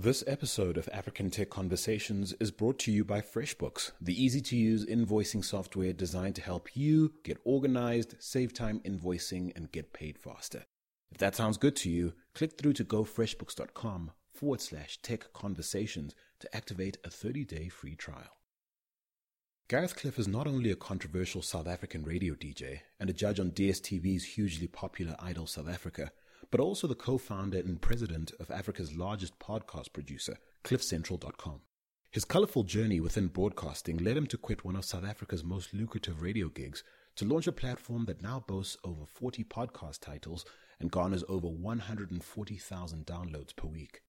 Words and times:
This 0.00 0.22
episode 0.28 0.76
of 0.76 0.88
African 0.92 1.28
Tech 1.28 1.50
Conversations 1.50 2.32
is 2.38 2.52
brought 2.52 2.78
to 2.78 2.92
you 2.92 3.04
by 3.04 3.20
FreshBooks, 3.20 3.90
the 4.00 4.14
easy 4.14 4.40
to 4.42 4.54
use 4.54 4.86
invoicing 4.86 5.44
software 5.44 5.92
designed 5.92 6.36
to 6.36 6.40
help 6.40 6.76
you 6.76 7.14
get 7.24 7.40
organized, 7.42 8.14
save 8.20 8.54
time 8.54 8.80
invoicing, 8.84 9.50
and 9.56 9.72
get 9.72 9.92
paid 9.92 10.16
faster. 10.16 10.66
If 11.10 11.18
that 11.18 11.34
sounds 11.34 11.56
good 11.56 11.74
to 11.78 11.90
you, 11.90 12.12
click 12.32 12.56
through 12.56 12.74
to 12.74 12.84
gofreshbooks.com 12.84 14.12
forward 14.32 14.60
slash 14.60 15.02
tech 15.02 15.32
conversations 15.32 16.14
to 16.38 16.56
activate 16.56 16.98
a 17.02 17.10
30 17.10 17.44
day 17.44 17.68
free 17.68 17.96
trial. 17.96 18.36
Gareth 19.68 19.96
Cliff 19.96 20.16
is 20.16 20.28
not 20.28 20.46
only 20.46 20.70
a 20.70 20.76
controversial 20.76 21.42
South 21.42 21.66
African 21.66 22.04
radio 22.04 22.34
DJ 22.34 22.82
and 23.00 23.10
a 23.10 23.12
judge 23.12 23.40
on 23.40 23.50
DSTV's 23.50 24.22
hugely 24.22 24.68
popular 24.68 25.16
Idols 25.18 25.50
South 25.50 25.68
Africa 25.68 26.12
but 26.50 26.60
also 26.60 26.86
the 26.86 26.94
co 26.94 27.18
founder 27.18 27.58
and 27.58 27.80
president 27.80 28.32
of 28.40 28.50
Africa's 28.50 28.94
largest 28.96 29.38
podcast 29.38 29.92
producer, 29.92 30.36
CliffCentral.com. 30.64 31.60
His 32.10 32.24
colorful 32.24 32.62
journey 32.62 33.00
within 33.00 33.28
broadcasting 33.28 33.98
led 33.98 34.16
him 34.16 34.26
to 34.28 34.38
quit 34.38 34.64
one 34.64 34.76
of 34.76 34.84
South 34.84 35.04
Africa's 35.04 35.44
most 35.44 35.74
lucrative 35.74 36.22
radio 36.22 36.48
gigs 36.48 36.82
to 37.16 37.24
launch 37.24 37.46
a 37.46 37.52
platform 37.52 38.06
that 38.06 38.22
now 38.22 38.44
boasts 38.46 38.76
over 38.84 39.04
40 39.04 39.44
podcast 39.44 40.00
titles 40.00 40.44
and 40.80 40.90
garners 40.90 41.24
over 41.28 41.48
140,000 41.48 43.06
downloads 43.06 43.54
per 43.54 43.68
week. 43.68 44.00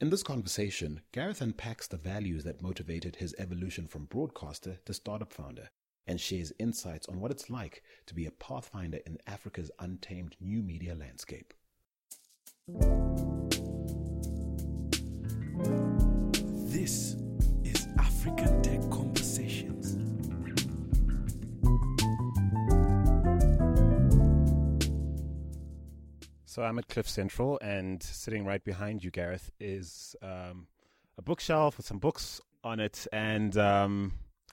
In 0.00 0.10
this 0.10 0.22
conversation, 0.22 1.00
Gareth 1.12 1.40
unpacks 1.40 1.86
the 1.86 1.96
values 1.96 2.44
that 2.44 2.60
motivated 2.60 3.16
his 3.16 3.34
evolution 3.38 3.86
from 3.86 4.06
broadcaster 4.06 4.78
to 4.84 4.92
startup 4.92 5.32
founder 5.32 5.70
and 6.06 6.20
shares 6.20 6.52
insights 6.58 7.08
on 7.08 7.20
what 7.20 7.30
it's 7.30 7.50
like 7.50 7.82
to 8.06 8.14
be 8.14 8.26
a 8.26 8.30
pathfinder 8.30 8.98
in 9.06 9.18
Africa's 9.26 9.70
untamed 9.78 10.36
new 10.40 10.62
media 10.62 10.94
landscape. 10.94 11.54
This 16.70 17.16
is 17.64 17.86
African 17.98 18.62
Tech 18.62 18.80
Conversations. 18.90 19.98
So 26.52 26.62
I'm 26.62 26.78
at 26.78 26.86
Cliff 26.88 27.08
Central, 27.08 27.58
and 27.62 28.02
sitting 28.02 28.44
right 28.44 28.62
behind 28.62 29.02
you, 29.02 29.10
Gareth, 29.10 29.50
is 29.58 30.14
um, 30.20 30.66
a 31.16 31.22
bookshelf 31.22 31.78
with 31.78 31.86
some 31.86 31.98
books 31.98 32.42
on 32.62 32.78
it. 32.78 33.06
And 33.10 33.56
um, 33.56 34.12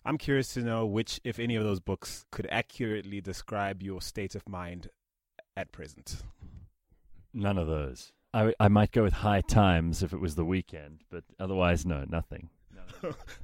I'm 0.10 0.18
curious 0.18 0.56
to 0.56 0.62
know 0.62 0.88
which, 0.88 1.22
if 1.24 1.38
any 1.38 1.56
of 1.56 1.64
those 1.64 1.80
books, 1.80 2.26
could 2.32 2.48
accurately 2.50 3.22
describe 3.22 3.84
your 3.84 4.02
state 4.02 4.34
of 4.34 4.50
mind 4.50 4.90
at 5.56 5.72
present. 5.72 6.24
None 7.32 7.60
of 7.60 7.68
those. 7.68 8.12
I, 8.34 8.56
I 8.60 8.70
might 8.70 8.92
go 8.92 9.04
with 9.04 9.14
High 9.14 9.42
Times 9.42 10.02
if 10.02 10.12
it 10.12 10.20
was 10.20 10.34
the 10.34 10.44
weekend, 10.44 11.04
but 11.12 11.26
otherwise, 11.40 11.86
no, 11.86 12.06
nothing. 12.10 12.50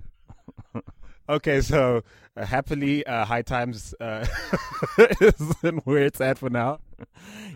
okay, 1.29 1.61
so 1.61 2.01
uh, 2.35 2.47
happily, 2.47 3.05
uh, 3.05 3.25
High 3.25 3.43
Times 3.43 3.93
uh, 4.01 4.25
isn't 5.21 5.85
where 5.85 6.01
it's 6.01 6.19
at 6.19 6.39
for 6.39 6.49
now. 6.49 6.79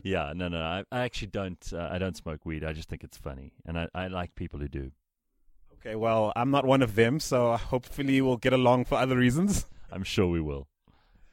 Yeah, 0.02 0.31
no, 0.33 0.47
no, 0.47 0.61
I, 0.61 0.85
I 0.93 1.02
actually 1.02 1.27
don't. 1.27 1.73
Uh, 1.73 1.89
I 1.91 1.97
don't 1.97 2.15
smoke 2.15 2.45
weed. 2.45 2.63
I 2.63 2.71
just 2.71 2.87
think 2.87 3.03
it's 3.03 3.17
funny, 3.17 3.52
and 3.65 3.77
I, 3.77 3.89
I 3.93 4.07
like 4.07 4.33
people 4.33 4.57
who 4.57 4.69
do. 4.69 4.91
Okay, 5.81 5.95
well, 5.95 6.33
I'm 6.35 6.52
not 6.52 6.66
one 6.66 6.81
of 6.81 6.95
them, 6.95 7.22
so 7.22 7.55
hopefully 7.55 8.22
we'll 8.22 8.38
get 8.38 8.52
along 8.52 8.85
for 8.85 8.97
other 8.97 9.16
reasons. 9.16 9.66
I'm 9.91 10.03
sure 10.03 10.27
we 10.27 10.41
will. 10.41 10.67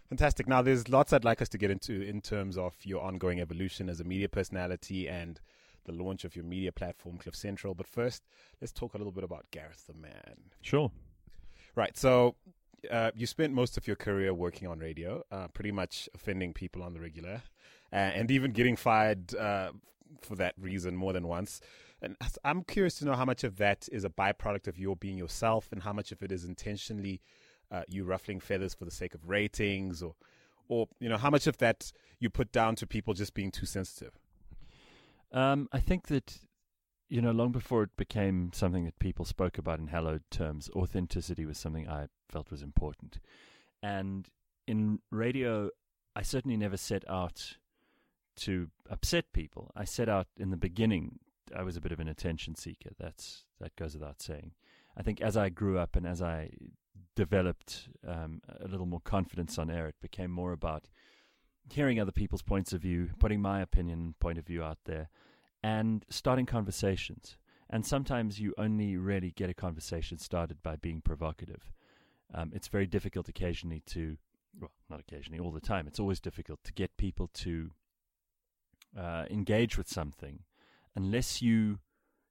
Fantastic. 0.08 0.47
Now, 0.47 0.62
there's 0.62 0.88
lots 0.88 1.12
I'd 1.12 1.25
like 1.25 1.42
us 1.42 1.48
to 1.48 1.58
get 1.58 1.70
into 1.70 2.00
in 2.00 2.20
terms 2.20 2.56
of 2.56 2.75
your 2.84 3.03
ongoing 3.03 3.41
evolution 3.41 3.88
as 3.88 3.98
a 3.98 4.05
media 4.05 4.28
personality 4.28 5.08
and 5.08 5.41
the 5.84 5.92
launch 5.92 6.25
of 6.25 6.36
your 6.36 6.44
media 6.44 6.70
platform, 6.70 7.19
Cliff 7.19 7.34
Central. 7.34 7.75
But 7.75 7.88
first, 7.88 8.22
let's 8.61 8.72
talk 8.72 8.94
a 8.94 8.98
little 8.98 9.12
bit 9.12 9.25
about 9.25 9.47
Gareth 9.50 9.84
the 9.88 9.94
Man. 9.94 10.50
Sure. 10.62 10.92
Right. 11.75 11.97
So, 11.97 12.36
uh, 12.88 13.10
you 13.16 13.27
spent 13.27 13.53
most 13.53 13.77
of 13.77 13.88
your 13.88 13.97
career 13.97 14.33
working 14.33 14.69
on 14.69 14.78
radio, 14.78 15.25
uh, 15.33 15.48
pretty 15.48 15.72
much 15.72 16.08
offending 16.14 16.53
people 16.53 16.84
on 16.84 16.94
the 16.94 17.00
regular, 17.00 17.43
uh, 17.93 17.97
and 17.97 18.31
even 18.31 18.53
getting 18.53 18.76
fired 18.76 19.34
uh, 19.34 19.72
for 20.20 20.37
that 20.37 20.54
reason 20.56 20.94
more 20.94 21.12
than 21.12 21.26
once. 21.26 21.60
And 22.02 22.16
I'm 22.44 22.62
curious 22.62 22.98
to 22.98 23.04
know 23.06 23.14
how 23.14 23.24
much 23.24 23.42
of 23.42 23.56
that 23.56 23.88
is 23.90 24.04
a 24.04 24.10
byproduct 24.10 24.68
of 24.68 24.78
your 24.78 24.96
being 24.96 25.16
yourself, 25.16 25.68
and 25.72 25.82
how 25.82 25.92
much 25.92 26.12
of 26.12 26.22
it 26.22 26.30
is 26.30 26.44
intentionally 26.44 27.22
uh, 27.70 27.82
you 27.88 28.04
ruffling 28.04 28.40
feathers 28.40 28.74
for 28.74 28.84
the 28.84 28.90
sake 28.90 29.14
of 29.14 29.28
ratings, 29.28 30.02
or, 30.02 30.14
or 30.68 30.88
you 31.00 31.08
know, 31.08 31.16
how 31.16 31.30
much 31.30 31.46
of 31.46 31.56
that 31.58 31.92
you 32.18 32.30
put 32.30 32.52
down 32.52 32.76
to 32.76 32.86
people 32.86 33.14
just 33.14 33.34
being 33.34 33.50
too 33.50 33.66
sensitive. 33.66 34.18
Um, 35.32 35.68
I 35.72 35.80
think 35.80 36.06
that 36.08 36.38
you 37.08 37.20
know, 37.20 37.30
long 37.30 37.52
before 37.52 37.84
it 37.84 37.96
became 37.96 38.50
something 38.52 38.84
that 38.84 38.98
people 38.98 39.24
spoke 39.24 39.58
about 39.58 39.78
in 39.78 39.86
hallowed 39.88 40.22
terms, 40.30 40.68
authenticity 40.74 41.46
was 41.46 41.58
something 41.58 41.88
I 41.88 42.06
felt 42.28 42.50
was 42.50 42.62
important. 42.62 43.20
And 43.82 44.28
in 44.66 45.00
radio, 45.10 45.70
I 46.16 46.22
certainly 46.22 46.56
never 46.56 46.76
set 46.76 47.08
out 47.08 47.56
to 48.36 48.68
upset 48.90 49.32
people. 49.32 49.70
I 49.76 49.84
set 49.84 50.08
out 50.08 50.26
in 50.36 50.50
the 50.50 50.56
beginning. 50.56 51.20
I 51.54 51.62
was 51.62 51.76
a 51.76 51.80
bit 51.80 51.92
of 51.92 52.00
an 52.00 52.08
attention 52.08 52.54
seeker. 52.54 52.90
That's 52.98 53.44
that 53.60 53.76
goes 53.76 53.94
without 53.94 54.22
saying. 54.22 54.52
I 54.96 55.02
think 55.02 55.20
as 55.20 55.36
I 55.36 55.48
grew 55.50 55.78
up 55.78 55.96
and 55.96 56.06
as 56.06 56.22
I 56.22 56.50
developed 57.14 57.88
um, 58.06 58.40
a 58.60 58.68
little 58.68 58.86
more 58.86 59.00
confidence 59.00 59.58
on 59.58 59.70
air, 59.70 59.86
it 59.86 59.96
became 60.00 60.30
more 60.30 60.52
about 60.52 60.88
hearing 61.70 62.00
other 62.00 62.12
people's 62.12 62.42
points 62.42 62.72
of 62.72 62.80
view, 62.80 63.10
putting 63.18 63.40
my 63.40 63.60
opinion 63.60 64.14
point 64.20 64.38
of 64.38 64.46
view 64.46 64.62
out 64.62 64.78
there, 64.84 65.08
and 65.62 66.04
starting 66.08 66.46
conversations. 66.46 67.36
And 67.68 67.84
sometimes 67.84 68.38
you 68.38 68.54
only 68.56 68.96
really 68.96 69.32
get 69.32 69.50
a 69.50 69.54
conversation 69.54 70.18
started 70.18 70.62
by 70.62 70.76
being 70.76 71.00
provocative. 71.00 71.72
Um, 72.32 72.52
it's 72.54 72.68
very 72.68 72.86
difficult 72.86 73.28
occasionally 73.28 73.82
to, 73.86 74.16
well, 74.60 74.70
not 74.88 75.00
occasionally, 75.00 75.40
all 75.40 75.50
the 75.50 75.60
time. 75.60 75.88
It's 75.88 75.98
always 75.98 76.20
difficult 76.20 76.60
to 76.64 76.72
get 76.72 76.96
people 76.96 77.28
to 77.34 77.70
uh, 78.96 79.24
engage 79.30 79.76
with 79.76 79.88
something 79.88 80.40
unless 80.96 81.40
you, 81.40 81.78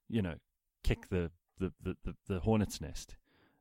you 0.09 0.21
know, 0.21 0.35
kick 0.83 1.09
the 1.09 1.31
the, 1.57 1.71
the, 1.81 1.95
the, 2.03 2.15
the 2.27 2.39
hornet's 2.41 2.81
nest. 2.81 3.15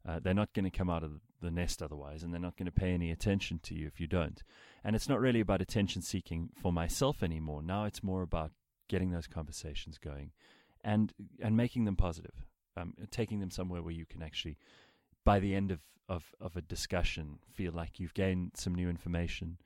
Uh, 0.07 0.19
they're 0.23 0.35
not 0.35 0.53
going 0.53 0.65
to 0.65 0.77
come 0.77 0.91
out 0.91 1.05
of 1.05 1.13
the 1.41 1.51
nest 1.51 1.83
otherwise, 1.83 2.23
and 2.23 2.33
they're 2.33 2.41
not 2.41 2.57
going 2.57 2.67
to 2.67 2.73
pay 2.73 2.93
any 2.93 3.11
attention 3.11 3.61
to 3.63 3.75
you 3.75 3.87
if 3.87 4.01
you 4.01 4.07
don't. 4.07 4.43
And 4.83 4.97
it's 4.97 5.09
not 5.09 5.21
really 5.21 5.41
about 5.41 5.63
attention 5.63 6.03
seeking 6.03 6.51
for 6.61 6.73
myself 6.73 7.23
anymore. 7.23 7.63
Now 7.63 7.85
it's 7.85 8.03
more 8.03 8.23
about 8.23 8.51
getting 8.89 9.13
those 9.13 9.27
conversations 9.27 9.97
going 9.97 10.33
and 10.83 11.13
and 11.41 11.57
making 11.57 11.85
them 11.85 11.97
positive, 11.97 12.45
um, 12.77 12.95
taking 13.11 13.41
them 13.41 13.51
somewhere 13.51 13.83
where 13.83 13.95
you 13.95 14.05
can 14.05 14.23
actually, 14.23 14.59
by 15.25 15.41
the 15.41 15.55
end 15.55 15.71
of, 15.71 15.81
of, 16.09 16.35
of 16.41 16.57
a 16.57 16.61
discussion, 16.61 17.39
feel 17.53 17.73
like 17.73 17.99
you've 17.99 18.15
gained 18.15 18.53
some 18.55 18.75
new 18.75 18.91
information, 18.91 19.59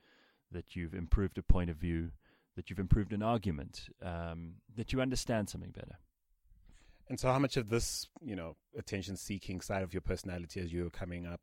that 0.51 0.75
you've 0.75 0.93
improved 0.93 1.37
a 1.37 1.43
point 1.43 1.69
of 1.69 1.75
view, 1.75 2.11
that 2.59 2.69
you've 2.69 2.77
improved 2.77 3.13
an 3.13 3.23
argument, 3.23 3.87
um, 4.03 4.55
that 4.75 4.91
you 4.91 4.99
understand 4.99 5.47
something 5.49 5.71
better. 5.71 5.97
And 7.07 7.17
so, 7.17 7.31
how 7.31 7.39
much 7.39 7.55
of 7.55 7.69
this, 7.69 8.05
you 8.21 8.35
know, 8.35 8.57
attention-seeking 8.77 9.61
side 9.61 9.81
of 9.81 9.93
your 9.93 10.01
personality 10.01 10.59
as 10.59 10.73
you 10.73 10.83
were 10.83 10.89
coming 10.89 11.25
up 11.25 11.39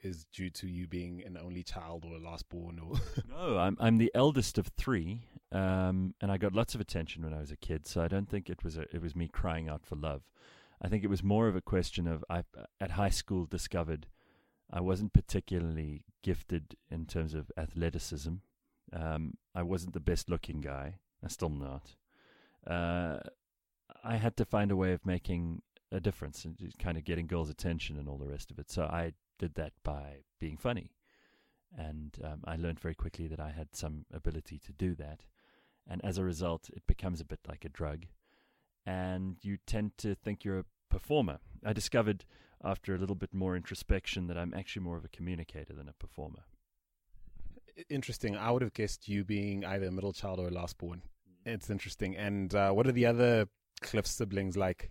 is 0.00 0.24
due 0.32 0.48
to 0.48 0.66
you 0.66 0.88
being 0.88 1.22
an 1.26 1.36
only 1.36 1.62
child 1.62 2.06
or 2.06 2.16
a 2.16 2.18
last 2.18 2.48
born? 2.48 2.78
Or 2.80 2.96
no, 3.28 3.58
I'm 3.58 3.76
I'm 3.78 3.98
the 3.98 4.10
eldest 4.14 4.56
of 4.56 4.68
three, 4.68 5.26
um, 5.52 6.14
and 6.22 6.32
I 6.32 6.38
got 6.38 6.54
lots 6.54 6.74
of 6.74 6.80
attention 6.80 7.24
when 7.24 7.34
I 7.34 7.40
was 7.40 7.50
a 7.50 7.56
kid. 7.58 7.86
So 7.86 8.00
I 8.00 8.08
don't 8.08 8.28
think 8.30 8.48
it 8.48 8.64
was 8.64 8.78
a, 8.78 8.86
it 8.90 9.02
was 9.02 9.14
me 9.14 9.28
crying 9.28 9.68
out 9.68 9.84
for 9.84 9.96
love. 9.96 10.22
I 10.80 10.88
think 10.88 11.04
it 11.04 11.10
was 11.10 11.22
more 11.22 11.46
of 11.46 11.54
a 11.54 11.60
question 11.60 12.08
of 12.08 12.24
I 12.30 12.44
at 12.80 12.92
high 12.92 13.10
school 13.10 13.44
discovered 13.44 14.06
I 14.72 14.80
wasn't 14.80 15.12
particularly 15.12 16.04
gifted 16.22 16.74
in 16.90 17.04
terms 17.04 17.34
of 17.34 17.52
athleticism. 17.54 18.36
Um, 18.94 19.34
I 19.54 19.62
wasn't 19.62 19.94
the 19.94 20.00
best 20.00 20.30
looking 20.30 20.60
guy. 20.60 20.96
I'm 21.22 21.28
still 21.28 21.50
not. 21.50 21.96
Uh, 22.66 23.18
I 24.02 24.16
had 24.16 24.36
to 24.36 24.44
find 24.44 24.70
a 24.70 24.76
way 24.76 24.92
of 24.92 25.04
making 25.04 25.62
a 25.90 26.00
difference 26.00 26.44
and 26.44 26.56
kind 26.78 26.96
of 26.96 27.04
getting 27.04 27.26
girls' 27.26 27.50
attention 27.50 27.98
and 27.98 28.08
all 28.08 28.18
the 28.18 28.28
rest 28.28 28.50
of 28.50 28.58
it. 28.58 28.70
So 28.70 28.84
I 28.84 29.12
did 29.38 29.54
that 29.54 29.72
by 29.82 30.24
being 30.40 30.56
funny. 30.56 30.92
And 31.76 32.16
um, 32.22 32.42
I 32.44 32.56
learned 32.56 32.80
very 32.80 32.94
quickly 32.94 33.26
that 33.28 33.40
I 33.40 33.50
had 33.50 33.74
some 33.74 34.04
ability 34.12 34.60
to 34.66 34.72
do 34.72 34.94
that. 34.96 35.24
And 35.88 36.04
as 36.04 36.18
a 36.18 36.24
result, 36.24 36.70
it 36.72 36.86
becomes 36.86 37.20
a 37.20 37.24
bit 37.24 37.40
like 37.48 37.64
a 37.64 37.68
drug. 37.68 38.06
And 38.86 39.36
you 39.42 39.58
tend 39.66 39.98
to 39.98 40.14
think 40.14 40.44
you're 40.44 40.60
a 40.60 40.64
performer. 40.88 41.38
I 41.64 41.72
discovered 41.72 42.24
after 42.62 42.94
a 42.94 42.98
little 42.98 43.16
bit 43.16 43.34
more 43.34 43.56
introspection 43.56 44.26
that 44.28 44.38
I'm 44.38 44.54
actually 44.54 44.82
more 44.82 44.96
of 44.96 45.04
a 45.04 45.08
communicator 45.08 45.74
than 45.74 45.88
a 45.88 45.92
performer. 45.92 46.44
Interesting. 47.88 48.36
I 48.36 48.50
would 48.50 48.62
have 48.62 48.74
guessed 48.74 49.08
you 49.08 49.24
being 49.24 49.64
either 49.64 49.86
a 49.86 49.90
middle 49.90 50.12
child 50.12 50.38
or 50.38 50.48
a 50.48 50.50
last 50.50 50.78
born. 50.78 51.02
It's 51.44 51.70
interesting. 51.70 52.16
And 52.16 52.54
uh, 52.54 52.70
what 52.72 52.86
are 52.86 52.92
the 52.92 53.06
other 53.06 53.48
Cliff 53.80 54.06
siblings 54.06 54.56
like? 54.56 54.90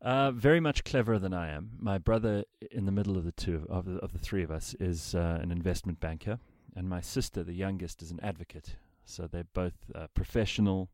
Uh, 0.00 0.32
very 0.32 0.58
much 0.58 0.84
cleverer 0.84 1.18
than 1.18 1.32
I 1.32 1.50
am. 1.50 1.72
My 1.78 1.98
brother, 1.98 2.44
in 2.70 2.86
the 2.86 2.92
middle 2.92 3.16
of 3.16 3.24
the 3.24 3.32
two 3.32 3.66
of 3.68 3.84
the, 3.84 3.98
of 3.98 4.12
the 4.12 4.18
three 4.18 4.42
of 4.42 4.50
us, 4.50 4.74
is 4.80 5.14
uh, 5.14 5.38
an 5.40 5.52
investment 5.52 6.00
banker, 6.00 6.40
and 6.74 6.88
my 6.88 7.00
sister, 7.00 7.44
the 7.44 7.52
youngest, 7.52 8.02
is 8.02 8.10
an 8.10 8.18
advocate. 8.20 8.76
So 9.04 9.28
they're 9.28 9.44
both 9.52 9.74
uh, 9.94 10.08
professional, 10.14 10.90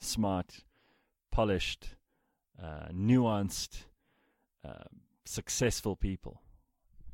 smart, 0.00 0.64
polished, 1.30 1.96
uh, 2.62 2.88
nuanced, 2.92 3.84
uh, 4.66 4.84
successful 5.24 5.96
people. 5.96 6.42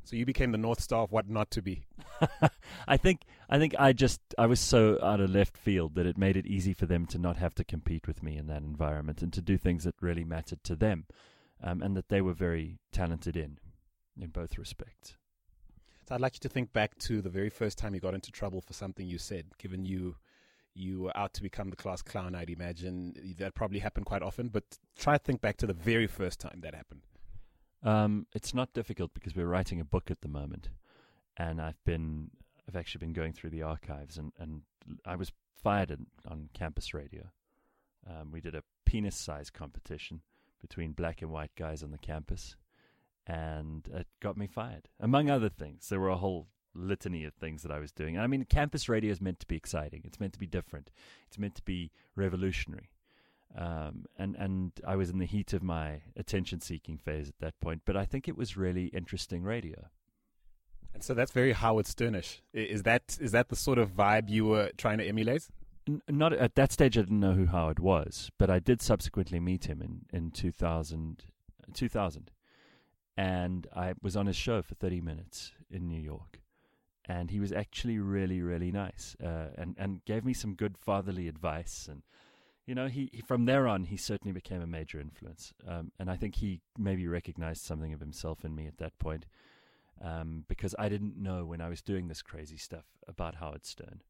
So 0.08 0.16
you 0.16 0.25
became 0.25 0.52
the 0.52 0.58
north 0.58 0.81
star 0.81 1.02
of 1.02 1.12
what 1.12 1.28
not 1.28 1.50
to 1.50 1.60
be. 1.60 1.84
I 2.88 2.96
think 2.96 3.26
I 3.50 3.58
think 3.58 3.75
I 3.78 3.93
just 3.93 4.22
I 4.38 4.46
was 4.46 4.58
so 4.58 4.99
out 5.02 5.20
of 5.20 5.28
left 5.28 5.58
field 5.58 5.96
that 5.96 6.06
it 6.06 6.16
made 6.16 6.34
it 6.34 6.46
easy 6.46 6.72
for 6.72 6.87
them 6.87 7.05
to 7.08 7.19
not 7.19 7.37
have 7.37 7.55
to 7.56 7.64
compete 7.64 8.06
with 8.06 8.22
me 8.22 8.38
in 8.38 8.46
that 8.46 8.62
environment 8.62 9.20
and 9.20 9.31
to 9.34 9.43
do 9.43 9.58
things 9.58 9.84
that 9.84 9.94
really 10.00 10.25
mattered 10.25 10.64
to 10.64 10.76
them, 10.76 11.05
um, 11.62 11.82
and 11.82 11.94
that 11.94 12.08
they 12.08 12.22
were 12.22 12.32
very 12.32 12.78
talented 12.90 13.37
in, 13.37 13.58
in 14.19 14.31
both 14.31 14.56
respects. 14.56 15.14
So 16.08 16.14
I'd 16.14 16.22
like 16.22 16.37
you 16.37 16.40
to 16.40 16.49
think 16.49 16.72
back 16.72 16.96
to 17.00 17.20
the 17.20 17.28
very 17.28 17.50
first 17.50 17.76
time 17.76 17.94
you 17.94 18.00
got 18.00 18.14
into 18.14 18.32
trouble 18.32 18.62
for 18.62 18.72
something 18.72 19.06
you 19.06 19.19
said, 19.19 19.44
given 19.58 19.84
you 19.84 20.16
you 20.72 21.02
were 21.02 21.16
out 21.19 21.34
to 21.34 21.43
become 21.43 21.69
the 21.69 21.76
class 21.76 22.00
clown. 22.00 22.34
I'd 22.34 22.49
imagine 22.49 23.37
that 23.37 23.55
probably 23.55 23.81
happened 23.81 24.06
quite 24.06 24.22
often, 24.22 24.49
but 24.49 24.64
try 24.96 25.19
to 25.19 25.22
think 25.22 25.43
back 25.43 25.58
to 25.58 25.66
the 25.66 25.75
very 25.75 26.06
first 26.06 26.40
time 26.40 26.60
that 26.62 26.75
happened. 26.75 27.02
Um, 27.82 28.26
it's 28.34 28.54
not 28.54 28.72
difficult 28.72 29.14
because 29.14 29.36
we're 29.36 29.46
writing 29.46 29.80
a 29.80 29.84
book 29.84 30.10
at 30.10 30.20
the 30.20 30.28
moment, 30.28 30.70
and 31.36 31.60
I've 31.60 31.82
been 31.84 32.30
I've 32.69 32.76
actually 32.76 33.00
been 33.00 33.12
going 33.12 33.32
through 33.32 33.50
the 33.50 33.62
archives, 33.62 34.19
and, 34.19 34.32
and 34.38 34.62
I 35.04 35.16
was 35.16 35.32
fired 35.62 35.90
in, 35.90 36.06
on 36.26 36.50
campus 36.52 36.92
radio. 36.92 37.25
Um, 38.08 38.30
we 38.30 38.40
did 38.40 38.54
a 38.54 38.62
penis 38.84 39.16
size 39.16 39.50
competition 39.50 40.20
between 40.60 40.92
black 40.92 41.22
and 41.22 41.30
white 41.30 41.54
guys 41.56 41.82
on 41.82 41.92
the 41.92 41.98
campus, 41.98 42.56
and 43.26 43.88
it 43.94 44.06
got 44.20 44.36
me 44.36 44.46
fired, 44.46 44.88
among 45.00 45.31
other 45.31 45.48
things. 45.48 45.88
There 45.88 46.00
were 46.00 46.08
a 46.08 46.16
whole 46.16 46.48
litany 46.74 47.24
of 47.24 47.34
things 47.34 47.62
that 47.62 47.72
I 47.72 47.78
was 47.78 47.92
doing. 47.92 48.16
And 48.16 48.24
I 48.24 48.26
mean, 48.26 48.44
campus 48.44 48.88
radio 48.88 49.10
is 49.10 49.20
meant 49.20 49.40
to 49.40 49.46
be 49.46 49.56
exciting. 49.56 50.02
It's 50.04 50.20
meant 50.20 50.32
to 50.34 50.38
be 50.38 50.46
different. 50.46 50.90
It's 51.26 51.38
meant 51.38 51.54
to 51.56 51.62
be 51.62 51.90
revolutionary. 52.14 52.90
Um, 53.56 54.04
and 54.18 54.36
and 54.36 54.72
I 54.86 54.96
was 54.96 55.10
in 55.10 55.18
the 55.18 55.26
heat 55.26 55.52
of 55.52 55.62
my 55.62 56.02
attention 56.16 56.60
seeking 56.60 56.98
phase 56.98 57.28
at 57.28 57.38
that 57.40 57.60
point, 57.60 57.82
but 57.84 57.96
I 57.96 58.04
think 58.04 58.28
it 58.28 58.36
was 58.36 58.56
really 58.56 58.86
interesting 58.86 59.42
radio. 59.42 59.88
And 60.94 61.02
so 61.02 61.14
that's 61.14 61.32
very 61.32 61.52
Howard 61.52 61.86
Sternish. 61.86 62.40
Is 62.52 62.82
that 62.84 63.18
is 63.20 63.32
that 63.32 63.48
the 63.48 63.56
sort 63.56 63.78
of 63.78 63.90
vibe 63.92 64.28
you 64.28 64.44
were 64.46 64.70
trying 64.76 64.98
to 64.98 65.04
emulate? 65.04 65.48
N- 65.88 66.02
not 66.08 66.32
at 66.32 66.54
that 66.56 66.72
stage. 66.72 66.96
I 66.98 67.02
didn't 67.02 67.20
know 67.20 67.32
who 67.34 67.46
Howard 67.46 67.78
was, 67.78 68.30
but 68.38 68.50
I 68.50 68.58
did 68.58 68.82
subsequently 68.82 69.40
meet 69.40 69.64
him 69.66 69.80
in 69.82 70.04
in 70.12 70.30
2000, 70.30 71.24
2000. 71.74 72.30
and 73.16 73.66
I 73.74 73.94
was 74.02 74.16
on 74.16 74.26
his 74.26 74.36
show 74.36 74.62
for 74.62 74.74
thirty 74.74 75.00
minutes 75.00 75.52
in 75.70 75.86
New 75.88 76.00
York, 76.00 76.40
and 77.06 77.30
he 77.30 77.40
was 77.40 77.52
actually 77.52 77.98
really 77.98 78.40
really 78.42 78.70
nice, 78.72 79.16
uh, 79.22 79.48
and 79.56 79.74
and 79.78 80.04
gave 80.04 80.24
me 80.24 80.32
some 80.34 80.54
good 80.54 80.76
fatherly 80.78 81.28
advice 81.28 81.88
and 81.90 82.02
you 82.69 82.75
know, 82.75 82.87
he, 82.87 83.09
he, 83.15 83.23
from 83.23 83.47
there 83.47 83.67
on 83.67 83.85
he 83.85 83.97
certainly 83.97 84.32
became 84.32 84.61
a 84.61 84.67
major 84.67 85.00
influence, 85.00 85.55
um, 85.67 85.91
and 85.99 86.11
I 86.11 86.17
think 86.17 86.35
he 86.35 86.61
maybe 86.76 87.09
recognized 87.09 87.62
something 87.62 87.94
of 87.94 88.00
himself 88.00 88.44
in 88.44 88.55
me 88.55 88.67
at 88.67 88.76
that 88.76 88.99
point, 88.99 89.25
um, 90.05 90.44
because 90.49 90.75
I 90.79 90.91
didn't 90.91 91.17
know 91.17 91.47
when 91.47 91.62
I 91.62 91.70
was 91.70 91.81
doing 91.81 92.09
this 92.09 92.20
crazy 92.20 92.59
stuff 92.59 92.85
about 93.09 93.37
Howard 93.37 93.65
Stern, 93.65 94.03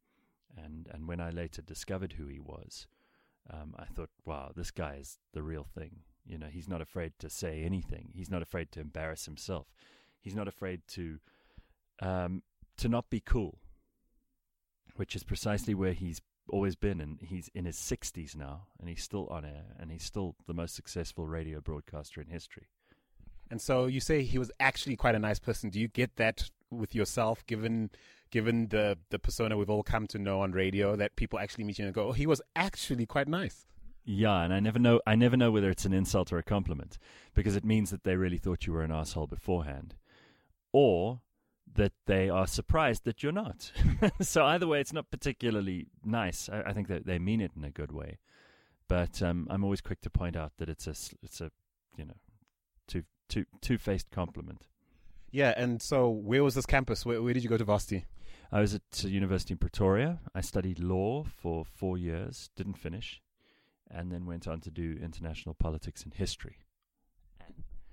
and 0.56 0.88
and 0.92 1.06
when 1.06 1.20
I 1.20 1.30
later 1.30 1.62
discovered 1.62 2.14
who 2.14 2.26
he 2.26 2.40
was, 2.40 2.88
um, 3.48 3.76
I 3.78 3.84
thought, 3.84 4.10
wow, 4.24 4.50
this 4.56 4.72
guy 4.72 4.96
is 4.96 5.18
the 5.32 5.44
real 5.44 5.62
thing. 5.72 6.00
You 6.26 6.36
know, 6.36 6.48
he's 6.48 6.68
not 6.68 6.82
afraid 6.82 7.12
to 7.20 7.30
say 7.30 7.62
anything. 7.62 8.10
He's 8.12 8.30
not 8.30 8.42
afraid 8.42 8.72
to 8.72 8.80
embarrass 8.80 9.24
himself. 9.24 9.68
He's 10.20 10.34
not 10.34 10.48
afraid 10.48 10.80
to 10.88 11.20
um, 12.02 12.42
to 12.76 12.88
not 12.88 13.08
be 13.08 13.20
cool, 13.20 13.60
which 14.96 15.14
is 15.14 15.22
precisely 15.22 15.74
where 15.74 15.92
he's 15.92 16.20
always 16.48 16.76
been, 16.76 17.00
and 17.00 17.18
he's 17.20 17.48
in 17.54 17.64
his 17.64 17.76
60s 17.76 18.36
now, 18.36 18.66
and 18.78 18.88
he's 18.88 19.02
still 19.02 19.26
on 19.28 19.44
air, 19.44 19.64
and 19.78 19.90
he's 19.90 20.04
still 20.04 20.36
the 20.46 20.54
most 20.54 20.74
successful 20.74 21.26
radio 21.26 21.60
broadcaster 21.60 22.20
in 22.20 22.28
history. 22.28 22.68
And 23.50 23.60
so 23.60 23.86
you 23.86 24.00
say 24.00 24.22
he 24.22 24.38
was 24.38 24.50
actually 24.60 24.96
quite 24.96 25.14
a 25.14 25.18
nice 25.18 25.38
person. 25.38 25.70
Do 25.70 25.80
you 25.80 25.88
get 25.88 26.16
that 26.16 26.50
with 26.70 26.94
yourself, 26.94 27.46
given 27.46 27.90
given 28.30 28.68
the 28.68 28.98
the 29.10 29.18
persona 29.18 29.56
we've 29.56 29.70
all 29.70 29.82
come 29.82 30.06
to 30.08 30.18
know 30.18 30.40
on 30.40 30.52
radio, 30.52 30.96
that 30.96 31.16
people 31.16 31.38
actually 31.38 31.64
meet 31.64 31.78
you 31.78 31.86
and 31.86 31.94
go, 31.94 32.08
"Oh, 32.08 32.12
he 32.12 32.26
was 32.26 32.42
actually 32.54 33.06
quite 33.06 33.28
nice." 33.28 33.66
Yeah, 34.04 34.42
and 34.42 34.52
I 34.52 34.60
never 34.60 34.78
know. 34.78 35.00
I 35.06 35.14
never 35.14 35.36
know 35.36 35.50
whether 35.50 35.70
it's 35.70 35.84
an 35.84 35.92
insult 35.92 36.32
or 36.32 36.38
a 36.38 36.42
compliment 36.42 36.98
because 37.34 37.56
it 37.56 37.64
means 37.64 37.90
that 37.90 38.04
they 38.04 38.16
really 38.16 38.38
thought 38.38 38.66
you 38.66 38.72
were 38.72 38.82
an 38.82 38.92
asshole 38.92 39.26
beforehand, 39.26 39.94
or 40.72 41.20
that 41.74 41.92
they 42.06 42.28
are 42.28 42.46
surprised 42.46 43.04
that 43.04 43.22
you're 43.22 43.32
not. 43.32 43.72
so 44.20 44.44
either 44.44 44.66
way, 44.66 44.80
it's 44.80 44.92
not 44.92 45.10
particularly 45.10 45.86
nice. 46.04 46.48
I, 46.48 46.62
I, 46.66 46.72
think 46.72 46.88
that 46.88 47.06
they 47.06 47.18
mean 47.18 47.40
it 47.40 47.52
in 47.56 47.64
a 47.64 47.70
good 47.70 47.92
way, 47.92 48.18
but 48.88 49.22
um, 49.22 49.46
I'm 49.50 49.64
always 49.64 49.80
quick 49.80 50.00
to 50.02 50.10
point 50.10 50.36
out 50.36 50.52
that 50.58 50.68
it's 50.68 50.86
a 50.86 50.94
it's 51.22 51.40
a 51.40 51.50
you 51.96 52.04
know 52.04 52.16
two 52.86 53.04
two 53.28 53.44
two 53.60 53.78
faced 53.78 54.10
compliment. 54.10 54.66
Yeah, 55.30 55.52
and 55.56 55.82
so 55.82 56.08
where 56.08 56.42
was 56.42 56.54
this 56.54 56.66
campus? 56.66 57.04
Where, 57.04 57.22
where 57.22 57.34
did 57.34 57.42
you 57.42 57.50
go 57.50 57.58
to 57.58 57.64
varsity? 57.64 58.06
I 58.50 58.60
was 58.60 58.74
at 58.74 59.04
University 59.04 59.52
in 59.52 59.58
Pretoria. 59.58 60.20
I 60.34 60.40
studied 60.40 60.78
law 60.78 61.24
for 61.24 61.64
four 61.66 61.98
years, 61.98 62.48
didn't 62.56 62.78
finish, 62.78 63.20
and 63.90 64.10
then 64.10 64.24
went 64.24 64.48
on 64.48 64.60
to 64.62 64.70
do 64.70 64.98
international 65.02 65.54
politics 65.54 66.02
and 66.02 66.14
history. 66.14 66.56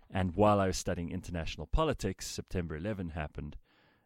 And 0.09 0.35
while 0.35 0.61
I 0.61 0.67
was 0.67 0.77
studying 0.77 1.11
international 1.11 1.67
politics, 1.67 2.25
September 2.25 2.77
11 2.77 3.09
happened, 3.09 3.57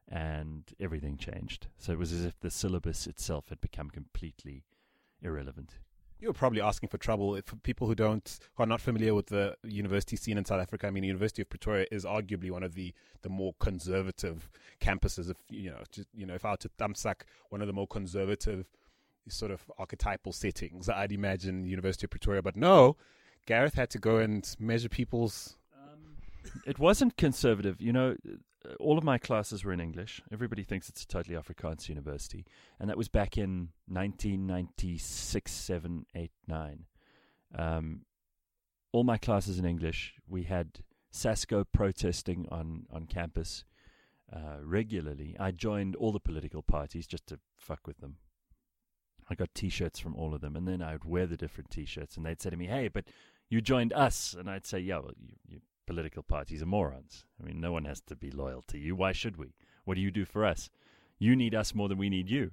and 0.10 0.64
everything 0.80 1.18
changed. 1.18 1.68
So 1.78 1.94
it 1.94 2.00
was 2.00 2.12
as 2.12 2.26
if 2.26 2.40
the 2.40 2.50
syllabus 2.50 3.08
itself 3.08 3.50
had 3.50 3.62
become 3.62 3.90
completely 3.90 4.64
irrelevant. 5.22 5.76
You're 6.20 6.34
probably 6.34 6.60
asking 6.60 6.90
for 6.90 6.98
trouble 6.98 7.40
for 7.46 7.56
people 7.58 7.88
who 7.88 7.96
don't, 7.96 8.40
who 8.56 8.64
are 8.64 8.66
not 8.66 8.82
familiar 8.82 9.14
with 9.14 9.28
the 9.28 9.56
university 9.64 10.18
scene 10.18 10.38
in 10.38 10.44
South 10.44 10.60
Africa. 10.60 10.88
I 10.88 10.90
mean, 10.90 11.02
the 11.02 11.08
University 11.08 11.42
of 11.42 11.50
Pretoria 11.50 11.86
is 11.92 12.04
arguably 12.04 12.52
one 12.52 12.64
of 12.64 12.74
the, 12.74 12.94
the 13.22 13.30
more 13.30 13.54
conservative 13.60 14.50
campuses. 14.82 15.30
If 15.30 15.38
you 15.50 15.70
know, 15.70 15.82
just, 15.92 16.10
you 16.14 16.26
know, 16.26 16.34
if 16.34 16.44
I 16.44 16.52
were 16.52 16.58
to 16.58 16.70
thumbsuck 16.70 17.22
one 17.50 17.62
of 17.62 17.68
the 17.68 17.74
more 17.74 17.88
conservative 17.88 18.66
sort 19.30 19.52
of 19.52 19.64
archetypal 19.78 20.34
settings, 20.34 20.90
I'd 20.90 21.14
imagine 21.14 21.62
the 21.62 21.70
University 21.70 22.06
of 22.06 22.10
Pretoria. 22.10 22.42
But 22.42 22.58
no, 22.58 22.98
Gareth 23.46 23.76
had 23.76 23.90
to 23.92 24.00
go 24.00 24.18
and 24.18 24.56
measure 24.60 24.90
people's. 24.90 25.56
Um, 25.74 26.18
it 26.66 26.80
wasn't 26.80 27.16
conservative. 27.16 27.80
You 27.80 27.94
know, 27.94 28.16
all 28.80 28.98
of 28.98 29.04
my 29.04 29.18
classes 29.18 29.64
were 29.64 29.74
in 29.74 29.80
English. 29.80 30.22
Everybody 30.32 30.64
thinks 30.64 30.90
it's 30.90 31.04
a 31.04 31.08
totally 31.08 31.38
Afrikaans 31.38 31.90
university, 31.90 32.46
and 32.80 32.90
that 32.90 32.98
was 32.98 33.08
back 33.08 33.38
in 33.38 33.70
1996, 33.88 35.52
7, 35.52 36.06
8, 36.14 36.32
9. 36.48 36.86
Um, 37.58 38.02
all 38.92 39.04
my 39.04 39.18
classes 39.18 39.60
in 39.60 39.66
English. 39.66 40.16
We 40.28 40.44
had 40.44 40.80
SASCO 41.14 41.66
protesting 41.72 42.48
on 42.52 42.86
on 42.92 43.06
campus 43.06 43.64
uh, 44.32 44.58
regularly. 44.64 45.36
I 45.40 45.52
joined 45.52 45.96
all 45.96 46.12
the 46.12 46.20
political 46.20 46.62
parties 46.62 47.08
just 47.08 47.28
to 47.28 47.40
fuck 47.58 47.88
with 47.88 48.00
them. 48.00 48.18
I 49.30 49.36
got 49.36 49.54
T-shirts 49.54 50.00
from 50.00 50.16
all 50.16 50.34
of 50.34 50.42
them, 50.42 50.56
and 50.56 50.68
then 50.68 50.82
I 50.82 50.94
would 50.94 51.06
wear 51.06 51.28
the 51.28 51.38
different 51.38 51.70
T-shirts, 51.70 52.18
and 52.18 52.26
they'd 52.26 52.42
say 52.42 52.50
to 52.50 52.58
me, 52.58 52.66
"Hey, 52.68 52.88
but 52.88 53.06
you 53.50 53.62
joined 53.62 53.94
us," 53.94 54.34
and 54.34 54.50
I'd 54.50 54.66
say, 54.66 54.80
"Yeah, 54.80 55.00
well, 55.00 55.14
you, 55.20 55.36
you 55.48 55.62
political 55.90 56.22
parties 56.22 56.62
are 56.62 56.68
morons. 56.68 57.26
I 57.42 57.48
mean, 57.48 57.60
no 57.60 57.72
one 57.72 57.86
has 57.86 58.00
to 58.02 58.16
be 58.16 58.30
loyal 58.30 58.64
to 58.68 58.78
you. 58.78 58.96
Why 58.96 59.12
should 59.12 59.38
we? 59.38 59.56
What 59.86 59.96
do 59.96 60.02
you 60.02 60.12
do 60.12 60.24
for 60.24 60.46
us? 60.46 60.70
You 61.18 61.36
need 61.36 61.56
us 61.56 61.74
more 61.74 61.90
than 61.90 61.98
we 61.98 62.12
need 62.12 62.30
you. 62.30 62.52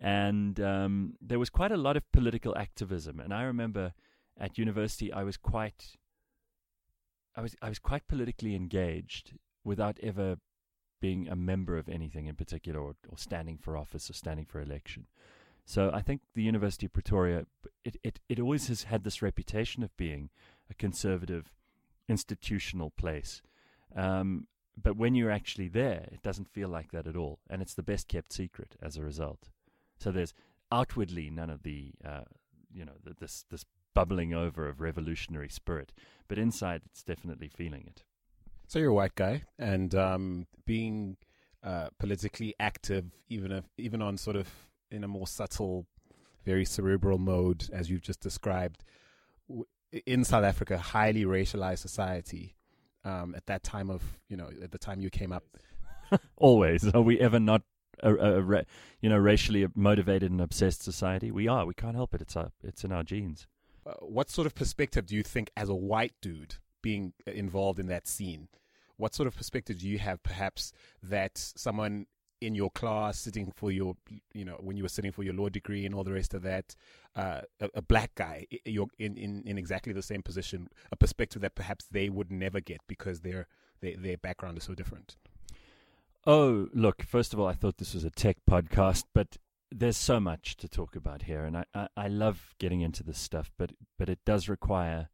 And 0.00 0.58
um, 0.58 1.14
there 1.20 1.38
was 1.38 1.50
quite 1.50 1.70
a 1.70 1.76
lot 1.76 1.96
of 1.96 2.10
political 2.10 2.58
activism. 2.58 3.20
And 3.20 3.32
I 3.32 3.42
remember 3.44 3.94
at 4.36 4.58
university, 4.58 5.12
I 5.12 5.22
was 5.22 5.36
quite, 5.36 5.96
I 7.36 7.42
was, 7.42 7.54
I 7.62 7.68
was 7.68 7.78
quite 7.78 8.08
politically 8.08 8.56
engaged 8.56 9.34
without 9.62 9.96
ever 10.02 10.38
being 11.00 11.28
a 11.28 11.36
member 11.36 11.78
of 11.78 11.88
anything 11.88 12.26
in 12.26 12.34
particular, 12.34 12.80
or, 12.80 12.96
or 13.08 13.18
standing 13.18 13.56
for 13.56 13.76
office 13.76 14.10
or 14.10 14.14
standing 14.14 14.46
for 14.46 14.60
election. 14.60 15.06
So 15.64 15.92
I 15.94 16.02
think 16.02 16.22
the 16.34 16.42
University 16.42 16.86
of 16.86 16.92
Pretoria, 16.92 17.46
it, 17.84 17.96
it, 18.02 18.18
it 18.28 18.40
always 18.40 18.66
has 18.66 18.82
had 18.84 19.04
this 19.04 19.22
reputation 19.22 19.84
of 19.84 19.96
being 19.96 20.30
a 20.68 20.74
conservative 20.74 21.52
institutional 22.08 22.90
place. 22.90 23.42
Um, 23.96 24.46
but 24.76 24.96
when 24.96 25.14
you're 25.14 25.30
actually 25.30 25.68
there, 25.68 26.08
it 26.10 26.22
doesn't 26.22 26.52
feel 26.52 26.68
like 26.68 26.90
that 26.92 27.06
at 27.06 27.16
all, 27.16 27.38
and 27.48 27.62
it's 27.62 27.74
the 27.74 27.82
best 27.82 28.08
kept 28.08 28.32
secret 28.32 28.76
as 28.82 28.96
a 28.96 29.02
result. 29.02 29.50
So 29.98 30.10
there's 30.10 30.34
outwardly 30.72 31.30
none 31.30 31.50
of 31.50 31.62
the, 31.62 31.92
uh, 32.04 32.24
you 32.72 32.84
know, 32.84 32.94
the, 33.04 33.14
this 33.18 33.44
this 33.50 33.64
bubbling 33.94 34.34
over 34.34 34.68
of 34.68 34.80
revolutionary 34.80 35.48
spirit, 35.48 35.92
but 36.26 36.38
inside 36.38 36.82
it's 36.86 37.04
definitely 37.04 37.48
feeling 37.48 37.84
it. 37.86 38.02
So 38.66 38.80
you're 38.80 38.90
a 38.90 38.94
white 38.94 39.14
guy, 39.14 39.44
and 39.58 39.94
um, 39.94 40.46
being 40.66 41.16
uh, 41.62 41.88
politically 41.98 42.54
active, 42.58 43.04
even 43.28 43.52
if, 43.52 43.64
even 43.78 44.02
on 44.02 44.16
sort 44.16 44.36
of 44.36 44.48
in 44.90 45.04
a 45.04 45.08
more 45.08 45.28
subtle, 45.28 45.86
very 46.44 46.64
cerebral 46.64 47.18
mode, 47.18 47.68
as 47.72 47.88
you've 47.88 48.02
just 48.02 48.20
described 48.20 48.82
in 50.06 50.24
South 50.24 50.44
Africa, 50.44 50.78
highly 50.78 51.24
racialized 51.24 51.78
society. 51.78 52.54
Um, 53.06 53.34
at 53.34 53.44
that 53.46 53.62
time 53.62 53.90
of 53.90 54.02
you 54.28 54.36
know, 54.36 54.48
at 54.62 54.72
the 54.72 54.78
time 54.78 55.00
you 55.00 55.10
came 55.10 55.30
up, 55.30 55.44
always 56.36 56.88
are 56.94 57.02
we 57.02 57.20
ever 57.20 57.38
not 57.38 57.62
a, 58.02 58.14
a, 58.14 58.40
a, 58.40 58.64
you 59.00 59.10
know 59.10 59.18
racially 59.18 59.66
motivated 59.74 60.30
and 60.30 60.40
obsessed 60.40 60.82
society? 60.82 61.30
We 61.30 61.48
are. 61.48 61.66
We 61.66 61.74
can't 61.74 61.96
help 61.96 62.14
it. 62.14 62.22
It's 62.22 62.36
our, 62.36 62.50
it's 62.62 62.84
in 62.84 62.92
our 62.92 63.02
genes. 63.02 63.46
Uh, 63.86 63.92
what 64.00 64.30
sort 64.30 64.46
of 64.46 64.54
perspective 64.54 65.06
do 65.06 65.14
you 65.14 65.22
think, 65.22 65.50
as 65.56 65.68
a 65.68 65.74
white 65.74 66.14
dude 66.22 66.56
being 66.82 67.12
involved 67.26 67.78
in 67.78 67.86
that 67.88 68.06
scene, 68.06 68.48
what 68.96 69.14
sort 69.14 69.26
of 69.26 69.36
perspective 69.36 69.78
do 69.78 69.88
you 69.88 69.98
have, 69.98 70.22
perhaps, 70.22 70.72
that 71.02 71.32
someone 71.36 72.06
in 72.44 72.54
your 72.54 72.70
class 72.70 73.18
sitting 73.18 73.52
for 73.54 73.70
your 73.70 73.96
you 74.32 74.44
know 74.44 74.56
when 74.60 74.76
you 74.76 74.82
were 74.82 74.88
sitting 74.88 75.12
for 75.12 75.22
your 75.22 75.34
law 75.34 75.48
degree 75.48 75.86
and 75.86 75.94
all 75.94 76.04
the 76.04 76.12
rest 76.12 76.34
of 76.34 76.42
that 76.42 76.74
uh, 77.16 77.40
a, 77.60 77.68
a, 77.76 77.82
black 77.82 78.14
guy 78.14 78.46
you're 78.64 78.88
in, 78.98 79.16
in, 79.16 79.42
in 79.46 79.56
exactly 79.58 79.92
the 79.92 80.02
same 80.02 80.22
position 80.22 80.68
a 80.92 80.96
perspective 80.96 81.40
that 81.42 81.54
perhaps 81.54 81.86
they 81.90 82.08
would 82.08 82.30
never 82.30 82.60
get 82.60 82.80
because 82.86 83.20
their 83.20 83.46
their, 83.80 83.96
their 83.96 84.16
background 84.16 84.56
is 84.56 84.64
so 84.64 84.74
different. 84.74 85.16
Oh 86.26 86.68
look 86.72 87.02
first 87.02 87.32
of 87.32 87.40
all 87.40 87.46
i 87.46 87.52
thought 87.52 87.78
this 87.78 87.94
was 87.94 88.04
a 88.04 88.10
tech 88.10 88.38
podcast 88.48 89.04
but 89.14 89.36
there's 89.70 89.96
so 89.96 90.20
much 90.20 90.56
to 90.56 90.68
talk 90.68 90.94
about 90.96 91.22
here 91.22 91.44
and 91.44 91.56
i, 91.56 91.64
I, 91.74 91.88
I 91.96 92.08
love 92.08 92.54
getting 92.58 92.80
into 92.80 93.02
this 93.02 93.18
stuff 93.18 93.50
but 93.58 93.72
but 93.98 94.08
it 94.08 94.20
does 94.24 94.48
require 94.48 95.08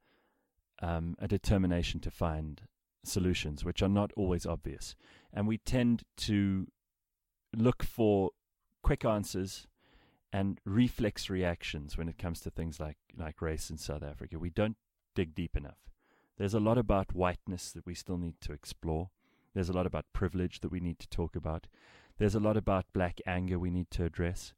um, 0.82 1.16
a 1.18 1.28
determination 1.28 2.00
to 2.00 2.10
find 2.10 2.62
solutions 3.04 3.64
which 3.64 3.82
are 3.82 3.88
not 3.88 4.12
always 4.16 4.46
obvious. 4.46 4.94
And 5.32 5.46
we 5.46 5.58
tend 5.58 6.02
to 6.18 6.66
look 7.54 7.82
for 7.82 8.30
quick 8.82 9.04
answers 9.04 9.66
and 10.32 10.60
reflex 10.64 11.28
reactions 11.28 11.98
when 11.98 12.08
it 12.08 12.18
comes 12.18 12.40
to 12.40 12.50
things 12.50 12.78
like, 12.78 12.96
like 13.16 13.42
race 13.42 13.70
in 13.70 13.76
South 13.76 14.02
Africa. 14.02 14.38
We 14.38 14.50
don't 14.50 14.76
dig 15.14 15.34
deep 15.34 15.56
enough. 15.56 15.90
There's 16.38 16.54
a 16.54 16.60
lot 16.60 16.78
about 16.78 17.14
whiteness 17.14 17.72
that 17.72 17.84
we 17.84 17.94
still 17.94 18.16
need 18.16 18.40
to 18.42 18.52
explore. 18.52 19.10
There's 19.54 19.68
a 19.68 19.74
lot 19.74 19.86
about 19.86 20.06
privilege 20.12 20.60
that 20.60 20.70
we 20.70 20.80
need 20.80 20.98
to 21.00 21.08
talk 21.08 21.34
about. 21.34 21.66
There's 22.18 22.36
a 22.36 22.40
lot 22.40 22.56
about 22.56 22.92
black 22.92 23.20
anger 23.26 23.58
we 23.58 23.70
need 23.70 23.90
to 23.92 24.04
address. 24.04 24.54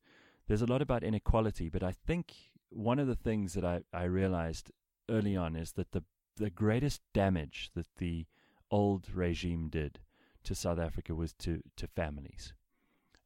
There's 0.47 0.63
a 0.63 0.67
lot 0.67 0.83
about 0.83 1.03
inequality, 1.03 1.69
but 1.69 1.83
I 1.83 1.93
think 1.93 2.35
one 2.69 2.99
of 2.99 3.07
the 3.07 3.17
things 3.17 3.55
that 3.55 3.65
I, 3.65 3.81
I 3.93 4.05
realized 4.05 4.71
early 5.09 5.37
on 5.37 5.57
is 5.57 5.73
that 5.73 5.93
the 5.93 6.05
the 6.37 6.51
greatest 6.51 7.03
damage 7.13 7.71
that 7.75 7.87
the 7.99 8.27
old 8.71 9.09
regime 9.13 9.69
did 9.69 10.01
to 10.45 10.55
South 10.55 10.79
Africa 10.79 11.15
was 11.15 11.33
to, 11.35 11.63
to 11.77 11.87
families. 11.87 12.55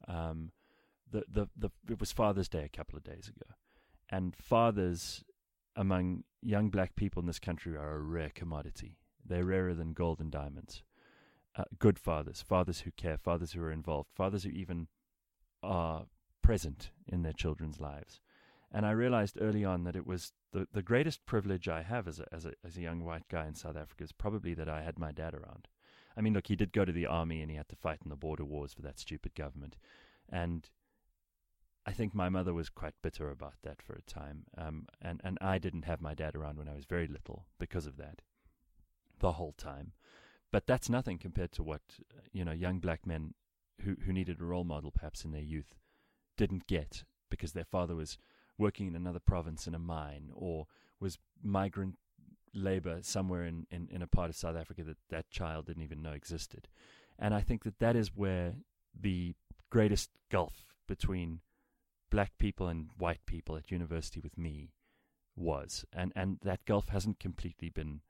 Um, 0.08 0.52
the, 1.10 1.24
the, 1.28 1.48
the, 1.56 1.70
it 1.90 2.00
was 2.00 2.12
Father's 2.12 2.48
Day 2.48 2.64
a 2.64 2.76
couple 2.76 2.96
of 2.96 3.04
days 3.04 3.28
ago. 3.28 3.54
And 4.10 4.34
fathers 4.34 5.24
among 5.74 6.24
young 6.42 6.70
black 6.70 6.96
people 6.96 7.20
in 7.20 7.26
this 7.26 7.38
country 7.38 7.76
are 7.76 7.96
a 7.96 8.00
rare 8.00 8.30
commodity. 8.34 8.98
They're 9.24 9.44
rarer 9.44 9.74
than 9.74 9.92
gold 9.92 10.20
and 10.20 10.30
diamonds. 10.30 10.82
Uh, 11.56 11.64
good 11.78 11.98
fathers, 11.98 12.42
fathers 12.42 12.80
who 12.80 12.90
care, 12.92 13.16
fathers 13.16 13.52
who 13.52 13.62
are 13.62 13.72
involved, 13.72 14.10
fathers 14.14 14.44
who 14.44 14.50
even 14.50 14.88
are 15.62 16.06
present 16.42 16.90
in 17.08 17.22
their 17.22 17.32
children's 17.32 17.80
lives. 17.80 18.20
And 18.72 18.84
I 18.84 18.90
realized 18.90 19.38
early 19.40 19.64
on 19.64 19.84
that 19.84 19.96
it 19.96 20.06
was 20.06 20.32
the, 20.52 20.68
the 20.72 20.82
greatest 20.82 21.24
privilege 21.24 21.68
I 21.68 21.82
have 21.82 22.06
as 22.06 22.20
a, 22.20 22.26
as, 22.32 22.44
a, 22.44 22.52
as 22.64 22.76
a 22.76 22.82
young 22.82 23.04
white 23.04 23.28
guy 23.28 23.46
in 23.46 23.54
South 23.54 23.76
Africa 23.76 24.04
is 24.04 24.12
probably 24.12 24.54
that 24.54 24.68
I 24.68 24.82
had 24.82 24.98
my 24.98 25.12
dad 25.12 25.34
around. 25.34 25.68
I 26.16 26.20
mean, 26.20 26.32
look, 26.32 26.46
he 26.46 26.56
did 26.56 26.72
go 26.72 26.84
to 26.84 26.92
the 26.92 27.06
army 27.06 27.42
and 27.42 27.50
he 27.50 27.56
had 27.56 27.68
to 27.68 27.76
fight 27.76 27.98
in 28.02 28.10
the 28.10 28.16
border 28.16 28.44
wars 28.44 28.72
for 28.72 28.82
that 28.82 28.98
stupid 28.98 29.34
government. 29.34 29.76
And 30.28 30.68
I 31.84 31.92
think 31.92 32.14
my 32.14 32.28
mother 32.28 32.54
was 32.54 32.68
quite 32.68 32.94
bitter 33.02 33.30
about 33.30 33.54
that 33.62 33.82
for 33.82 33.94
a 33.94 34.02
time. 34.02 34.44
Um, 34.56 34.86
and, 35.00 35.20
and 35.22 35.38
I 35.40 35.58
didn't 35.58 35.84
have 35.84 36.00
my 36.00 36.14
dad 36.14 36.34
around 36.34 36.58
when 36.58 36.68
I 36.68 36.74
was 36.74 36.84
very 36.84 37.06
little 37.06 37.46
because 37.58 37.86
of 37.86 37.96
that 37.98 38.22
the 39.18 39.32
whole 39.32 39.52
time. 39.52 39.92
But 40.50 40.66
that's 40.66 40.88
nothing 40.88 41.18
compared 41.18 41.52
to 41.52 41.62
what, 41.62 41.82
you 42.32 42.44
know, 42.44 42.52
young 42.52 42.78
black 42.78 43.06
men 43.06 43.34
who, 43.82 43.96
who 44.04 44.12
needed 44.12 44.40
a 44.40 44.44
role 44.44 44.64
model 44.64 44.90
perhaps 44.90 45.24
in 45.24 45.32
their 45.32 45.42
youth 45.42 45.74
didn't 46.36 46.66
get 46.66 47.04
because 47.30 47.52
their 47.52 47.64
father 47.64 47.94
was 47.94 48.18
working 48.58 48.86
in 48.86 48.96
another 48.96 49.18
province 49.18 49.66
in 49.66 49.74
a 49.74 49.78
mine 49.78 50.30
or 50.34 50.66
was 50.98 51.18
migrant 51.42 51.98
labor 52.56 52.98
somewhere 53.02 53.44
in, 53.44 53.66
in, 53.70 53.88
in 53.90 54.02
a 54.02 54.06
part 54.06 54.30
of 54.30 54.36
South 54.36 54.56
Africa 54.56 54.82
that 54.84 54.96
that 55.10 55.30
child 55.30 55.66
didn't 55.66 55.82
even 55.82 56.02
know 56.02 56.12
existed. 56.12 56.68
And 57.18 57.34
I 57.34 57.40
think 57.40 57.64
that 57.64 57.78
that 57.78 57.96
is 57.96 58.14
where 58.14 58.54
the 58.98 59.34
greatest 59.70 60.10
gulf 60.30 60.74
between 60.86 61.40
black 62.10 62.32
people 62.38 62.68
and 62.68 62.88
white 62.96 63.24
people 63.26 63.56
at 63.56 63.70
university 63.70 64.20
with 64.20 64.38
me 64.38 64.70
was. 65.36 65.84
And, 65.92 66.12
and 66.14 66.38
that 66.42 66.64
gulf 66.64 66.88
hasn't 66.88 67.20
completely 67.20 67.68
been 67.68 68.00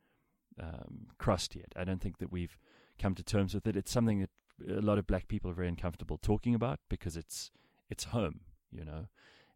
um, 0.61 1.09
crossed 1.19 1.55
yet. 1.55 1.73
I 1.77 1.85
don't 1.85 2.01
think 2.01 2.19
that 2.19 2.33
we've 2.33 2.57
come 2.99 3.15
to 3.15 3.23
terms 3.23 3.55
with 3.55 3.67
it. 3.67 3.77
It's 3.77 3.91
something 3.91 4.21
that 4.21 4.31
a 4.69 4.81
lot 4.81 4.99
of 4.99 5.07
black 5.07 5.29
people 5.29 5.51
are 5.51 5.55
very 5.55 5.69
uncomfortable 5.69 6.19
talking 6.19 6.55
about 6.55 6.81
because 6.89 7.17
it's 7.17 7.51
it's 7.89 8.05
home, 8.05 8.41
you 8.73 8.85
know, 8.85 9.07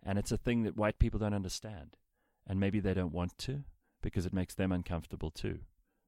and 0.02 0.18
it's 0.18 0.30
a 0.30 0.36
thing 0.36 0.62
that 0.62 0.76
white 0.76 0.98
people 0.98 1.18
don't 1.18 1.34
understand, 1.34 1.96
and 2.46 2.60
maybe 2.60 2.80
they 2.80 2.94
don't 2.94 3.12
want 3.12 3.36
to 3.38 3.64
because 4.02 4.26
it 4.26 4.32
makes 4.32 4.54
them 4.54 4.72
uncomfortable 4.72 5.30
too. 5.30 5.60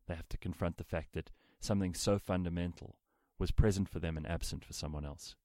They 0.07 0.15
have 0.15 0.29
to 0.31 0.39
confront 0.39 0.77
the 0.77 0.85
fact 0.85 1.13
that 1.13 1.31
something 1.61 1.95
so 1.95 2.19
fundamental 2.19 2.97
was 3.39 3.51
present 3.51 3.89
for 3.89 3.99
them 3.99 4.17
and 4.17 4.27
absent 4.27 4.65
for 4.65 4.73
someone 4.73 5.05
else. 5.05 5.37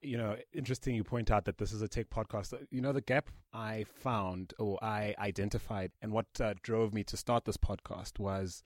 You 0.00 0.18
know, 0.18 0.36
interesting 0.52 0.96
you 0.96 1.04
point 1.04 1.30
out 1.30 1.44
that 1.44 1.58
this 1.58 1.72
is 1.72 1.80
a 1.80 1.88
tech 1.88 2.10
podcast. 2.10 2.54
You 2.70 2.80
know, 2.80 2.92
the 2.92 3.00
gap 3.00 3.30
I 3.52 3.84
found 3.84 4.52
or 4.58 4.82
I 4.82 5.14
identified 5.18 5.92
and 6.02 6.10
what 6.12 6.26
uh, 6.40 6.54
drove 6.62 6.92
me 6.92 7.04
to 7.04 7.16
start 7.16 7.44
this 7.44 7.56
podcast 7.56 8.18
was 8.18 8.64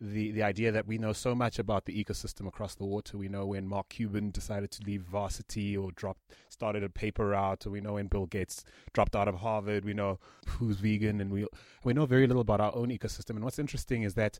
the 0.00 0.30
the 0.30 0.42
idea 0.42 0.70
that 0.70 0.86
we 0.86 0.98
know 0.98 1.12
so 1.12 1.34
much 1.34 1.58
about 1.58 1.84
the 1.84 2.04
ecosystem 2.04 2.46
across 2.46 2.74
the 2.74 2.84
water. 2.84 3.18
We 3.18 3.28
know 3.28 3.46
when 3.46 3.66
Mark 3.66 3.88
Cuban 3.88 4.30
decided 4.30 4.70
to 4.72 4.84
leave 4.84 5.02
varsity 5.02 5.76
or 5.76 5.90
dropped 5.92 6.34
started 6.48 6.84
a 6.84 6.88
paper 6.88 7.28
route, 7.28 7.66
or 7.66 7.70
we 7.70 7.80
know 7.80 7.94
when 7.94 8.06
Bill 8.06 8.26
Gates 8.26 8.64
dropped 8.92 9.16
out 9.16 9.28
of 9.28 9.36
Harvard. 9.36 9.84
We 9.84 9.94
know 9.94 10.18
who's 10.46 10.76
vegan, 10.76 11.20
and 11.20 11.32
we 11.32 11.46
we 11.84 11.94
know 11.94 12.06
very 12.06 12.26
little 12.26 12.42
about 12.42 12.60
our 12.60 12.74
own 12.74 12.88
ecosystem. 12.90 13.30
And 13.30 13.44
what's 13.44 13.58
interesting 13.58 14.02
is 14.02 14.14
that 14.14 14.38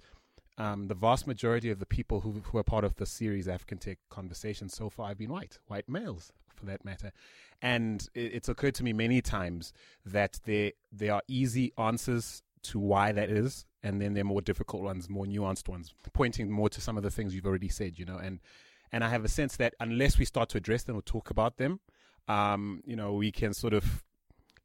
um, 0.59 0.89
the 0.89 0.95
vast 0.95 1.27
majority 1.27 1.71
of 1.71 1.81
the 1.81 1.87
people 1.87 2.21
who 2.21 2.43
who 2.45 2.59
are 2.59 2.65
part 2.65 2.85
of 2.85 2.97
the 2.97 3.07
series 3.07 3.49
African 3.49 3.79
Tech 3.79 3.99
Conversations 4.11 4.75
so 4.75 4.89
far 4.89 5.09
have 5.09 5.19
been 5.19 5.31
white, 5.31 5.59
white 5.67 5.89
males 5.89 6.33
for 6.55 6.67
that 6.67 6.85
matter. 6.85 7.13
And 7.63 8.09
it, 8.15 8.35
it's 8.35 8.49
occurred 8.49 8.75
to 8.77 8.85
me 8.85 8.93
many 8.93 9.21
times 9.23 9.73
that 10.05 10.41
there 10.45 10.73
there 10.93 11.15
are 11.15 11.23
easy 11.27 11.73
answers 11.77 12.43
to 12.63 12.79
why 12.79 13.13
that 13.13 13.31
is 13.31 13.65
and 13.83 14.01
then 14.01 14.15
there 14.15 14.23
are 14.23 14.25
more 14.25 14.43
difficult 14.43 14.83
ones, 14.83 15.09
more 15.09 15.27
nuanced 15.27 15.69
ones, 15.69 15.95
pointing 16.13 16.51
more 16.51 16.69
to 16.69 16.81
some 16.81 16.97
of 16.97 17.03
the 17.03 17.11
things 17.11 17.35
you've 17.35 17.47
already 17.47 17.69
said, 17.69 17.99
you 17.99 18.05
know, 18.05 18.17
and 18.17 18.41
and 18.93 19.05
I 19.05 19.09
have 19.09 19.25
a 19.25 19.29
sense 19.29 19.57
that 19.57 19.75
unless 19.81 20.19
we 20.19 20.25
start 20.25 20.49
to 20.51 20.59
address 20.59 20.85
them 20.85 20.97
or 20.97 21.03
talk 21.03 21.31
about 21.31 21.59
them, 21.59 21.81
um, 22.27 22.83
you 22.87 22.97
know, 22.97 23.13
we 23.13 23.31
can 23.31 23.53
sort 23.53 23.75
of 23.75 24.03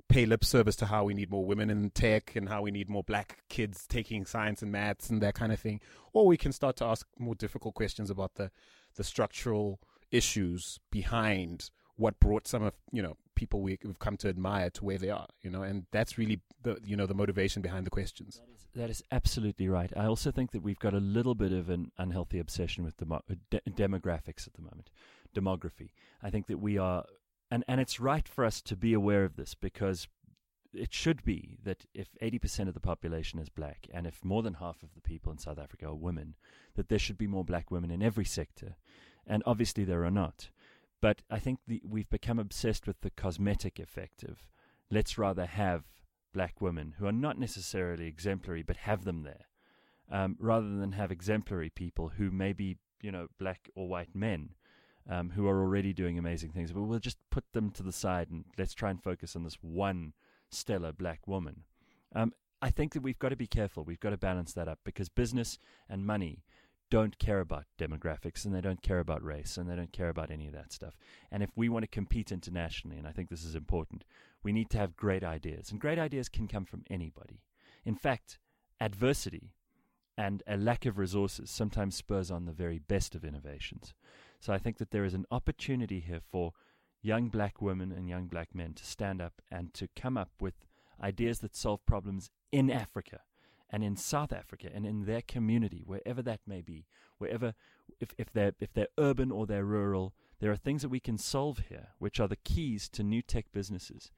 pay 0.08 0.26
lip 0.26 0.44
service 0.44 0.76
to 0.78 0.86
how 0.86 1.04
we 1.04 1.14
need 1.14 1.30
more 1.32 1.46
women 1.46 1.70
in 1.70 1.90
tech 1.90 2.36
and 2.36 2.48
how 2.48 2.62
we 2.62 2.72
need 2.72 2.90
more 2.90 3.04
black 3.04 3.40
kids 3.50 3.88
taking 3.88 4.26
science 4.26 4.62
and 4.62 4.72
maths 4.72 5.10
and 5.10 5.22
that 5.22 5.34
kind 5.34 5.52
of 5.52 5.60
thing, 5.60 5.82
or 6.14 6.26
we 6.26 6.38
can 6.38 6.52
start 6.52 6.76
to 6.78 6.86
ask 6.86 7.08
more 7.20 7.36
difficult 7.36 7.76
questions 7.76 8.10
about 8.10 8.36
the 8.36 8.52
the 8.96 9.04
structural 9.04 9.80
issues 10.12 10.80
behind 10.92 11.72
what 11.96 12.20
brought 12.20 12.48
some 12.48 12.64
of 12.64 12.74
you 12.92 13.02
know 13.02 13.18
people 13.44 13.62
we, 13.62 13.78
have 13.84 14.00
come 14.00 14.18
to 14.18 14.30
admire 14.30 14.70
to 14.70 14.86
where 14.86 14.98
they 14.98 15.10
are 15.10 15.28
you 15.42 15.50
know 15.50 15.64
and 15.64 15.86
that's 15.92 16.18
really 16.18 16.40
the 16.64 16.78
you 16.84 16.96
know 16.96 17.06
the 17.06 17.14
motivation 17.14 17.62
behind 17.62 17.86
the 17.86 17.90
questions 17.90 18.40
that 18.40 18.54
is, 18.54 18.68
that 18.76 18.90
is 18.90 19.04
absolutely 19.12 19.68
right 19.68 19.92
i 19.98 20.06
also 20.06 20.32
think 20.32 20.52
that 20.52 20.64
we've 20.64 20.80
got 20.80 20.94
a 20.94 21.00
little 21.18 21.36
bit 21.36 21.52
of 21.52 21.70
an 21.70 21.92
unhealthy 21.98 22.40
obsession 22.40 22.84
with 22.84 22.96
demo, 22.98 23.22
uh, 23.30 23.36
de- 23.50 23.62
demographics 23.72 24.48
at 24.48 24.54
the 24.54 24.62
moment 24.62 24.90
demography 25.36 25.90
i 26.22 26.30
think 26.30 26.48
that 26.48 26.60
we 26.60 26.78
are 26.78 27.04
and 27.52 27.64
and 27.68 27.82
it's 27.82 28.00
right 28.00 28.28
for 28.28 28.46
us 28.46 28.62
to 28.62 28.76
be 28.76 28.94
aware 28.94 29.24
of 29.24 29.36
this 29.36 29.54
because 29.54 30.08
it 30.74 30.94
should 30.94 31.24
be 31.24 31.58
that 31.64 31.86
if 31.94 32.08
80% 32.22 32.68
of 32.68 32.74
the 32.74 32.80
population 32.80 33.40
is 33.40 33.50
black 33.50 33.88
and 33.94 34.08
if 34.08 34.26
more 34.26 34.42
than 34.42 34.56
half 34.56 34.82
of 34.82 34.96
the 34.96 35.02
people 35.02 35.32
in 35.32 35.38
South 35.38 35.60
Africa 35.60 35.86
are 35.86 35.96
women, 35.96 36.36
that 36.76 36.90
there 36.90 37.00
should 37.00 37.18
be 37.18 37.28
more 37.28 37.46
black 37.46 37.70
women 37.70 37.92
in 37.92 38.02
every 38.02 38.26
sector. 38.26 38.76
And 39.28 39.44
obviously 39.46 39.84
there 39.84 40.04
are 40.04 40.12
not. 40.12 40.50
But 41.04 41.22
I 41.30 41.38
think 41.38 41.60
the, 41.68 41.82
we've 41.86 42.10
become 42.10 42.40
obsessed 42.40 42.88
with 42.88 43.02
the 43.02 43.10
cosmetic 43.10 43.78
effect 43.78 44.24
of 44.24 44.48
let's 44.90 45.18
rather 45.18 45.46
have 45.46 45.84
black 46.34 46.62
women 46.62 46.96
who 46.98 47.06
are 47.06 47.12
not 47.12 47.38
necessarily 47.38 48.08
exemplary 48.08 48.64
but 48.64 48.78
have 48.78 49.04
them 49.04 49.24
there, 49.24 49.48
um, 50.10 50.38
rather 50.40 50.78
than 50.78 50.94
have 50.94 51.12
exemplary 51.12 51.70
people 51.70 52.14
who 52.16 52.32
may 52.32 52.54
be, 52.54 52.78
you 53.02 53.12
know, 53.12 53.28
black 53.38 53.70
or 53.76 53.90
white 53.90 54.16
men 54.16 54.52
um, 55.10 55.32
who 55.32 55.46
are 55.46 55.62
already 55.62 55.92
doing 55.92 56.18
amazing 56.18 56.52
things. 56.54 56.72
But 56.72 56.84
we'll 56.84 57.00
just 57.00 57.18
put 57.30 57.52
them 57.52 57.70
to 57.72 57.84
the 57.84 57.92
side 57.92 58.30
and 58.32 58.46
let's 58.58 58.74
try 58.74 58.90
and 58.90 59.04
focus 59.04 59.36
on 59.36 59.44
this 59.44 59.58
one 59.62 60.14
stellar 60.52 60.94
black 60.94 61.28
woman. 61.28 61.66
Um, 62.16 62.32
I 62.62 62.70
think 62.70 62.94
that 62.94 63.04
we've 63.04 63.20
got 63.20 63.30
to 63.30 63.36
be 63.36 63.46
careful. 63.46 63.84
We've 63.84 64.00
got 64.00 64.12
to 64.12 64.18
balance 64.18 64.54
that 64.54 64.70
up 64.70 64.80
because 64.86 65.10
business 65.10 65.60
and 65.90 66.06
money 66.06 66.46
don't 66.94 67.18
care 67.18 67.40
about 67.40 67.66
demographics 67.80 68.46
and 68.46 68.54
they 68.54 68.62
don't 68.62 68.84
care 68.84 69.00
about 69.00 69.24
race 69.24 69.58
and 69.58 69.68
they 69.68 69.76
don't 69.76 69.92
care 69.92 70.10
about 70.10 70.30
any 70.30 70.46
of 70.46 70.54
that 70.54 70.72
stuff. 70.72 70.96
And 71.32 71.42
if 71.42 71.50
we 71.56 71.68
want 71.68 71.82
to 71.82 71.88
compete 71.88 72.32
internationally, 72.32 73.00
and 73.00 73.08
I 73.08 73.12
think 73.12 73.30
this 73.30 73.44
is 73.44 73.56
important, 73.56 74.04
we 74.44 74.54
need 74.54 74.70
to 74.70 74.78
have 74.78 74.96
great 74.96 75.24
ideas. 75.24 75.72
And 75.72 75.80
great 75.80 75.98
ideas 75.98 76.30
can 76.30 76.48
come 76.48 76.66
from 76.66 76.84
anybody. 76.92 77.42
In 77.84 77.96
fact, 77.96 78.38
adversity 78.80 79.56
and 80.20 80.44
a 80.46 80.56
lack 80.56 80.86
of 80.86 81.00
resources 81.00 81.50
sometimes 81.50 81.96
spurs 81.96 82.30
on 82.30 82.46
the 82.46 82.52
very 82.52 82.78
best 82.78 83.16
of 83.16 83.26
innovations. 83.26 83.96
So 84.40 84.54
I 84.54 84.60
think 84.60 84.78
that 84.78 84.92
there 84.92 85.04
is 85.04 85.16
an 85.16 85.26
opportunity 85.32 86.00
here 86.00 86.22
for 86.32 86.52
young 87.02 87.30
black 87.30 87.60
women 87.60 87.92
and 87.92 88.08
young 88.08 88.28
black 88.28 88.54
men 88.54 88.76
to 88.76 88.86
stand 88.86 89.20
up 89.20 89.42
and 89.50 89.74
to 89.74 89.88
come 89.96 90.16
up 90.16 90.30
with 90.40 90.54
ideas 91.02 91.40
that 91.40 91.56
solve 91.56 91.84
problems 91.88 92.30
in 92.52 92.70
Africa 92.70 93.22
and 93.70 93.84
in 93.84 93.96
South 93.96 94.32
Africa 94.32 94.70
and 94.74 94.86
in 94.86 95.06
their 95.06 95.22
community, 95.22 95.84
wherever 95.86 96.22
that 96.22 96.42
may 96.46 96.62
be, 96.62 96.86
wherever 97.18 97.54
if, 98.00 98.14
if 98.18 98.32
they're 98.32 98.54
if 98.60 98.74
they're 98.74 98.88
urban 98.98 99.32
or 99.32 99.46
they're 99.46 99.66
rural, 99.66 100.14
there 100.40 100.52
are 100.52 100.56
things 100.56 100.82
that 100.82 100.90
we 100.90 101.00
can 101.00 101.18
solve 101.18 101.60
here, 101.70 101.90
which 102.00 102.20
are 102.20 102.28
the 102.28 102.36
keys 102.36 102.90
to 102.90 103.04
new 103.04 103.22
tech 103.22 103.46
businesses, 103.52 104.12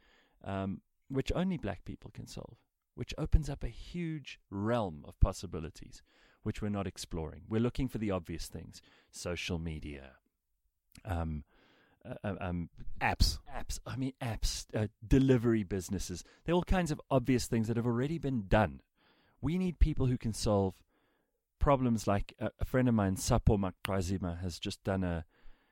um, 0.43 0.81
which 1.09 1.31
only 1.35 1.57
black 1.57 1.85
people 1.85 2.11
can 2.13 2.27
solve, 2.27 2.57
which 2.95 3.13
opens 3.17 3.49
up 3.49 3.63
a 3.63 3.69
huge 3.69 4.39
realm 4.49 5.03
of 5.07 5.19
possibilities, 5.19 6.01
which 6.43 6.61
we're 6.61 6.69
not 6.69 6.87
exploring. 6.87 7.43
We're 7.47 7.61
looking 7.61 7.87
for 7.87 7.97
the 7.97 8.11
obvious 8.11 8.47
things: 8.47 8.81
social 9.11 9.59
media, 9.59 10.13
um, 11.05 11.43
uh, 12.23 12.33
um, 12.41 12.69
Apps. 13.01 13.39
apps. 13.55 13.79
I 13.85 13.95
mean, 13.95 14.13
apps, 14.21 14.65
uh, 14.75 14.87
delivery 15.07 15.63
businesses. 15.63 16.23
There 16.45 16.53
are 16.53 16.57
all 16.57 16.63
kinds 16.63 16.91
of 16.91 17.01
obvious 17.09 17.45
things 17.47 17.67
that 17.67 17.77
have 17.77 17.85
already 17.85 18.17
been 18.17 18.45
done. 18.47 18.81
We 19.45 19.59
need 19.59 19.77
people 19.77 20.07
who 20.07 20.17
can 20.17 20.33
solve 20.33 20.73
problems 21.59 22.07
like 22.07 22.33
a, 22.39 22.49
a 22.59 22.65
friend 22.65 22.89
of 22.89 22.95
mine, 22.95 23.15
Sapo 23.15 23.59
Makrazima, 23.59 24.41
has 24.41 24.57
just 24.57 24.83
done 24.83 25.03
a. 25.03 25.25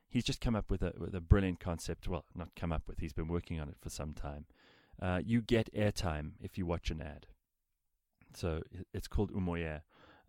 He's 0.07 0.23
just 0.23 0.41
come 0.41 0.55
up 0.55 0.69
with 0.69 0.83
a 0.83 0.93
with 0.95 1.15
a 1.15 1.19
brilliant 1.19 1.59
concept. 1.59 2.07
Well, 2.07 2.23
not 2.35 2.49
come 2.55 2.71
up 2.71 2.83
with. 2.87 2.99
He's 2.99 3.13
been 3.13 3.27
working 3.27 3.59
on 3.59 3.69
it 3.69 3.77
for 3.81 3.89
some 3.89 4.13
time. 4.13 4.45
Uh, 5.01 5.21
you 5.25 5.41
get 5.41 5.73
airtime 5.73 6.33
if 6.39 6.55
you 6.55 6.67
watch 6.67 6.91
an 6.91 7.01
ad. 7.01 7.25
So 8.35 8.61
it's 8.93 9.07
called 9.07 9.33
Umoya. 9.33 9.81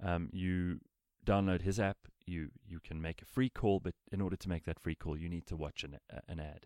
Um, 0.02 0.30
you 0.32 0.80
download 1.26 1.60
his 1.60 1.78
app. 1.78 1.98
You 2.24 2.48
you 2.66 2.80
can 2.80 3.02
make 3.02 3.20
a 3.20 3.26
free 3.26 3.50
call, 3.50 3.78
but 3.78 3.92
in 4.10 4.22
order 4.22 4.36
to 4.36 4.48
make 4.48 4.64
that 4.64 4.80
free 4.80 4.94
call, 4.94 5.18
you 5.18 5.28
need 5.28 5.46
to 5.48 5.56
watch 5.56 5.84
an 5.84 5.98
an 6.26 6.40
ad, 6.40 6.64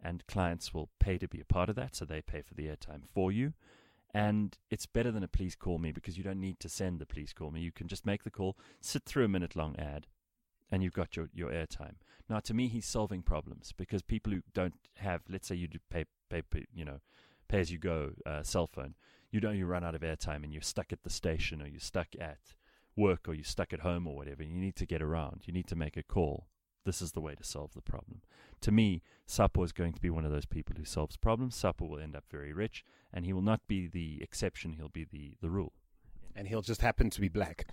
and 0.00 0.24
clients 0.28 0.72
will 0.72 0.88
pay 1.00 1.18
to 1.18 1.26
be 1.26 1.40
a 1.40 1.52
part 1.52 1.68
of 1.68 1.74
that. 1.74 1.96
So 1.96 2.04
they 2.04 2.22
pay 2.22 2.42
for 2.42 2.54
the 2.54 2.68
airtime 2.68 3.02
for 3.12 3.32
you, 3.32 3.54
and 4.14 4.58
it's 4.70 4.86
better 4.86 5.10
than 5.10 5.22
a 5.22 5.28
please 5.28 5.54
call 5.54 5.78
me 5.78 5.92
because 5.92 6.18
you 6.18 6.24
don't 6.24 6.40
need 6.40 6.60
to 6.60 6.68
send 6.68 6.98
the 6.98 7.06
please 7.06 7.32
call 7.32 7.50
me. 7.50 7.60
You 7.60 7.72
can 7.72 7.88
just 7.88 8.04
make 8.04 8.24
the 8.24 8.30
call, 8.30 8.56
sit 8.80 9.04
through 9.04 9.24
a 9.24 9.28
minute 9.28 9.56
long 9.56 9.76
ad, 9.78 10.06
and 10.70 10.82
you've 10.82 10.92
got 10.92 11.16
your 11.16 11.30
your 11.34 11.50
airtime. 11.50 11.96
Now, 12.28 12.40
to 12.40 12.54
me, 12.54 12.68
he's 12.68 12.86
solving 12.86 13.22
problems 13.22 13.72
because 13.76 14.02
people 14.02 14.32
who 14.32 14.42
don't 14.54 14.74
have, 14.96 15.22
let's 15.28 15.48
say, 15.48 15.54
you 15.54 15.68
do 15.68 15.78
pay 15.90 16.04
pay, 16.30 16.42
pay 16.42 16.66
you 16.74 16.84
know, 16.84 17.00
pay 17.48 17.60
as 17.60 17.70
you 17.70 17.78
go 17.78 18.12
uh, 18.26 18.42
cell 18.42 18.66
phone. 18.66 18.94
You 19.30 19.40
don't 19.40 19.56
you 19.56 19.66
run 19.66 19.84
out 19.84 19.94
of 19.94 20.02
airtime 20.02 20.44
and 20.44 20.52
you're 20.52 20.62
stuck 20.62 20.92
at 20.92 21.04
the 21.04 21.10
station 21.10 21.62
or 21.62 21.66
you're 21.66 21.80
stuck 21.80 22.08
at 22.20 22.54
work 22.96 23.26
or 23.26 23.34
you're 23.34 23.44
stuck 23.44 23.72
at 23.72 23.80
home 23.80 24.06
or 24.06 24.14
whatever. 24.14 24.42
You 24.42 24.60
need 24.60 24.76
to 24.76 24.86
get 24.86 25.00
around. 25.00 25.42
You 25.46 25.54
need 25.54 25.66
to 25.68 25.76
make 25.76 25.96
a 25.96 26.02
call. 26.02 26.48
This 26.84 27.00
is 27.00 27.12
the 27.12 27.20
way 27.20 27.34
to 27.34 27.44
solve 27.44 27.74
the 27.74 27.80
problem. 27.80 28.22
To 28.62 28.72
me, 28.72 29.02
Sapo 29.26 29.64
is 29.64 29.72
going 29.72 29.92
to 29.92 30.00
be 30.00 30.10
one 30.10 30.24
of 30.24 30.32
those 30.32 30.46
people 30.46 30.74
who 30.76 30.84
solves 30.84 31.16
problems. 31.16 31.56
Sapo 31.56 31.88
will 31.88 32.00
end 32.00 32.16
up 32.16 32.24
very 32.30 32.52
rich, 32.52 32.84
and 33.12 33.24
he 33.24 33.32
will 33.32 33.42
not 33.42 33.60
be 33.68 33.86
the 33.86 34.20
exception. 34.22 34.72
He'll 34.72 34.88
be 34.88 35.04
the, 35.04 35.36
the 35.40 35.50
rule. 35.50 35.72
And 36.34 36.48
he'll 36.48 36.62
just 36.62 36.80
happen 36.80 37.10
to 37.10 37.20
be 37.20 37.28
black. 37.28 37.66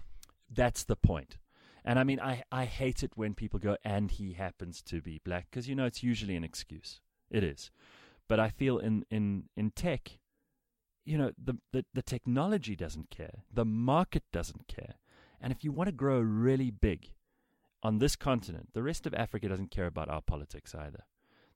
That's 0.52 0.84
the 0.84 0.96
point. 0.96 1.38
And 1.86 1.98
I 1.98 2.04
mean, 2.04 2.20
I, 2.20 2.44
I 2.52 2.66
hate 2.66 3.04
it 3.04 3.14
when 3.16 3.34
people 3.34 3.60
go, 3.60 3.78
and 3.84 4.12
he 4.12 4.34
happens 4.34 4.82
to 4.84 5.02
be 5.02 5.22
black, 5.24 5.48
because, 5.50 5.68
you 5.68 5.76
know, 5.76 5.86
it's 5.86 6.04
usually 6.04 6.36
an 6.36 6.44
excuse. 6.44 7.02
It 7.32 7.44
is. 7.44 7.72
But 8.28 8.40
I 8.40 8.50
feel 8.50 8.78
in, 8.78 9.06
in, 9.10 9.46
in 9.56 9.72
tech, 9.72 10.20
you 11.06 11.18
know, 11.18 11.32
the, 11.44 11.56
the, 11.72 11.86
the 11.94 12.02
technology 12.04 12.76
doesn't 12.76 13.10
care, 13.10 13.44
the 13.52 13.66
market 13.66 14.24
doesn't 14.32 14.68
care. 14.68 14.96
And 15.42 15.52
if 15.52 15.64
you 15.64 15.72
want 15.72 15.88
to 15.88 15.94
grow 15.94 16.20
really 16.20 16.70
big 16.70 17.12
on 17.82 18.00
this 18.00 18.16
continent, 18.16 18.70
the 18.74 18.84
rest 18.84 19.06
of 19.06 19.14
Africa 19.14 19.48
doesn't 19.48 19.72
care 19.72 19.86
about 19.86 20.10
our 20.10 20.22
politics 20.22 20.76
either. 20.76 21.06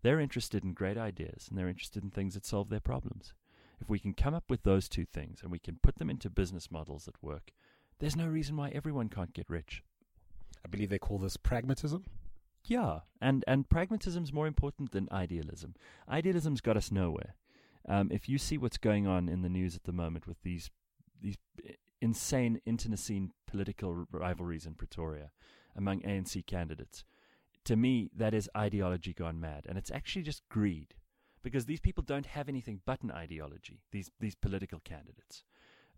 They're 0.01 0.19
interested 0.19 0.63
in 0.63 0.73
great 0.73 0.97
ideas 0.97 1.47
and 1.49 1.57
they're 1.57 1.69
interested 1.69 2.03
in 2.03 2.11
things 2.11 2.33
that 2.33 2.45
solve 2.45 2.69
their 2.69 2.79
problems. 2.79 3.33
If 3.79 3.89
we 3.89 3.99
can 3.99 4.13
come 4.13 4.33
up 4.33 4.45
with 4.49 4.63
those 4.63 4.87
two 4.87 5.05
things 5.05 5.39
and 5.41 5.51
we 5.51 5.59
can 5.59 5.79
put 5.81 5.95
them 5.95 6.09
into 6.09 6.29
business 6.29 6.71
models 6.71 7.05
that 7.05 7.21
work, 7.21 7.51
there's 7.99 8.15
no 8.15 8.27
reason 8.27 8.55
why 8.55 8.69
everyone 8.69 9.09
can't 9.09 9.33
get 9.33 9.49
rich. 9.49 9.83
I 10.63 10.67
believe 10.69 10.89
they 10.89 10.99
call 10.99 11.17
this 11.17 11.37
pragmatism. 11.37 12.05
Yeah, 12.65 12.99
and 13.21 13.43
and 13.45 13.67
pragmatism's 13.67 14.31
more 14.31 14.47
important 14.47 14.91
than 14.91 15.09
idealism. 15.11 15.75
Idealism's 16.07 16.61
got 16.61 16.77
us 16.77 16.91
nowhere. 16.91 17.35
Um, 17.87 18.09
if 18.11 18.29
you 18.29 18.37
see 18.37 18.57
what's 18.57 18.77
going 18.77 19.05
on 19.05 19.27
in 19.27 19.41
the 19.41 19.49
news 19.49 19.75
at 19.75 19.83
the 19.83 19.91
moment 19.91 20.27
with 20.27 20.41
these 20.43 20.71
these 21.21 21.37
insane 22.01 22.61
internecine 22.65 23.31
political 23.47 24.05
rivalries 24.11 24.65
in 24.65 24.75
Pretoria 24.75 25.31
among 25.75 26.01
ANC 26.01 26.45
candidates, 26.45 27.03
to 27.65 27.75
me 27.75 28.09
that 28.15 28.33
is 28.33 28.49
ideology 28.55 29.13
gone 29.13 29.39
mad, 29.39 29.65
and 29.67 29.77
it's 29.77 29.91
actually 29.91 30.23
just 30.23 30.47
greed, 30.49 30.93
because 31.41 31.65
these 31.65 31.79
people 31.79 32.03
don't 32.03 32.25
have 32.25 32.49
anything 32.49 32.81
but 32.85 33.01
an 33.01 33.11
ideology. 33.11 33.81
These 33.91 34.11
these 34.19 34.35
political 34.35 34.79
candidates, 34.83 35.43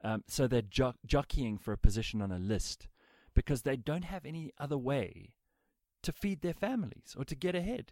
um, 0.03 0.23
so 0.27 0.47
they're 0.47 0.61
jo- 0.61 0.95
jockeying 1.05 1.57
for 1.57 1.71
a 1.71 1.77
position 1.77 2.21
on 2.21 2.31
a 2.31 2.39
list 2.39 2.87
because 3.33 3.63
they 3.63 3.75
don't 3.75 4.05
have 4.05 4.25
any 4.25 4.51
other 4.57 4.77
way 4.77 5.33
to 6.03 6.11
feed 6.11 6.41
their 6.41 6.53
families 6.53 7.15
or 7.17 7.25
to 7.25 7.35
get 7.35 7.55
ahead. 7.55 7.91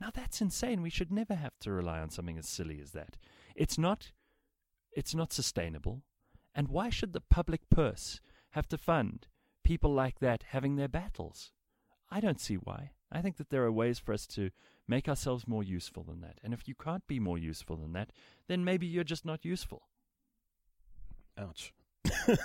Now 0.00 0.10
that's 0.12 0.40
insane. 0.40 0.82
We 0.82 0.90
should 0.90 1.12
never 1.12 1.34
have 1.34 1.58
to 1.60 1.70
rely 1.70 2.00
on 2.00 2.10
something 2.10 2.38
as 2.38 2.48
silly 2.48 2.80
as 2.80 2.92
that. 2.92 3.16
It's 3.54 3.78
not 3.78 4.12
it's 4.92 5.14
not 5.14 5.32
sustainable. 5.32 6.02
And 6.54 6.68
why 6.68 6.90
should 6.90 7.12
the 7.12 7.20
public 7.20 7.68
purse 7.70 8.20
have 8.50 8.66
to 8.68 8.78
fund 8.78 9.28
people 9.70 9.94
like 9.94 10.18
that 10.18 10.42
having 10.48 10.74
their 10.74 10.88
battles? 10.88 11.52
I 12.10 12.18
don't 12.18 12.40
see 12.40 12.56
why. 12.56 12.90
I 13.12 13.22
think 13.22 13.36
that 13.36 13.50
there 13.50 13.64
are 13.64 13.70
ways 13.70 14.00
for 14.00 14.12
us 14.12 14.26
to 14.28 14.50
make 14.88 15.08
ourselves 15.08 15.46
more 15.46 15.62
useful 15.62 16.02
than 16.02 16.20
that. 16.22 16.38
And 16.42 16.52
if 16.52 16.66
you 16.66 16.74
can't 16.74 17.06
be 17.06 17.20
more 17.20 17.38
useful 17.38 17.76
than 17.76 17.92
that, 17.92 18.10
then 18.48 18.64
maybe 18.64 18.88
you're 18.88 19.04
just 19.04 19.24
not 19.24 19.44
useful. 19.44 19.82
Ouch. 21.38 21.72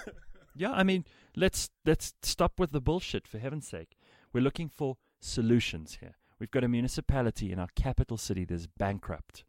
Yeah, 0.58 0.72
I 0.72 0.84
mean, 0.84 1.04
let's 1.36 1.70
let's 1.86 2.14
stop 2.24 2.60
with 2.60 2.72
the 2.72 2.80
bullshit 2.80 3.28
for 3.28 3.40
heaven's 3.40 3.68
sake. 3.68 3.98
We're 4.32 4.40
looking 4.40 4.70
for 4.70 4.96
solutions 5.20 5.98
here. 6.00 6.16
We've 6.40 6.52
got 6.52 6.64
a 6.64 6.70
municipality 6.70 7.52
in 7.52 7.60
our 7.60 7.68
capital 7.76 8.18
city 8.18 8.46
that's 8.46 8.68
bankrupt. 8.68 9.44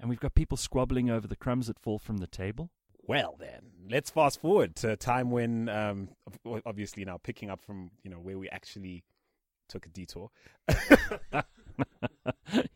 And 0.00 0.10
we've 0.10 0.18
got 0.18 0.34
people 0.34 0.56
squabbling 0.56 1.08
over 1.08 1.28
the 1.28 1.36
crumbs 1.36 1.68
that 1.68 1.78
fall 1.78 2.00
from 2.00 2.16
the 2.16 2.26
table. 2.26 2.70
Well, 3.02 3.36
then 3.38 3.70
let's 3.90 4.10
fast 4.10 4.40
forward 4.40 4.76
to 4.76 4.92
a 4.92 4.96
time 4.96 5.30
when, 5.30 5.68
um, 5.68 6.08
obviously, 6.66 7.04
now 7.04 7.18
picking 7.18 7.50
up 7.50 7.62
from 7.62 7.90
you 8.02 8.10
know 8.10 8.18
where 8.18 8.38
we 8.38 8.48
actually 8.48 9.04
took 9.68 9.86
a 9.86 9.88
detour. 9.88 10.30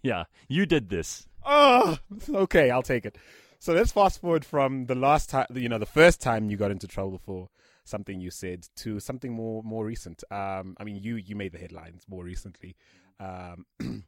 yeah, 0.02 0.24
you 0.48 0.66
did 0.66 0.88
this. 0.88 1.26
Oh, 1.44 1.98
okay, 2.28 2.70
I'll 2.70 2.82
take 2.82 3.04
it. 3.04 3.18
So 3.58 3.72
let's 3.72 3.92
fast 3.92 4.20
forward 4.20 4.44
from 4.44 4.87
the 4.87 4.94
last 4.94 5.30
time, 5.30 5.46
you 5.54 5.68
know, 5.68 5.78
the 5.78 5.87
first 5.87 6.20
time 6.20 6.50
you 6.50 6.56
got 6.56 6.70
into 6.70 6.87
trouble 6.87 7.18
for 7.18 7.48
something 7.84 8.20
you 8.20 8.30
said 8.30 8.66
to 8.76 9.00
something 9.00 9.32
more 9.32 9.62
more 9.62 9.84
recent. 9.84 10.24
Um, 10.30 10.76
I 10.78 10.84
mean, 10.84 10.96
you 10.96 11.16
you 11.16 11.37
made 11.37 11.52
the 11.52 11.58
headlines 11.58 12.04
more 12.08 12.24
recently, 12.24 12.76
um, 13.20 13.66
in 13.80 14.04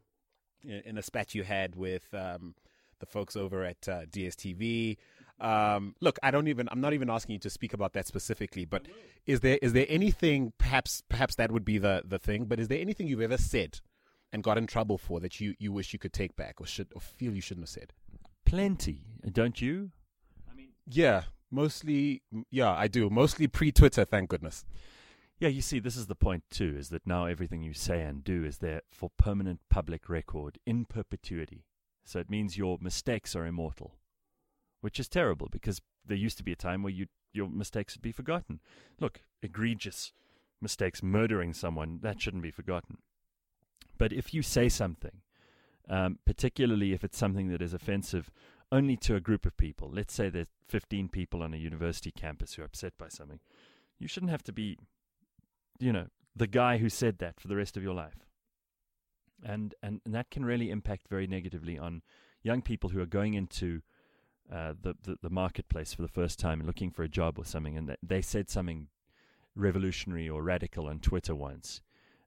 in 0.62 0.98
a 0.98 1.02
spat 1.02 1.34
you 1.34 1.42
had 1.42 1.74
with 1.74 2.12
um, 2.14 2.54
the 2.98 3.06
folks 3.06 3.36
over 3.36 3.64
at 3.64 3.88
uh, 3.88 4.06
DSTV. 4.06 4.96
Um, 5.38 5.94
look, 6.00 6.18
I 6.22 6.30
don't 6.30 6.48
even. 6.48 6.68
I'm 6.70 6.80
not 6.80 6.94
even 6.94 7.10
asking 7.10 7.34
you 7.34 7.38
to 7.40 7.50
speak 7.50 7.74
about 7.74 7.92
that 7.92 8.06
specifically, 8.06 8.64
but 8.64 8.86
is 9.26 9.40
there 9.40 9.58
is 9.60 9.72
there 9.74 9.86
anything 9.88 10.52
perhaps 10.58 11.02
perhaps 11.08 11.34
that 11.34 11.52
would 11.52 11.64
be 11.64 11.78
the 11.78 12.02
the 12.04 12.18
thing? 12.18 12.46
But 12.46 12.58
is 12.58 12.68
there 12.68 12.80
anything 12.80 13.06
you've 13.06 13.20
ever 13.20 13.36
said 13.36 13.80
and 14.32 14.42
got 14.42 14.56
in 14.58 14.66
trouble 14.66 14.96
for 14.98 15.20
that 15.20 15.40
you 15.40 15.54
you 15.58 15.72
wish 15.72 15.92
you 15.92 15.98
could 15.98 16.12
take 16.14 16.36
back 16.36 16.60
or 16.60 16.66
should 16.66 16.88
or 16.94 17.00
feel 17.00 17.34
you 17.34 17.42
shouldn't 17.42 17.64
have 17.64 17.70
said? 17.70 17.92
Plenty, 18.46 19.02
don't 19.30 19.60
you? 19.60 19.90
I 20.50 20.54
mean, 20.54 20.68
Yeah, 20.86 21.24
mostly. 21.50 22.22
Yeah, 22.50 22.72
I 22.72 22.88
do. 22.88 23.10
Mostly 23.10 23.46
pre 23.46 23.72
Twitter, 23.72 24.04
thank 24.04 24.30
goodness. 24.30 24.64
Yeah, 25.38 25.48
you 25.48 25.60
see, 25.60 25.80
this 25.80 25.96
is 25.96 26.06
the 26.06 26.14
point 26.14 26.44
too, 26.50 26.76
is 26.78 26.88
that 26.88 27.06
now 27.06 27.26
everything 27.26 27.62
you 27.62 27.74
say 27.74 28.00
and 28.00 28.24
do 28.24 28.42
is 28.42 28.58
there 28.58 28.80
for 28.90 29.10
permanent 29.18 29.60
public 29.68 30.08
record 30.08 30.58
in 30.64 30.86
perpetuity. 30.86 31.66
So 32.04 32.18
it 32.20 32.30
means 32.30 32.56
your 32.56 32.78
mistakes 32.80 33.36
are 33.36 33.44
immortal, 33.44 33.96
which 34.86 35.00
is 35.00 35.08
terrible 35.08 35.48
because 35.50 35.82
there 36.06 36.16
used 36.16 36.36
to 36.36 36.44
be 36.44 36.52
a 36.52 36.62
time 36.68 36.84
where 36.84 36.92
you 36.92 37.06
your 37.32 37.48
mistakes 37.48 37.96
would 37.96 38.02
be 38.02 38.12
forgotten. 38.12 38.60
Look, 39.00 39.22
egregious 39.42 40.12
mistakes, 40.62 41.02
murdering 41.02 41.52
someone, 41.54 41.98
that 42.02 42.22
shouldn't 42.22 42.44
be 42.44 42.52
forgotten. 42.52 42.98
But 43.98 44.12
if 44.12 44.32
you 44.32 44.42
say 44.42 44.68
something, 44.68 45.22
um, 45.90 46.20
particularly 46.24 46.92
if 46.92 47.02
it's 47.02 47.18
something 47.18 47.48
that 47.48 47.60
is 47.60 47.74
offensive 47.74 48.30
only 48.70 48.96
to 48.98 49.16
a 49.16 49.20
group 49.20 49.44
of 49.44 49.56
people, 49.56 49.90
let's 49.92 50.14
say 50.14 50.28
there's 50.28 50.52
15 50.68 51.08
people 51.08 51.42
on 51.42 51.52
a 51.52 51.56
university 51.56 52.12
campus 52.12 52.54
who 52.54 52.62
are 52.62 52.66
upset 52.66 52.92
by 52.96 53.08
something, 53.08 53.40
you 53.98 54.06
shouldn't 54.06 54.30
have 54.30 54.44
to 54.44 54.52
be 54.52 54.78
you 55.80 55.92
know 55.92 56.06
the 56.36 56.46
guy 56.46 56.78
who 56.78 56.88
said 56.88 57.18
that 57.18 57.40
for 57.40 57.48
the 57.48 57.56
rest 57.56 57.76
of 57.76 57.82
your 57.82 57.94
life 57.94 58.24
and 59.42 59.74
and, 59.82 60.00
and 60.04 60.14
that 60.14 60.30
can 60.30 60.44
really 60.44 60.70
impact 60.70 61.08
very 61.08 61.26
negatively 61.26 61.76
on 61.76 62.02
young 62.44 62.62
people 62.62 62.90
who 62.90 63.00
are 63.00 63.06
going 63.06 63.34
into 63.34 63.82
uh, 64.52 64.74
the, 64.80 64.94
the 65.02 65.18
the 65.22 65.30
marketplace 65.30 65.92
for 65.92 66.02
the 66.02 66.08
first 66.08 66.38
time 66.38 66.64
looking 66.64 66.90
for 66.90 67.02
a 67.02 67.08
job 67.08 67.38
or 67.38 67.44
something 67.44 67.76
and 67.76 67.88
they, 67.88 67.96
they 68.02 68.22
said 68.22 68.48
something 68.48 68.88
revolutionary 69.54 70.28
or 70.28 70.42
radical 70.42 70.86
on 70.86 70.98
Twitter 71.00 71.34
once 71.34 71.80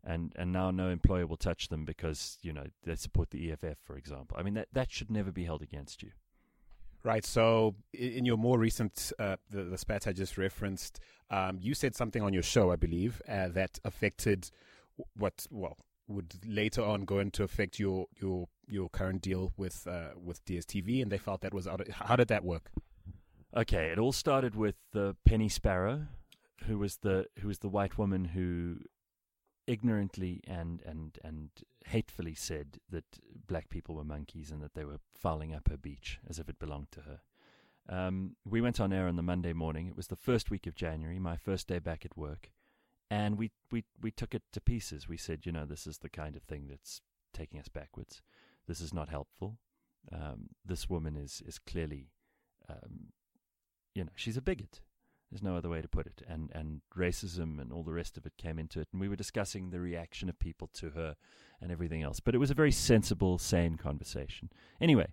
and 0.04 0.34
and 0.36 0.52
now 0.52 0.72
no 0.72 0.90
employer 0.90 1.28
will 1.28 1.38
touch 1.38 1.68
them 1.70 1.86
because 1.86 2.38
you 2.42 2.54
know 2.54 2.66
they 2.84 2.96
support 2.96 3.30
the 3.32 3.52
EFF 3.52 3.78
for 3.84 3.98
example 3.98 4.38
i 4.40 4.44
mean 4.44 4.54
that 4.54 4.68
that 4.72 4.92
should 4.92 5.12
never 5.12 5.32
be 5.32 5.44
held 5.44 5.62
against 5.62 6.02
you 6.02 6.12
Right. 7.04 7.26
So, 7.26 7.76
in 7.94 8.26
your 8.26 8.38
more 8.38 8.60
recent, 8.60 9.14
uh, 9.20 9.38
the, 9.50 9.64
the 9.64 9.78
spat 9.78 10.06
I 10.06 10.12
just 10.12 10.38
referenced, 10.38 11.00
um, 11.32 11.58
you 11.62 11.74
said 11.74 11.96
something 11.96 12.22
on 12.22 12.34
your 12.34 12.44
show, 12.44 12.72
I 12.72 12.76
believe, 12.76 13.22
uh, 13.28 13.48
that 13.50 13.80
affected 13.86 14.52
what, 15.16 15.48
well, 15.50 15.78
would 16.10 16.36
later 16.46 16.84
on 16.84 17.06
go 17.06 17.20
into 17.20 17.44
affect 17.44 17.80
your 17.80 18.08
your 18.20 18.48
your 18.68 18.90
current 18.90 19.22
deal 19.22 19.54
with 19.56 19.88
uh, 19.88 20.10
with 20.22 20.44
DSTV, 20.46 21.02
and 21.02 21.12
they 21.12 21.18
felt 21.18 21.42
that 21.42 21.54
was 21.54 21.68
out. 21.68 21.82
Of, 21.82 21.88
how 21.90 22.16
did 22.16 22.28
that 22.28 22.44
work? 22.44 22.72
Okay, 23.56 23.88
it 23.88 24.00
all 24.00 24.12
started 24.12 24.56
with 24.56 24.76
the 24.92 25.16
Penny 25.26 25.50
Sparrow, 25.50 26.08
who 26.66 26.78
was 26.78 26.98
the 26.98 27.28
who 27.40 27.48
was 27.48 27.60
the 27.60 27.70
white 27.70 27.98
woman 27.98 28.26
who 28.26 28.78
ignorantly 29.68 30.42
and 30.48 30.82
and 30.84 31.20
and 31.24 31.50
hatefully 31.86 32.34
said 32.34 32.80
that 32.90 33.06
black 33.48 33.70
people 33.70 33.96
were 33.96 34.04
monkeys 34.04 34.52
and 34.52 34.62
that 34.62 34.74
they 34.74 34.84
were 34.84 35.00
fouling 35.16 35.54
up 35.54 35.70
her 35.70 35.78
beach 35.78 36.20
as 36.28 36.40
if 36.40 36.50
it 36.50 36.60
belonged 36.60 36.92
to 36.92 37.02
her. 37.02 37.20
Um, 37.88 38.36
we 38.46 38.62
went 38.62 38.80
on 38.80 38.94
air 38.94 39.08
on 39.08 39.16
the 39.16 39.24
Monday 39.24 39.54
morning. 39.54 39.88
It 39.88 39.96
was 39.96 40.08
the 40.08 40.16
first 40.16 40.52
week 40.52 40.68
of 40.68 40.76
January, 40.76 41.18
my 41.18 41.38
first 41.38 41.68
day 41.68 41.80
back 41.80 42.06
at 42.06 42.18
work, 42.18 42.52
and 43.10 43.38
we 43.38 43.52
we 43.72 43.84
we 44.02 44.12
took 44.12 44.34
it 44.36 44.44
to 44.54 44.62
pieces. 44.62 45.08
We 45.08 45.18
said, 45.18 45.46
you 45.46 45.52
know, 45.52 45.66
this 45.66 45.88
is 45.88 46.00
the 46.00 46.10
kind 46.10 46.36
of 46.36 46.44
thing 46.44 46.68
that's 46.68 47.02
taking 47.34 47.60
us 47.60 47.68
backwards. 47.68 48.22
This 48.68 48.82
is 48.82 48.94
not 48.94 49.10
helpful. 49.10 49.58
Um, 50.12 50.50
this 50.66 50.90
woman 50.90 51.16
is 51.16 51.42
is 51.46 51.60
clearly, 51.60 52.10
um, 52.70 53.14
you 53.96 54.04
know, 54.04 54.12
she's 54.16 54.38
a 54.38 54.42
bigot. 54.42 54.82
There's 55.32 55.44
no 55.44 55.56
other 55.56 55.70
way 55.70 55.82
to 55.82 55.88
put 55.88 56.08
it. 56.08 56.22
And 56.28 56.52
and 56.54 56.82
racism 56.98 57.60
and 57.60 57.72
all 57.72 57.84
the 57.84 57.94
rest 57.94 58.18
of 58.18 58.26
it 58.26 58.38
came 58.38 58.60
into 58.60 58.80
it. 58.80 58.88
And 58.92 59.02
we 59.02 59.10
were 59.10 59.16
discussing 59.16 59.70
the 59.70 59.80
reaction 59.80 60.30
of 60.30 60.40
people 60.40 60.70
to 60.74 60.92
her 60.92 61.16
and 61.62 61.72
everything 61.72 62.04
else. 62.04 62.20
But 62.20 62.36
it 62.36 62.40
was 62.40 62.52
a 62.52 62.56
very 62.56 62.72
sensible, 62.72 63.38
sane 63.38 63.78
conversation. 63.78 64.50
Anyway, 64.82 65.08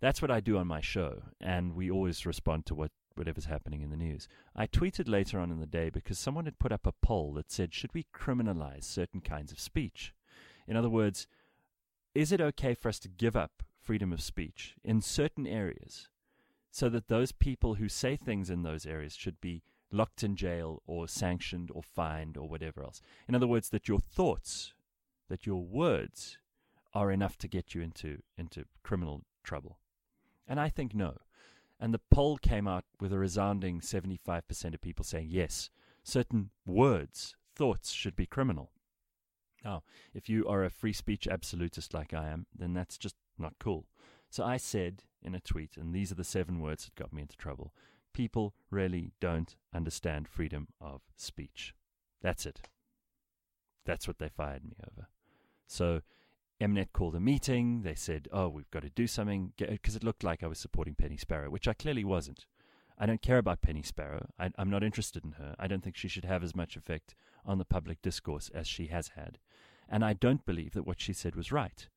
that's 0.00 0.20
what 0.20 0.30
I 0.30 0.40
do 0.40 0.58
on 0.58 0.66
my 0.66 0.80
show, 0.80 1.22
and 1.40 1.74
we 1.74 1.88
always 1.90 2.26
respond 2.26 2.66
to 2.66 2.74
what 2.74 2.90
whatever's 3.16 3.46
happening 3.46 3.82
in 3.82 3.90
the 3.90 3.96
news. 3.96 4.28
I 4.54 4.66
tweeted 4.66 5.08
later 5.08 5.38
on 5.38 5.50
in 5.50 5.60
the 5.60 5.66
day 5.66 5.90
because 5.90 6.18
someone 6.18 6.44
had 6.44 6.58
put 6.58 6.72
up 6.72 6.86
a 6.86 6.92
poll 6.92 7.34
that 7.34 7.50
said, 7.50 7.74
should 7.74 7.94
we 7.94 8.06
criminalize 8.14 8.84
certain 8.84 9.20
kinds 9.20 9.52
of 9.52 9.60
speech? 9.60 10.14
In 10.66 10.76
other 10.76 10.90
words, 10.90 11.26
is 12.14 12.32
it 12.32 12.40
okay 12.40 12.74
for 12.74 12.88
us 12.88 12.98
to 13.00 13.08
give 13.08 13.36
up 13.36 13.62
freedom 13.80 14.12
of 14.12 14.22
speech 14.22 14.76
in 14.84 15.00
certain 15.00 15.46
areas 15.46 16.08
so 16.70 16.88
that 16.88 17.08
those 17.08 17.32
people 17.32 17.74
who 17.74 17.88
say 17.88 18.16
things 18.16 18.48
in 18.48 18.62
those 18.62 18.86
areas 18.86 19.14
should 19.14 19.40
be 19.40 19.62
locked 19.90 20.22
in 20.22 20.36
jail 20.36 20.82
or 20.86 21.06
sanctioned 21.06 21.70
or 21.74 21.82
fined 21.82 22.36
or 22.36 22.48
whatever 22.48 22.82
else. 22.82 23.00
In 23.28 23.34
other 23.34 23.46
words, 23.46 23.68
that 23.70 23.88
your 23.88 24.00
thoughts, 24.00 24.72
that 25.28 25.46
your 25.46 25.62
words 25.62 26.38
are 26.94 27.10
enough 27.10 27.36
to 27.38 27.48
get 27.48 27.74
you 27.74 27.82
into, 27.82 28.22
into 28.38 28.64
criminal 28.82 29.22
trouble. 29.42 29.78
And 30.48 30.58
I 30.58 30.68
think 30.68 30.94
no. 30.94 31.18
And 31.82 31.92
the 31.92 32.00
poll 32.12 32.38
came 32.38 32.68
out 32.68 32.84
with 33.00 33.12
a 33.12 33.18
resounding 33.18 33.80
75% 33.80 34.74
of 34.74 34.80
people 34.80 35.04
saying 35.04 35.28
yes, 35.30 35.68
certain 36.04 36.50
words, 36.64 37.34
thoughts 37.54 37.90
should 37.92 38.14
be 38.14 38.24
criminal. 38.24 38.70
Now, 39.64 39.82
if 40.14 40.28
you 40.28 40.46
are 40.48 40.64
a 40.64 40.70
free 40.70 40.92
speech 40.92 41.26
absolutist 41.26 41.92
like 41.92 42.14
I 42.14 42.28
am, 42.28 42.46
then 42.56 42.72
that's 42.72 42.96
just 42.96 43.16
not 43.36 43.54
cool. 43.58 43.86
So 44.30 44.44
I 44.44 44.56
said 44.56 45.02
in 45.22 45.34
a 45.34 45.40
tweet, 45.40 45.76
and 45.76 45.92
these 45.92 46.12
are 46.12 46.16
the 46.16 46.24
seven 46.24 46.60
words 46.60 46.84
that 46.84 46.94
got 46.94 47.12
me 47.12 47.22
into 47.22 47.36
trouble 47.36 47.74
people 48.12 48.54
really 48.70 49.12
don't 49.20 49.56
understand 49.74 50.28
freedom 50.28 50.68
of 50.80 51.00
speech. 51.16 51.74
That's 52.20 52.46
it. 52.46 52.60
That's 53.84 54.06
what 54.06 54.18
they 54.18 54.28
fired 54.28 54.64
me 54.64 54.76
over. 54.80 55.08
So 55.66 56.02
Mnet 56.60 56.92
called 56.92 57.14
a 57.14 57.20
meeting. 57.20 57.82
They 57.82 57.94
said, 57.94 58.28
oh, 58.32 58.48
we've 58.48 58.70
got 58.70 58.82
to 58.82 58.90
do 58.90 59.06
something, 59.06 59.52
because 59.56 59.96
uh, 59.96 59.98
it 59.98 60.04
looked 60.04 60.22
like 60.24 60.42
I 60.42 60.46
was 60.46 60.58
supporting 60.58 60.94
Penny 60.94 61.16
Sparrow, 61.16 61.50
which 61.50 61.68
I 61.68 61.72
clearly 61.72 62.04
wasn't. 62.04 62.46
I 62.98 63.06
don't 63.06 63.22
care 63.22 63.38
about 63.38 63.62
Penny 63.62 63.82
Sparrow. 63.82 64.28
I, 64.38 64.50
am 64.58 64.70
not 64.70 64.84
interested 64.84 65.24
in 65.24 65.32
her. 65.32 65.56
I 65.58 65.66
don't 65.66 65.82
think 65.82 65.96
she 65.96 66.08
should 66.08 66.24
have 66.24 66.44
as 66.44 66.54
much 66.54 66.76
effect 66.76 67.14
on 67.44 67.58
the 67.58 67.64
public 67.64 68.00
discourse 68.02 68.50
as 68.54 68.68
she 68.68 68.86
has 68.86 69.08
had. 69.16 69.38
And 69.88 70.04
I 70.04 70.12
don't 70.12 70.46
believe 70.46 70.74
that 70.74 70.86
what 70.86 71.00
she 71.00 71.12
said 71.12 71.34
was 71.34 71.50
right. 71.52 71.88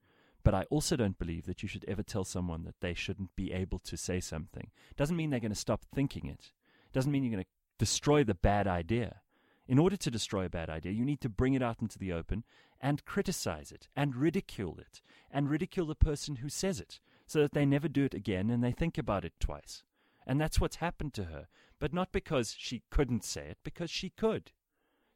But 0.43 0.53
I 0.53 0.63
also 0.69 0.95
don't 0.95 1.17
believe 1.17 1.45
that 1.45 1.63
you 1.63 1.69
should 1.69 1.85
ever 1.87 2.03
tell 2.03 2.23
someone 2.23 2.63
that 2.63 2.79
they 2.81 2.93
shouldn't 2.93 3.35
be 3.35 3.51
able 3.51 3.79
to 3.79 3.97
say 3.97 4.19
something. 4.19 4.69
Doesn't 4.95 5.15
mean 5.15 5.29
they're 5.29 5.39
going 5.39 5.51
to 5.51 5.55
stop 5.55 5.85
thinking 5.93 6.27
it. 6.27 6.51
Doesn't 6.93 7.11
mean 7.11 7.23
you're 7.23 7.33
going 7.33 7.43
to 7.43 7.49
destroy 7.77 8.23
the 8.23 8.35
bad 8.35 8.67
idea. 8.67 9.21
In 9.67 9.79
order 9.79 9.97
to 9.97 10.11
destroy 10.11 10.45
a 10.45 10.49
bad 10.49 10.69
idea, 10.69 10.91
you 10.91 11.05
need 11.05 11.21
to 11.21 11.29
bring 11.29 11.55
it 11.55 11.63
out 11.63 11.81
into 11.81 11.97
the 11.97 12.13
open 12.13 12.43
and 12.81 13.05
criticize 13.05 13.71
it 13.71 13.87
and 13.95 14.15
ridicule 14.15 14.77
it 14.79 15.01
and 15.31 15.49
ridicule 15.49 15.87
the 15.87 15.95
person 15.95 16.37
who 16.37 16.49
says 16.49 16.79
it 16.79 16.99
so 17.25 17.41
that 17.41 17.53
they 17.53 17.65
never 17.65 17.87
do 17.87 18.05
it 18.05 18.13
again 18.13 18.49
and 18.49 18.63
they 18.63 18.71
think 18.71 18.97
about 18.97 19.25
it 19.25 19.33
twice. 19.39 19.83
And 20.27 20.39
that's 20.39 20.59
what's 20.59 20.77
happened 20.77 21.13
to 21.15 21.25
her. 21.25 21.47
But 21.79 21.93
not 21.93 22.11
because 22.11 22.55
she 22.57 22.83
couldn't 22.89 23.23
say 23.23 23.47
it, 23.47 23.57
because 23.63 23.89
she 23.89 24.09
could. 24.09 24.51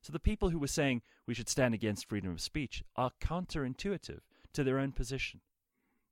So 0.02 0.12
the 0.12 0.20
people 0.20 0.50
who 0.50 0.60
were 0.60 0.68
saying 0.68 1.02
we 1.26 1.34
should 1.34 1.50
stand 1.50 1.74
against 1.74 2.08
freedom 2.08 2.32
of 2.32 2.42
speech 2.42 2.84
are 2.96 3.12
counterintuitive 3.22 4.20
to 4.54 4.64
their 4.64 4.80
own 4.80 4.92
position. 4.92 5.42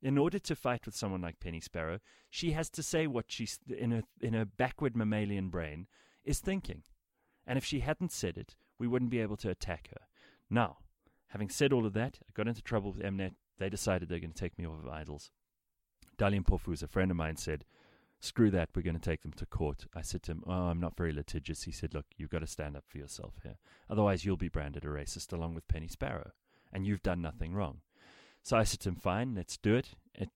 In 0.01 0.17
order 0.17 0.39
to 0.39 0.55
fight 0.55 0.85
with 0.85 0.95
someone 0.95 1.21
like 1.21 1.39
Penny 1.39 1.59
Sparrow, 1.59 1.99
she 2.29 2.51
has 2.51 2.69
to 2.71 2.83
say 2.83 3.07
what 3.07 3.25
she's 3.29 3.59
in 3.67 3.91
her 3.91 4.03
in 4.21 4.33
her 4.33 4.45
backward 4.45 4.95
mammalian 4.95 5.49
brain 5.49 5.87
is 6.23 6.39
thinking. 6.39 6.83
And 7.47 7.57
if 7.57 7.65
she 7.65 7.79
hadn't 7.79 8.11
said 8.11 8.37
it, 8.37 8.55
we 8.77 8.87
wouldn't 8.87 9.11
be 9.11 9.21
able 9.21 9.37
to 9.37 9.49
attack 9.49 9.89
her. 9.89 10.05
Now, 10.49 10.77
having 11.27 11.49
said 11.49 11.73
all 11.73 11.85
of 11.85 11.93
that, 11.93 12.19
I 12.21 12.31
got 12.33 12.47
into 12.47 12.61
trouble 12.61 12.91
with 12.91 13.01
Mnet. 13.01 13.33
They 13.59 13.69
decided 13.69 14.09
they're 14.09 14.19
going 14.19 14.33
to 14.33 14.39
take 14.39 14.57
me 14.57 14.65
off 14.65 14.83
of 14.83 14.89
Idols. 14.89 15.31
Dali 16.17 16.43
Mpofu, 16.43 16.65
who's 16.65 16.83
a 16.83 16.87
friend 16.87 17.11
of 17.11 17.17
mine, 17.17 17.37
said, 17.37 17.65
Screw 18.19 18.49
that, 18.49 18.69
we're 18.75 18.81
going 18.81 18.99
to 18.99 19.09
take 19.09 19.21
them 19.21 19.33
to 19.33 19.45
court. 19.45 19.85
I 19.93 20.01
said 20.01 20.23
to 20.23 20.31
him, 20.31 20.43
Oh, 20.47 20.51
I'm 20.51 20.79
not 20.79 20.97
very 20.97 21.13
litigious. 21.13 21.63
He 21.63 21.71
said, 21.71 21.93
Look, 21.93 22.05
you've 22.17 22.31
got 22.31 22.39
to 22.39 22.47
stand 22.47 22.75
up 22.75 22.85
for 22.87 22.97
yourself 22.97 23.35
here. 23.43 23.57
Otherwise, 23.89 24.25
you'll 24.25 24.37
be 24.37 24.49
branded 24.49 24.85
a 24.85 24.87
racist 24.87 25.31
along 25.31 25.53
with 25.53 25.67
Penny 25.67 25.87
Sparrow, 25.87 26.31
and 26.73 26.85
you've 26.85 27.03
done 27.03 27.21
nothing 27.21 27.53
wrong. 27.53 27.81
So 28.41 28.57
I 28.57 28.63
said 28.63 28.79
to 28.81 28.89
him, 28.89 28.95
Fine, 28.95 29.35
let's 29.35 29.57
do 29.57 29.75
it. 29.75 29.89
It 30.15 30.29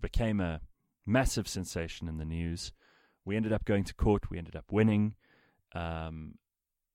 became 0.00 0.40
a 0.40 0.60
massive 1.06 1.48
sensation 1.48 2.06
in 2.06 2.18
the 2.18 2.24
news. 2.24 2.72
We 3.24 3.36
ended 3.36 3.52
up 3.52 3.64
going 3.64 3.84
to 3.84 3.94
court, 3.94 4.30
we 4.30 4.38
ended 4.38 4.56
up 4.56 4.70
winning. 4.70 5.14
Um, 5.74 6.34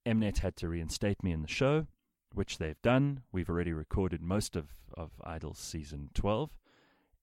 Mnet 0.06 0.38
had 0.38 0.56
to 0.56 0.68
reinstate 0.68 1.22
me 1.24 1.32
in 1.32 1.42
the 1.42 1.48
show, 1.48 1.86
which 2.32 2.58
they've 2.58 2.80
done. 2.82 3.22
We've 3.32 3.48
already 3.48 3.72
recorded 3.72 4.22
most 4.22 4.56
of, 4.56 4.68
of 4.94 5.10
Idols 5.24 5.58
season 5.58 6.10
12, 6.14 6.50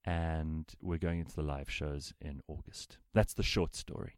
and 0.04 0.65
we're 0.82 0.98
going 0.98 1.20
into 1.20 1.36
the 1.36 1.41
live 1.41 1.70
shows 1.70 2.13
in 2.22 2.41
August. 2.48 2.98
That's 3.13 3.34
the 3.34 3.44
short 3.44 3.76
story. 3.76 4.18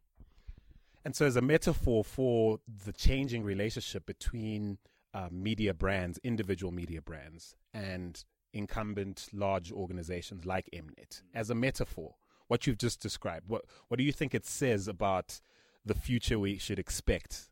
And 1.04 1.14
so, 1.14 1.26
as 1.26 1.36
a 1.36 1.42
metaphor 1.42 2.04
for 2.04 2.58
the 2.84 2.92
changing 2.92 3.44
relationship 3.44 4.04
between 4.04 4.78
uh, 5.14 5.28
media 5.30 5.72
brands, 5.72 6.18
individual 6.22 6.72
media 6.72 7.00
brands, 7.00 7.54
and 7.72 8.22
incumbent 8.52 9.28
large 9.32 9.72
organizations 9.72 10.44
like 10.44 10.68
Mnet, 10.72 11.22
as 11.34 11.50
a 11.50 11.54
metaphor, 11.54 12.16
what 12.48 12.66
you've 12.66 12.78
just 12.78 13.00
described, 13.00 13.48
what, 13.48 13.64
what 13.88 13.98
do 13.98 14.04
you 14.04 14.12
think 14.12 14.34
it 14.34 14.44
says 14.44 14.88
about 14.88 15.40
the 15.84 15.94
future 15.94 16.38
we 16.38 16.58
should 16.58 16.78
expect 16.78 17.48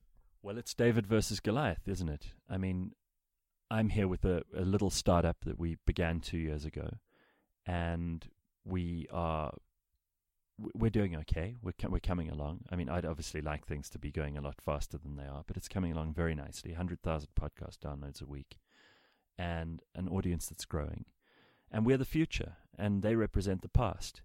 well, 0.47 0.59
it's 0.59 0.75
David 0.75 1.09
versus 1.09 1.41
Goliath, 1.41 1.89
isn't 1.89 2.09
it? 2.09 2.27
I 2.49 2.57
mean, 2.57 2.93
I'm 3.71 3.89
here 3.89 4.07
with 4.07 4.25
a, 4.25 4.43
a 4.57 4.63
little 4.63 4.91
startup 4.91 5.39
that 5.45 5.59
we 5.59 5.77
began 5.87 6.21
two 6.21 6.39
years 6.39 6.65
ago, 6.65 6.89
and 7.67 8.25
we 8.65 9.07
are 9.13 9.53
we're 10.75 10.91
doing 10.91 11.17
okay. 11.17 11.57
We're 11.63 11.73
we're 11.89 11.99
coming 11.99 12.31
along. 12.31 12.61
I 12.71 12.77
mean, 12.77 12.89
I'd 12.89 13.05
obviously 13.05 13.41
like 13.41 13.67
things 13.67 13.91
to 13.91 13.99
be 13.99 14.13
going 14.13 14.37
a 14.37 14.41
lot 14.41 14.61
faster 14.61 14.99
than 14.99 15.17
they 15.17 15.25
are, 15.25 15.43
but 15.47 15.57
it's 15.57 15.69
coming 15.69 15.93
along 15.93 16.15
very 16.15 16.35
nicely. 16.35 16.73
Hundred 16.73 17.03
thousand 17.03 17.31
podcast 17.39 17.79
downloads 17.79 18.23
a 18.23 18.27
week, 18.27 18.59
and 19.37 19.83
an 19.95 20.09
audience 20.09 20.47
that's 20.47 20.65
growing. 20.65 21.05
And 21.71 21.85
we're 21.85 21.99
the 21.99 22.05
future, 22.05 22.57
and 22.79 23.03
they 23.03 23.17
represent 23.17 23.63
the 23.63 23.69
past. 23.69 24.23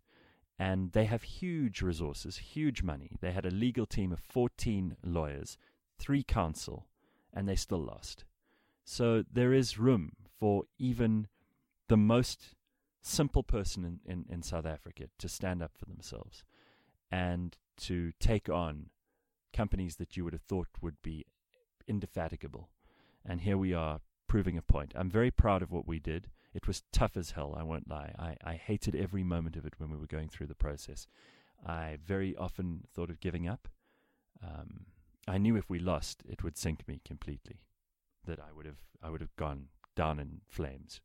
And 0.59 0.91
they 0.91 1.05
have 1.05 1.23
huge 1.23 1.81
resources, 1.81 2.37
huge 2.37 2.83
money. 2.83 3.15
They 3.19 3.31
had 3.31 3.47
a 3.47 3.51
legal 3.51 3.87
team 3.87 4.11
of 4.11 4.19
14 4.19 4.95
lawyers 5.03 5.57
three 5.97 6.21
counsel, 6.21 6.85
and 7.33 7.49
they 7.49 7.55
still 7.55 7.83
lost. 7.83 8.25
So 8.83 9.23
there 9.31 9.53
is 9.53 9.77
room 9.77 10.13
for 10.39 10.63
even 10.77 11.27
the 11.87 11.97
most 11.97 12.55
simple 13.01 13.43
person 13.43 13.83
in, 13.83 13.99
in, 14.05 14.25
in 14.29 14.43
South 14.43 14.65
Africa 14.65 15.05
to 15.17 15.27
stand 15.27 15.61
up 15.61 15.71
for 15.77 15.85
themselves 15.85 16.43
and 17.11 17.57
to 17.77 18.11
take 18.19 18.47
on 18.47 18.87
companies 19.53 19.97
that 19.97 20.15
you 20.15 20.23
would 20.23 20.33
have 20.33 20.43
thought 20.43 20.67
would 20.81 21.01
be 21.01 21.25
indefatigable. 21.87 22.69
And 23.25 23.41
here 23.41 23.57
we 23.57 23.73
are 23.73 23.99
proving 24.27 24.57
a 24.57 24.61
point. 24.61 24.93
I'm 24.95 25.09
very 25.09 25.31
proud 25.31 25.61
of 25.61 25.71
what 25.71 25.87
we 25.87 25.99
did. 25.99 26.29
It 26.53 26.67
was 26.67 26.83
tough 26.91 27.17
as 27.17 27.31
hell, 27.31 27.55
I 27.57 27.63
won't 27.63 27.89
lie. 27.89 28.13
I, 28.17 28.51
I 28.51 28.53
hated 28.55 28.95
every 28.95 29.23
moment 29.23 29.55
of 29.55 29.65
it 29.65 29.73
when 29.77 29.89
we 29.89 29.97
were 29.97 30.07
going 30.07 30.29
through 30.29 30.47
the 30.47 30.55
process. 30.55 31.07
I 31.65 31.97
very 32.05 32.35
often 32.35 32.85
thought 32.93 33.09
of 33.09 33.19
giving 33.19 33.47
up. 33.47 33.67
Um, 34.43 34.85
I 35.27 35.37
knew 35.37 35.55
if 35.55 35.69
we 35.69 35.79
lost, 35.79 36.23
it 36.27 36.43
would 36.43 36.57
sink 36.57 36.87
me 36.87 37.01
completely. 37.05 37.61
That 38.25 38.39
I 38.39 38.53
would 38.55 38.65
have, 38.65 38.81
I 39.01 39.09
would 39.09 39.21
have 39.21 39.35
gone 39.35 39.67
down 39.95 40.19
in 40.19 40.41
flames. 40.47 41.01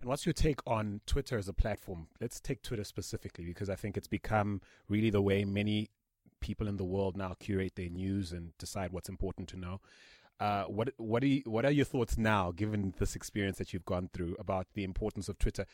And 0.00 0.08
what's 0.08 0.26
your 0.26 0.34
take 0.34 0.60
on 0.66 1.00
Twitter 1.06 1.38
as 1.38 1.48
a 1.48 1.54
platform? 1.54 2.08
Let's 2.20 2.38
take 2.38 2.62
Twitter 2.62 2.84
specifically 2.84 3.46
because 3.46 3.70
I 3.70 3.74
think 3.74 3.96
it's 3.96 4.06
become 4.06 4.60
really 4.88 5.10
the 5.10 5.22
way 5.22 5.44
many 5.44 5.88
people 6.40 6.68
in 6.68 6.76
the 6.76 6.84
world 6.84 7.16
now 7.16 7.34
curate 7.40 7.74
their 7.74 7.88
news 7.88 8.30
and 8.30 8.52
decide 8.58 8.92
what's 8.92 9.08
important 9.08 9.48
to 9.48 9.56
know. 9.56 9.80
Uh, 10.40 10.64
what 10.64 10.90
what 10.98 11.22
are 11.22 11.28
you, 11.28 11.42
what 11.46 11.64
are 11.64 11.70
your 11.70 11.86
thoughts 11.86 12.18
now, 12.18 12.52
given 12.52 12.92
this 12.98 13.16
experience 13.16 13.56
that 13.56 13.72
you've 13.72 13.84
gone 13.84 14.10
through, 14.12 14.36
about 14.38 14.66
the 14.74 14.84
importance 14.84 15.28
of 15.28 15.38
Twitter? 15.38 15.64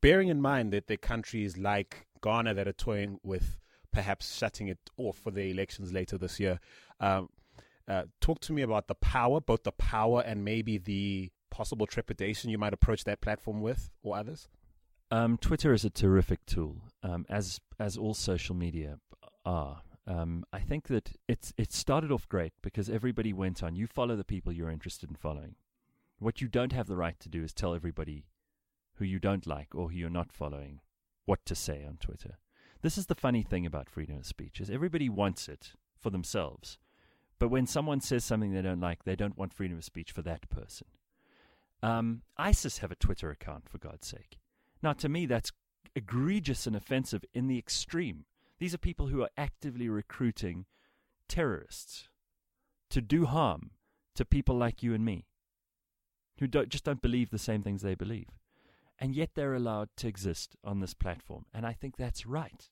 Bearing 0.00 0.28
in 0.28 0.40
mind 0.40 0.72
that 0.72 0.86
there 0.86 0.94
are 0.94 0.98
countries 0.98 1.58
like 1.58 2.06
Ghana 2.22 2.54
that 2.54 2.68
are 2.68 2.72
toying 2.72 3.18
with 3.22 3.58
perhaps 3.92 4.36
shutting 4.36 4.68
it 4.68 4.78
off 4.96 5.18
for 5.18 5.30
the 5.30 5.50
elections 5.50 5.92
later 5.92 6.16
this 6.16 6.38
year. 6.38 6.60
Um, 7.00 7.28
uh, 7.88 8.04
talk 8.20 8.40
to 8.40 8.52
me 8.52 8.62
about 8.62 8.86
the 8.86 8.94
power, 8.94 9.40
both 9.40 9.62
the 9.64 9.72
power 9.72 10.20
and 10.20 10.44
maybe 10.44 10.78
the 10.78 11.30
possible 11.50 11.86
trepidation 11.86 12.50
you 12.50 12.58
might 12.58 12.74
approach 12.74 13.04
that 13.04 13.20
platform 13.20 13.62
with, 13.62 13.90
or 14.02 14.16
others. 14.16 14.48
Um, 15.10 15.38
Twitter 15.38 15.72
is 15.72 15.84
a 15.84 15.90
terrific 15.90 16.44
tool, 16.44 16.82
um, 17.02 17.24
as 17.30 17.60
as 17.78 17.96
all 17.96 18.14
social 18.14 18.54
media 18.54 18.98
are. 19.44 19.80
Um, 20.06 20.44
I 20.52 20.60
think 20.60 20.88
that 20.88 21.12
it's 21.26 21.52
it 21.56 21.72
started 21.72 22.12
off 22.12 22.28
great 22.28 22.52
because 22.62 22.90
everybody 22.90 23.32
went 23.32 23.62
on. 23.62 23.74
You 23.74 23.86
follow 23.86 24.16
the 24.16 24.24
people 24.24 24.52
you're 24.52 24.70
interested 24.70 25.08
in 25.08 25.16
following. 25.16 25.54
What 26.18 26.40
you 26.40 26.48
don't 26.48 26.72
have 26.72 26.88
the 26.88 26.96
right 26.96 27.18
to 27.20 27.28
do 27.28 27.42
is 27.42 27.52
tell 27.52 27.74
everybody 27.74 28.26
who 28.96 29.04
you 29.04 29.18
don't 29.18 29.46
like 29.46 29.74
or 29.74 29.90
who 29.90 29.96
you're 29.96 30.10
not 30.10 30.32
following 30.32 30.80
what 31.24 31.44
to 31.46 31.54
say 31.54 31.84
on 31.86 31.96
Twitter. 31.98 32.38
This 32.82 32.98
is 32.98 33.06
the 33.06 33.14
funny 33.14 33.42
thing 33.42 33.64
about 33.64 33.88
freedom 33.88 34.16
of 34.16 34.26
speech 34.26 34.60
is 34.60 34.70
everybody 34.70 35.08
wants 35.08 35.48
it 35.48 35.72
for 35.98 36.10
themselves. 36.10 36.78
But 37.38 37.48
when 37.48 37.66
someone 37.66 38.00
says 38.00 38.24
something 38.24 38.52
they 38.52 38.62
don't 38.62 38.80
like, 38.80 39.04
they 39.04 39.16
don't 39.16 39.38
want 39.38 39.54
freedom 39.54 39.78
of 39.78 39.84
speech 39.84 40.10
for 40.10 40.22
that 40.22 40.48
person. 40.50 40.88
Um, 41.82 42.22
ISIS 42.36 42.78
have 42.78 42.90
a 42.90 42.96
Twitter 42.96 43.30
account, 43.30 43.68
for 43.68 43.78
God's 43.78 44.08
sake. 44.08 44.38
Now, 44.82 44.92
to 44.94 45.08
me, 45.08 45.26
that's 45.26 45.52
egregious 45.94 46.66
and 46.66 46.74
offensive 46.74 47.24
in 47.34 47.46
the 47.46 47.58
extreme. 47.58 48.24
These 48.58 48.74
are 48.74 48.78
people 48.78 49.08
who 49.08 49.22
are 49.22 49.30
actively 49.36 49.88
recruiting 49.88 50.66
terrorists 51.28 52.08
to 52.90 53.00
do 53.00 53.26
harm 53.26 53.70
to 54.16 54.24
people 54.24 54.56
like 54.56 54.82
you 54.82 54.94
and 54.94 55.04
me, 55.04 55.26
who 56.40 56.48
don't, 56.48 56.68
just 56.68 56.84
don't 56.84 57.02
believe 57.02 57.30
the 57.30 57.38
same 57.38 57.62
things 57.62 57.82
they 57.82 57.94
believe. 57.94 58.28
And 58.98 59.14
yet 59.14 59.30
they're 59.34 59.54
allowed 59.54 59.90
to 59.98 60.08
exist 60.08 60.56
on 60.64 60.80
this 60.80 60.94
platform. 60.94 61.44
And 61.54 61.64
I 61.64 61.72
think 61.72 61.96
that's 61.96 62.26
right. 62.26 62.68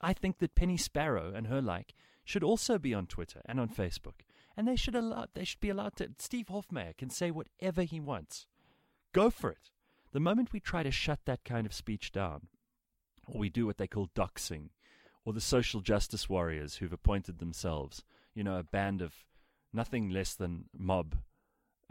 I 0.00 0.14
think 0.14 0.38
that 0.38 0.54
Penny 0.54 0.78
Sparrow 0.78 1.32
and 1.34 1.48
her 1.48 1.60
like 1.60 1.94
should 2.24 2.42
also 2.42 2.78
be 2.78 2.94
on 2.94 3.06
Twitter 3.06 3.40
and 3.44 3.60
on 3.60 3.68
Facebook. 3.68 4.22
And 4.56 4.66
they 4.66 4.76
should 4.76 4.94
allow 4.94 5.26
they 5.34 5.44
should 5.44 5.60
be 5.60 5.70
allowed 5.70 5.96
to 5.96 6.10
Steve 6.18 6.46
Hofmeyr 6.46 6.96
can 6.96 7.10
say 7.10 7.30
whatever 7.30 7.82
he 7.82 8.00
wants. 8.00 8.46
Go 9.12 9.30
for 9.30 9.50
it. 9.50 9.70
The 10.12 10.20
moment 10.20 10.52
we 10.52 10.60
try 10.60 10.82
to 10.82 10.90
shut 10.90 11.20
that 11.24 11.44
kind 11.44 11.66
of 11.66 11.74
speech 11.74 12.12
down, 12.12 12.46
or 13.26 13.40
we 13.40 13.48
do 13.48 13.66
what 13.66 13.78
they 13.78 13.88
call 13.88 14.10
doxing, 14.14 14.68
or 15.24 15.32
the 15.32 15.40
social 15.40 15.80
justice 15.80 16.28
warriors 16.28 16.76
who've 16.76 16.92
appointed 16.92 17.38
themselves, 17.38 18.04
you 18.34 18.44
know, 18.44 18.56
a 18.56 18.62
band 18.62 19.02
of 19.02 19.14
nothing 19.72 20.10
less 20.10 20.34
than 20.34 20.66
mob 20.76 21.16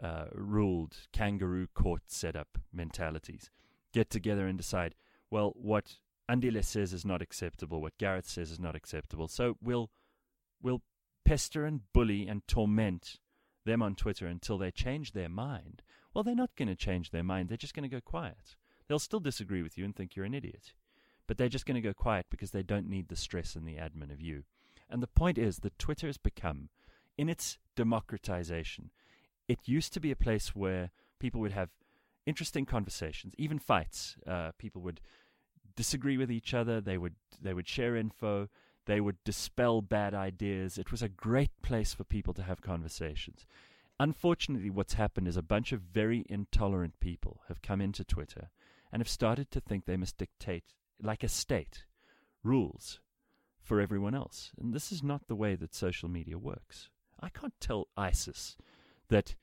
uh, 0.02 0.26
ruled 0.32 0.96
kangaroo 1.12 1.66
court 1.74 2.02
setup 2.06 2.58
mentalities, 2.72 3.50
get 3.92 4.10
together 4.10 4.46
and 4.46 4.58
decide, 4.58 4.94
well, 5.30 5.52
what 5.54 5.96
Andile 6.30 6.64
says 6.64 6.92
is 6.92 7.04
not 7.04 7.20
acceptable, 7.20 7.80
what 7.82 7.98
Gareth 7.98 8.26
says 8.26 8.50
is 8.50 8.58
not 8.58 8.74
acceptable, 8.74 9.28
so 9.28 9.56
we'll 9.62 9.90
we'll 10.64 10.82
pester 11.24 11.64
and 11.64 11.92
bully 11.92 12.26
and 12.26 12.46
torment 12.48 13.20
them 13.64 13.80
on 13.80 13.94
Twitter 13.94 14.26
until 14.26 14.58
they 14.58 14.72
change 14.72 15.12
their 15.12 15.28
mind. 15.28 15.82
Well, 16.12 16.24
they're 16.24 16.34
not 16.34 16.56
going 16.56 16.68
to 16.68 16.74
change 16.74 17.10
their 17.10 17.22
mind. 17.22 17.48
They're 17.48 17.56
just 17.56 17.74
going 17.74 17.88
to 17.88 17.94
go 17.94 18.00
quiet. 18.00 18.56
They'll 18.88 18.98
still 18.98 19.20
disagree 19.20 19.62
with 19.62 19.78
you 19.78 19.84
and 19.84 19.94
think 19.94 20.16
you're 20.16 20.26
an 20.26 20.34
idiot 20.34 20.72
but 21.26 21.38
they're 21.38 21.48
just 21.48 21.66
going 21.66 21.80
to 21.80 21.80
go 21.80 21.94
quiet 21.94 22.26
because 22.30 22.50
they 22.50 22.62
don't 22.62 22.88
need 22.88 23.08
the 23.08 23.16
stress 23.16 23.56
and 23.56 23.66
the 23.66 23.76
admin 23.76 24.12
of 24.12 24.20
you. 24.20 24.44
And 24.90 25.02
the 25.02 25.06
point 25.06 25.38
is 25.38 25.58
that 25.58 25.78
Twitter 25.78 26.06
has 26.06 26.18
become, 26.18 26.68
in 27.16 27.28
its 27.28 27.58
democratization, 27.76 28.90
it 29.48 29.60
used 29.64 29.92
to 29.94 30.00
be 30.00 30.10
a 30.10 30.16
place 30.16 30.54
where 30.54 30.90
people 31.18 31.40
would 31.40 31.52
have 31.52 31.70
interesting 32.26 32.66
conversations, 32.66 33.34
even 33.38 33.58
fights. 33.58 34.16
Uh, 34.26 34.52
people 34.58 34.82
would 34.82 35.00
disagree 35.76 36.16
with 36.16 36.30
each 36.30 36.54
other. 36.54 36.80
They 36.80 36.98
would 36.98 37.14
they 37.40 37.54
would 37.54 37.68
share 37.68 37.96
info. 37.96 38.48
They 38.86 39.00
would 39.00 39.22
dispel 39.24 39.80
bad 39.80 40.14
ideas. 40.14 40.78
It 40.78 40.90
was 40.90 41.02
a 41.02 41.08
great 41.08 41.50
place 41.62 41.94
for 41.94 42.04
people 42.04 42.34
to 42.34 42.42
have 42.42 42.60
conversations. 42.60 43.46
Unfortunately, 43.98 44.70
what's 44.70 44.94
happened 44.94 45.28
is 45.28 45.36
a 45.36 45.42
bunch 45.42 45.72
of 45.72 45.80
very 45.80 46.24
intolerant 46.28 46.98
people 47.00 47.42
have 47.48 47.62
come 47.62 47.80
into 47.80 48.04
Twitter 48.04 48.50
and 48.92 49.00
have 49.00 49.08
started 49.08 49.50
to 49.50 49.60
think 49.60 49.84
they 49.84 49.96
must 49.96 50.18
dictate 50.18 50.64
like 51.00 51.22
a 51.22 51.28
state, 51.28 51.84
rules 52.42 53.00
for 53.62 53.80
everyone 53.80 54.14
else. 54.14 54.52
And 54.58 54.74
this 54.74 54.92
is 54.92 55.02
not 55.02 55.26
the 55.26 55.36
way 55.36 55.54
that 55.54 55.74
social 55.74 56.08
media 56.08 56.38
works. 56.38 56.90
I 57.20 57.28
can't 57.28 57.54
tell 57.60 57.88
ISIS 57.96 58.56
that 59.08 59.36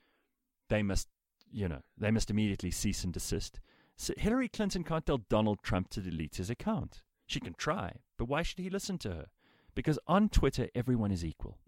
they 0.70 0.84
must, 0.84 1.08
you 1.52 1.68
know, 1.68 1.82
they 1.98 2.12
must 2.12 2.30
immediately 2.30 2.72
cease 2.72 3.04
and 3.04 3.14
desist. 3.14 3.60
So 3.96 4.14
Hillary 4.18 4.50
Clinton 4.50 4.84
can't 4.84 5.06
tell 5.06 5.18
Donald 5.18 5.64
Trump 5.64 5.90
to 5.90 6.02
delete 6.02 6.36
his 6.36 6.50
account. 6.50 7.02
She 7.32 7.40
can 7.40 7.54
try, 7.54 7.94
but 8.18 8.26
why 8.26 8.42
should 8.42 8.60
he 8.60 8.70
listen 8.70 8.98
to 8.98 9.10
her? 9.12 9.26
Because 9.74 9.98
on 10.06 10.28
Twitter, 10.28 10.68
everyone 10.76 11.14
is 11.14 11.24
equal. 11.24 11.60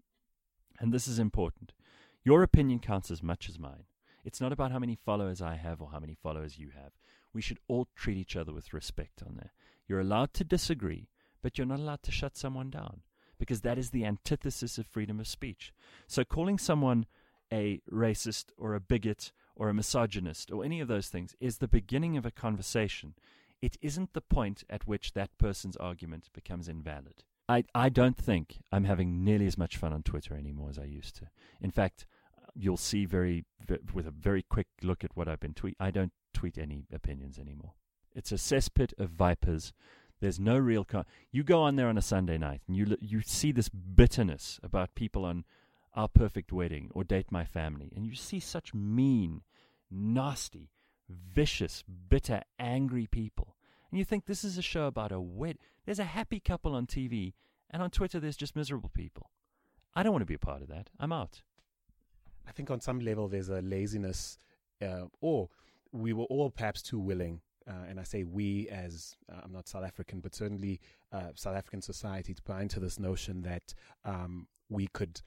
And 0.78 0.92
this 0.92 1.08
is 1.08 1.18
important. 1.18 1.72
Your 2.22 2.42
opinion 2.42 2.80
counts 2.80 3.10
as 3.10 3.22
much 3.22 3.48
as 3.48 3.58
mine. 3.58 3.84
It's 4.26 4.42
not 4.42 4.52
about 4.52 4.72
how 4.72 4.78
many 4.78 4.94
followers 4.94 5.40
I 5.40 5.54
have 5.54 5.80
or 5.80 5.88
how 5.90 6.00
many 6.00 6.14
followers 6.22 6.58
you 6.58 6.72
have. 6.74 6.92
We 7.32 7.40
should 7.40 7.60
all 7.66 7.88
treat 7.96 8.18
each 8.18 8.36
other 8.36 8.52
with 8.52 8.74
respect 8.74 9.22
on 9.26 9.36
there. 9.36 9.52
You're 9.88 10.00
allowed 10.00 10.34
to 10.34 10.44
disagree, 10.44 11.08
but 11.42 11.56
you're 11.56 11.66
not 11.66 11.80
allowed 11.80 12.02
to 12.02 12.12
shut 12.12 12.36
someone 12.36 12.68
down 12.68 13.00
because 13.38 13.62
that 13.62 13.78
is 13.78 13.88
the 13.88 14.04
antithesis 14.04 14.76
of 14.76 14.86
freedom 14.86 15.18
of 15.18 15.26
speech. 15.26 15.72
So 16.06 16.24
calling 16.24 16.58
someone 16.58 17.06
a 17.50 17.80
racist 17.90 18.50
or 18.58 18.74
a 18.74 18.80
bigot 18.80 19.32
or 19.56 19.70
a 19.70 19.74
misogynist 19.74 20.52
or 20.52 20.62
any 20.62 20.80
of 20.80 20.88
those 20.88 21.08
things 21.08 21.34
is 21.40 21.56
the 21.56 21.68
beginning 21.68 22.18
of 22.18 22.26
a 22.26 22.30
conversation. 22.30 23.14
It 23.64 23.78
isn't 23.80 24.12
the 24.12 24.20
point 24.20 24.62
at 24.68 24.86
which 24.86 25.14
that 25.14 25.38
person's 25.38 25.76
argument 25.76 26.28
becomes 26.34 26.68
invalid. 26.68 27.24
I, 27.48 27.64
I 27.74 27.88
don't 27.88 28.18
think 28.18 28.58
I'm 28.70 28.84
having 28.84 29.24
nearly 29.24 29.46
as 29.46 29.56
much 29.56 29.78
fun 29.78 29.90
on 29.90 30.02
Twitter 30.02 30.36
anymore 30.36 30.68
as 30.68 30.78
I 30.78 30.84
used 30.84 31.16
to. 31.16 31.30
In 31.62 31.70
fact, 31.70 32.04
you'll 32.54 32.76
see 32.76 33.06
very, 33.06 33.46
with 33.94 34.06
a 34.06 34.10
very 34.10 34.42
quick 34.42 34.66
look 34.82 35.02
at 35.02 35.16
what 35.16 35.28
I've 35.28 35.40
been 35.40 35.54
tweeting, 35.54 35.76
I 35.80 35.90
don't 35.90 36.12
tweet 36.34 36.58
any 36.58 36.84
opinions 36.92 37.38
anymore. 37.38 37.72
It's 38.14 38.32
a 38.32 38.34
cesspit 38.34 38.92
of 38.98 39.08
vipers. 39.08 39.72
There's 40.20 40.38
no 40.38 40.58
real. 40.58 40.84
Con- 40.84 41.06
you 41.32 41.42
go 41.42 41.62
on 41.62 41.76
there 41.76 41.88
on 41.88 41.96
a 41.96 42.02
Sunday 42.02 42.36
night 42.36 42.60
and 42.68 42.76
you 42.76 42.98
you 43.00 43.22
see 43.22 43.50
this 43.50 43.70
bitterness 43.70 44.60
about 44.62 44.94
people 44.94 45.24
on 45.24 45.44
our 45.94 46.08
perfect 46.08 46.52
wedding 46.52 46.90
or 46.92 47.02
date 47.02 47.32
my 47.32 47.46
family, 47.46 47.90
and 47.96 48.04
you 48.04 48.14
see 48.14 48.40
such 48.40 48.74
mean, 48.74 49.40
nasty, 49.90 50.70
vicious, 51.08 51.82
bitter, 52.08 52.42
angry 52.58 53.06
people, 53.06 53.56
and 53.90 53.98
you 53.98 54.04
think 54.04 54.26
this 54.26 54.44
is 54.44 54.58
a 54.58 54.62
show 54.62 54.86
about 54.86 55.12
a 55.12 55.20
wed. 55.20 55.58
There's 55.84 55.98
a 55.98 56.04
happy 56.04 56.40
couple 56.40 56.74
on 56.74 56.86
TV, 56.86 57.34
and 57.70 57.82
on 57.82 57.90
Twitter 57.90 58.20
there's 58.20 58.36
just 58.36 58.56
miserable 58.56 58.90
people. 58.92 59.30
I 59.94 60.02
don't 60.02 60.12
want 60.12 60.22
to 60.22 60.26
be 60.26 60.34
a 60.34 60.38
part 60.38 60.62
of 60.62 60.68
that. 60.68 60.90
I'm 60.98 61.12
out. 61.12 61.42
I 62.46 62.52
think 62.52 62.70
on 62.70 62.80
some 62.80 63.00
level 63.00 63.28
there's 63.28 63.48
a 63.48 63.62
laziness, 63.62 64.38
uh, 64.82 65.06
or 65.20 65.48
we 65.92 66.12
were 66.12 66.24
all 66.24 66.50
perhaps 66.50 66.82
too 66.82 66.98
willing 66.98 67.40
uh, 67.68 67.84
and 67.88 67.98
I 67.98 68.02
say 68.02 68.24
we 68.24 68.68
as 68.68 69.16
uh, 69.32 69.40
I'm 69.42 69.52
not 69.52 69.68
South 69.68 69.84
African, 69.84 70.20
but 70.20 70.34
certainly 70.34 70.80
uh, 71.12 71.30
South 71.34 71.56
African 71.56 71.80
society 71.80 72.34
to 72.34 72.42
buy 72.42 72.62
into 72.62 72.80
this 72.80 72.98
notion 72.98 73.42
that 73.42 73.74
um, 74.04 74.46
we 74.68 74.86
could 74.88 75.22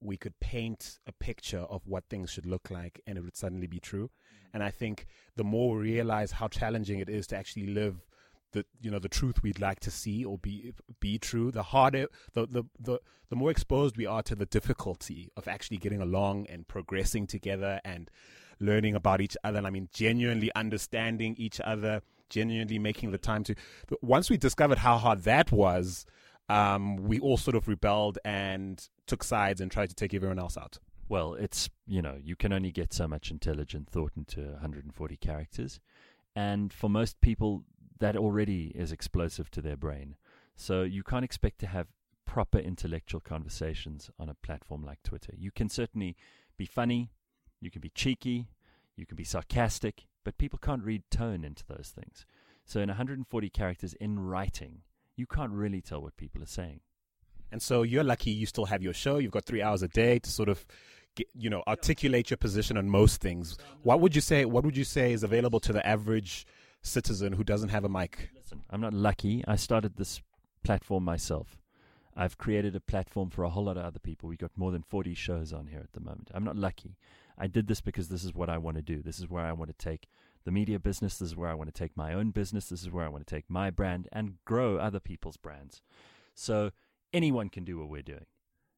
we 0.00 0.16
could 0.16 0.38
paint 0.40 0.98
a 1.06 1.12
picture 1.12 1.60
of 1.60 1.86
what 1.86 2.04
things 2.08 2.30
should 2.30 2.46
look 2.46 2.70
like, 2.70 3.00
and 3.06 3.18
it 3.18 3.22
would 3.22 3.36
suddenly 3.36 3.66
be 3.66 3.80
true. 3.80 4.04
Mm-hmm. 4.04 4.48
And 4.54 4.62
I 4.62 4.70
think 4.70 5.06
the 5.36 5.44
more 5.44 5.76
we 5.76 5.82
realize 5.90 6.32
how 6.32 6.48
challenging 6.48 7.00
it 7.00 7.08
is 7.08 7.26
to 7.28 7.36
actually 7.36 7.66
live 7.66 8.04
the 8.52 8.64
you 8.80 8.90
know 8.90 8.98
the 8.98 9.10
truth 9.10 9.42
we'd 9.42 9.60
like 9.60 9.78
to 9.80 9.90
see 9.90 10.24
or 10.24 10.38
be 10.38 10.72
be 11.00 11.18
true 11.18 11.50
the 11.50 11.62
harder 11.62 12.06
the, 12.32 12.46
the 12.46 12.64
the 12.80 12.98
the 13.28 13.36
more 13.36 13.50
exposed 13.50 13.98
we 13.98 14.06
are 14.06 14.22
to 14.22 14.34
the 14.34 14.46
difficulty 14.46 15.30
of 15.36 15.46
actually 15.46 15.76
getting 15.76 16.00
along 16.00 16.46
and 16.48 16.66
progressing 16.66 17.26
together 17.26 17.78
and 17.84 18.10
learning 18.60 18.94
about 18.94 19.20
each 19.20 19.36
other. 19.44 19.58
And 19.58 19.66
I 19.66 19.70
mean, 19.70 19.88
genuinely 19.92 20.50
understanding 20.54 21.34
each 21.38 21.60
other, 21.60 22.02
genuinely 22.28 22.78
making 22.78 23.10
the 23.10 23.18
time 23.18 23.44
to. 23.44 23.54
Once 24.00 24.30
we 24.30 24.36
discovered 24.36 24.78
how 24.78 24.98
hard 24.98 25.22
that 25.24 25.52
was, 25.52 26.06
um, 26.48 26.96
we 26.96 27.20
all 27.20 27.36
sort 27.36 27.56
of 27.56 27.68
rebelled 27.68 28.18
and 28.24 28.88
took 29.06 29.22
sides 29.22 29.60
and 29.60 29.70
tried 29.70 29.90
to 29.90 29.94
take 29.94 30.14
everyone 30.14 30.38
else 30.38 30.56
out. 30.56 30.78
Well, 31.08 31.34
it's, 31.34 31.70
you 31.86 32.02
know, 32.02 32.16
you 32.22 32.36
can 32.36 32.52
only 32.52 32.70
get 32.70 32.92
so 32.92 33.08
much 33.08 33.30
intelligent 33.30 33.88
thought 33.88 34.12
into 34.16 34.42
140 34.42 35.16
characters. 35.16 35.80
And 36.36 36.72
for 36.72 36.90
most 36.90 37.20
people, 37.20 37.64
that 38.00 38.16
already 38.16 38.72
is 38.74 38.92
explosive 38.92 39.50
to 39.52 39.62
their 39.62 39.76
brain. 39.76 40.16
So 40.56 40.82
you 40.82 41.02
can't 41.02 41.24
expect 41.24 41.58
to 41.60 41.66
have 41.66 41.88
proper 42.24 42.58
intellectual 42.58 43.20
conversations 43.20 44.10
on 44.18 44.28
a 44.28 44.34
platform 44.34 44.84
like 44.84 45.02
Twitter. 45.02 45.32
You 45.36 45.50
can 45.50 45.68
certainly 45.68 46.16
be 46.56 46.66
funny, 46.66 47.10
you 47.60 47.70
can 47.70 47.80
be 47.80 47.90
cheeky, 47.90 48.48
you 48.96 49.06
can 49.06 49.16
be 49.16 49.24
sarcastic, 49.24 50.06
but 50.24 50.36
people 50.36 50.58
can't 50.58 50.84
read 50.84 51.04
tone 51.10 51.42
into 51.44 51.64
those 51.66 51.92
things. 51.94 52.26
So 52.64 52.80
in 52.80 52.88
140 52.88 53.48
characters 53.48 53.94
in 53.94 54.20
writing, 54.20 54.82
you 55.18 55.26
can't 55.26 55.52
really 55.52 55.80
tell 55.80 56.00
what 56.00 56.16
people 56.16 56.42
are 56.42 56.46
saying. 56.46 56.80
And 57.50 57.60
so 57.60 57.82
you're 57.82 58.04
lucky 58.04 58.30
you 58.30 58.46
still 58.46 58.66
have 58.66 58.82
your 58.82 58.92
show. 58.92 59.18
You've 59.18 59.32
got 59.32 59.44
three 59.44 59.62
hours 59.62 59.82
a 59.82 59.88
day 59.88 60.18
to 60.18 60.30
sort 60.30 60.48
of, 60.48 60.64
get, 61.16 61.26
you 61.34 61.50
know, 61.50 61.62
articulate 61.66 62.30
your 62.30 62.36
position 62.36 62.76
on 62.76 62.88
most 62.88 63.20
things. 63.20 63.56
What 63.82 64.00
would 64.00 64.14
you 64.14 64.20
say? 64.20 64.44
What 64.44 64.64
would 64.64 64.76
you 64.76 64.84
say 64.84 65.12
is 65.12 65.22
available 65.22 65.60
to 65.60 65.72
the 65.72 65.86
average 65.86 66.46
citizen 66.82 67.32
who 67.32 67.44
doesn't 67.44 67.70
have 67.70 67.84
a 67.84 67.88
mic? 67.88 68.30
Listen, 68.34 68.62
I'm 68.70 68.80
not 68.80 68.94
lucky. 68.94 69.44
I 69.48 69.56
started 69.56 69.96
this 69.96 70.20
platform 70.62 71.04
myself. 71.04 71.56
I've 72.16 72.36
created 72.36 72.74
a 72.74 72.80
platform 72.80 73.30
for 73.30 73.44
a 73.44 73.50
whole 73.50 73.64
lot 73.64 73.76
of 73.76 73.84
other 73.84 74.00
people. 74.00 74.28
We've 74.28 74.38
got 74.38 74.50
more 74.56 74.72
than 74.72 74.82
40 74.82 75.14
shows 75.14 75.52
on 75.52 75.68
here 75.68 75.80
at 75.80 75.92
the 75.92 76.00
moment. 76.00 76.30
I'm 76.34 76.44
not 76.44 76.56
lucky. 76.56 76.96
I 77.38 77.46
did 77.46 77.68
this 77.68 77.80
because 77.80 78.08
this 78.08 78.24
is 78.24 78.34
what 78.34 78.50
I 78.50 78.58
want 78.58 78.76
to 78.76 78.82
do. 78.82 79.02
This 79.02 79.20
is 79.20 79.30
where 79.30 79.44
I 79.44 79.52
want 79.52 79.70
to 79.70 79.84
take 79.84 80.08
the 80.48 80.52
media 80.52 80.78
business. 80.78 81.18
This 81.18 81.28
is 81.28 81.36
where 81.36 81.50
I 81.50 81.54
want 81.54 81.68
to 81.68 81.78
take 81.78 81.94
my 81.94 82.14
own 82.14 82.30
business. 82.30 82.70
This 82.70 82.80
is 82.80 82.90
where 82.90 83.04
I 83.04 83.08
want 83.08 83.26
to 83.26 83.34
take 83.34 83.50
my 83.50 83.68
brand 83.68 84.08
and 84.10 84.38
grow 84.46 84.78
other 84.78 84.98
people's 84.98 85.36
brands. 85.36 85.82
So 86.34 86.70
anyone 87.12 87.50
can 87.50 87.64
do 87.64 87.78
what 87.78 87.90
we're 87.90 88.00
doing. 88.00 88.24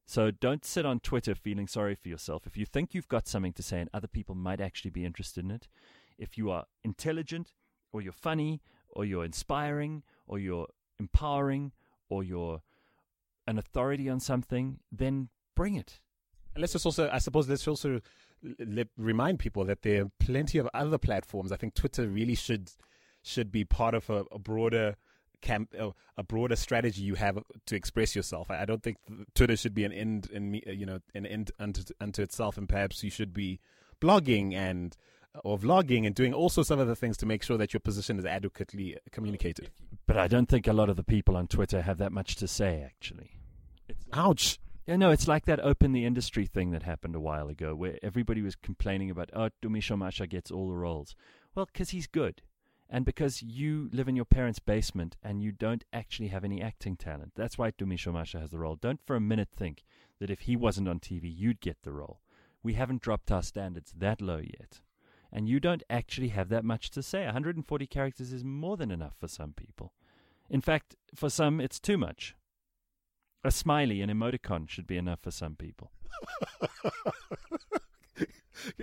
So 0.05 0.31
don't 0.31 0.65
sit 0.65 0.85
on 0.85 0.99
Twitter 0.99 1.33
feeling 1.33 1.67
sorry 1.67 1.95
for 1.95 2.09
yourself. 2.09 2.45
If 2.45 2.57
you 2.57 2.65
think 2.65 2.93
you've 2.93 3.07
got 3.07 3.25
something 3.25 3.53
to 3.53 3.63
say 3.63 3.79
and 3.79 3.89
other 3.93 4.09
people 4.09 4.35
might 4.35 4.59
actually 4.59 4.91
be 4.91 5.05
interested 5.05 5.45
in 5.45 5.51
it, 5.51 5.69
if 6.17 6.37
you 6.37 6.51
are 6.51 6.65
intelligent 6.83 7.53
or 7.93 8.01
you're 8.01 8.11
funny 8.11 8.61
or 8.89 9.05
you're 9.05 9.23
inspiring 9.23 10.03
or 10.27 10.39
you're 10.39 10.67
empowering 10.99 11.71
or 12.09 12.21
you're 12.21 12.61
an 13.47 13.57
authority 13.57 14.09
on 14.09 14.19
something, 14.19 14.79
then 14.91 15.29
bring 15.55 15.75
it. 15.75 16.01
And 16.53 16.59
let's 16.61 16.73
just 16.73 16.85
also, 16.85 17.09
I 17.09 17.19
suppose, 17.19 17.47
let's 17.47 17.65
also 17.65 18.01
let, 18.59 18.87
remind 18.97 19.39
people 19.39 19.65
that 19.65 19.81
there 19.81 20.03
are 20.03 20.11
plenty 20.19 20.57
of 20.57 20.67
other 20.73 20.97
platforms. 20.97 21.51
I 21.51 21.57
think 21.57 21.73
Twitter 21.73 22.07
really 22.07 22.35
should 22.35 22.71
should 23.23 23.51
be 23.51 23.63
part 23.63 23.93
of 23.93 24.09
a, 24.09 24.25
a 24.31 24.39
broader 24.39 24.95
camp, 25.41 25.73
uh, 25.79 25.91
a 26.17 26.23
broader 26.23 26.55
strategy 26.55 27.03
you 27.03 27.15
have 27.15 27.37
to 27.65 27.75
express 27.75 28.15
yourself. 28.15 28.49
I, 28.49 28.61
I 28.61 28.65
don't 28.65 28.81
think 28.81 28.97
Twitter 29.35 29.55
should 29.55 29.73
be 29.73 29.83
an 29.83 29.91
end 29.91 30.29
in 30.31 30.53
you 30.53 30.85
know 30.85 30.99
an 31.13 31.25
end 31.25 31.51
unto, 31.59 31.83
unto 31.99 32.21
itself, 32.21 32.57
and 32.57 32.67
perhaps 32.67 33.03
you 33.03 33.09
should 33.09 33.33
be 33.33 33.59
blogging 33.99 34.53
and 34.53 34.95
or 35.43 35.57
vlogging 35.57 36.05
and 36.05 36.13
doing 36.13 36.33
all 36.33 36.49
sorts 36.49 36.71
of 36.71 36.79
other 36.79 36.95
things 36.95 37.17
to 37.17 37.25
make 37.25 37.41
sure 37.43 37.57
that 37.57 37.73
your 37.73 37.79
position 37.79 38.19
is 38.19 38.25
adequately 38.25 38.97
communicated. 39.11 39.71
But 40.05 40.17
I 40.17 40.27
don't 40.27 40.49
think 40.49 40.67
a 40.67 40.73
lot 40.73 40.89
of 40.89 40.97
the 40.97 41.03
people 41.03 41.37
on 41.37 41.47
Twitter 41.47 41.81
have 41.81 41.99
that 41.99 42.11
much 42.11 42.35
to 42.37 42.47
say, 42.47 42.81
actually. 42.83 43.31
Ouch. 44.13 44.59
Yeah, 44.85 44.95
no, 44.95 45.11
it's 45.11 45.27
like 45.27 45.45
that 45.45 45.59
open 45.59 45.91
the 45.91 46.05
industry 46.05 46.45
thing 46.45 46.71
that 46.71 46.83
happened 46.83 47.15
a 47.15 47.19
while 47.19 47.47
ago 47.47 47.75
where 47.75 47.97
everybody 48.01 48.41
was 48.41 48.55
complaining 48.55 49.09
about, 49.09 49.29
oh, 49.33 49.49
Dumisho 49.61 49.97
Masha 49.97 50.27
gets 50.27 50.51
all 50.51 50.69
the 50.69 50.75
roles. 50.75 51.15
Well, 51.53 51.67
because 51.67 51.91
he's 51.91 52.07
good. 52.07 52.41
And 52.89 53.05
because 53.05 53.41
you 53.41 53.89
live 53.93 54.09
in 54.09 54.15
your 54.15 54.25
parents' 54.25 54.59
basement 54.59 55.15
and 55.23 55.41
you 55.41 55.51
don't 55.51 55.85
actually 55.93 56.27
have 56.29 56.43
any 56.43 56.61
acting 56.61 56.97
talent. 56.97 57.33
That's 57.35 57.57
why 57.57 57.71
Dumisho 57.71 58.11
Masha 58.11 58.39
has 58.39 58.49
the 58.49 58.57
role. 58.57 58.75
Don't 58.75 58.99
for 59.05 59.15
a 59.15 59.21
minute 59.21 59.49
think 59.55 59.83
that 60.19 60.29
if 60.29 60.41
he 60.41 60.55
wasn't 60.55 60.89
on 60.89 60.99
TV, 60.99 61.21
you'd 61.23 61.61
get 61.61 61.83
the 61.83 61.93
role. 61.93 62.19
We 62.63 62.73
haven't 62.73 63.01
dropped 63.01 63.31
our 63.31 63.43
standards 63.43 63.93
that 63.97 64.21
low 64.21 64.39
yet 64.39 64.81
and 65.31 65.47
you 65.47 65.59
don't 65.59 65.83
actually 65.89 66.29
have 66.29 66.49
that 66.49 66.65
much 66.65 66.89
to 66.91 67.01
say. 67.01 67.25
140 67.25 67.87
characters 67.87 68.33
is 68.33 68.43
more 68.43 68.77
than 68.77 68.91
enough 68.91 69.13
for 69.19 69.27
some 69.27 69.53
people. 69.53 69.93
In 70.49 70.61
fact, 70.61 70.95
for 71.15 71.29
some, 71.29 71.61
it's 71.61 71.79
too 71.79 71.97
much. 71.97 72.35
A 73.43 73.51
smiley, 73.51 74.01
an 74.01 74.09
emoticon 74.09 74.69
should 74.69 74.85
be 74.87 74.97
enough 74.97 75.21
for 75.21 75.31
some 75.31 75.55
people. 75.55 75.91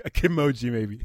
a 0.04 0.10
Kimoji, 0.10 0.72
maybe. 0.72 1.00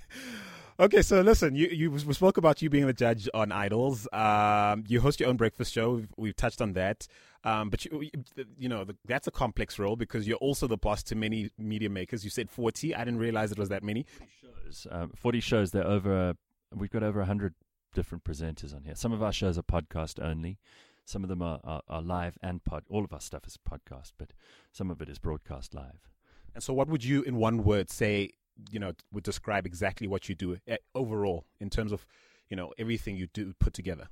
Okay, 0.79 1.03
so 1.03 1.21
listen, 1.21 1.55
you, 1.55 1.67
you 1.67 1.91
we 1.91 2.13
spoke 2.13 2.37
about 2.37 2.63
you 2.63 2.69
being 2.69 2.87
the 2.87 2.93
judge 2.93 3.29
on 3.33 3.51
Idols. 3.51 4.07
Um, 4.11 4.85
you 4.87 5.01
host 5.01 5.19
your 5.19 5.29
own 5.29 5.37
breakfast 5.37 5.71
show. 5.71 5.91
We've, 5.91 6.07
we've 6.17 6.35
touched 6.35 6.61
on 6.61 6.73
that. 6.73 7.07
Um, 7.43 7.69
but 7.69 7.85
you, 7.85 8.09
you 8.57 8.69
know 8.69 8.85
that's 9.05 9.27
a 9.27 9.31
complex 9.31 9.77
role 9.77 9.95
because 9.95 10.27
you're 10.27 10.37
also 10.37 10.65
the 10.65 10.77
boss 10.77 11.03
to 11.03 11.15
many 11.15 11.51
media 11.59 11.89
makers. 11.89 12.23
You 12.23 12.31
said 12.31 12.49
40. 12.49 12.95
I 12.95 13.03
didn't 13.03 13.19
realize 13.19 13.51
it 13.51 13.59
was 13.59 13.69
that 13.69 13.83
many. 13.83 14.05
40 14.17 14.31
shows. 14.41 14.87
Um, 14.89 15.11
40 15.15 15.39
shows. 15.41 15.71
They're 15.71 15.85
over. 15.85 16.35
We've 16.73 16.89
got 16.89 17.03
over 17.03 17.19
100 17.19 17.53
different 17.93 18.23
presenters 18.23 18.75
on 18.75 18.83
here. 18.83 18.95
Some 18.95 19.11
of 19.11 19.21
our 19.21 19.31
shows 19.31 19.59
are 19.59 19.63
podcast 19.63 20.23
only. 20.23 20.57
Some 21.05 21.23
of 21.23 21.29
them 21.29 21.41
are, 21.41 21.59
are, 21.63 21.81
are 21.87 22.01
live 22.01 22.37
and 22.41 22.63
pod. 22.63 22.83
All 22.89 23.03
of 23.03 23.13
our 23.13 23.21
stuff 23.21 23.45
is 23.45 23.57
podcast, 23.57 24.13
but 24.17 24.31
some 24.71 24.89
of 24.89 25.01
it 25.01 25.09
is 25.09 25.19
broadcast 25.19 25.73
live. 25.73 26.09
And 26.53 26.63
so, 26.63 26.73
what 26.73 26.87
would 26.87 27.03
you, 27.03 27.23
in 27.23 27.37
one 27.37 27.63
word, 27.63 27.89
say 27.89 28.31
you 28.71 28.79
know 28.79 28.93
would 29.11 29.23
describe 29.23 29.65
exactly 29.65 30.07
what 30.07 30.29
you 30.29 30.35
do 30.35 30.57
uh, 30.69 30.75
overall 30.95 31.45
in 31.59 31.69
terms 31.69 31.91
of 31.91 32.05
you 32.49 32.55
know 32.55 32.71
everything 32.77 33.15
you 33.15 33.27
do 33.33 33.53
put 33.59 33.73
together 33.73 34.07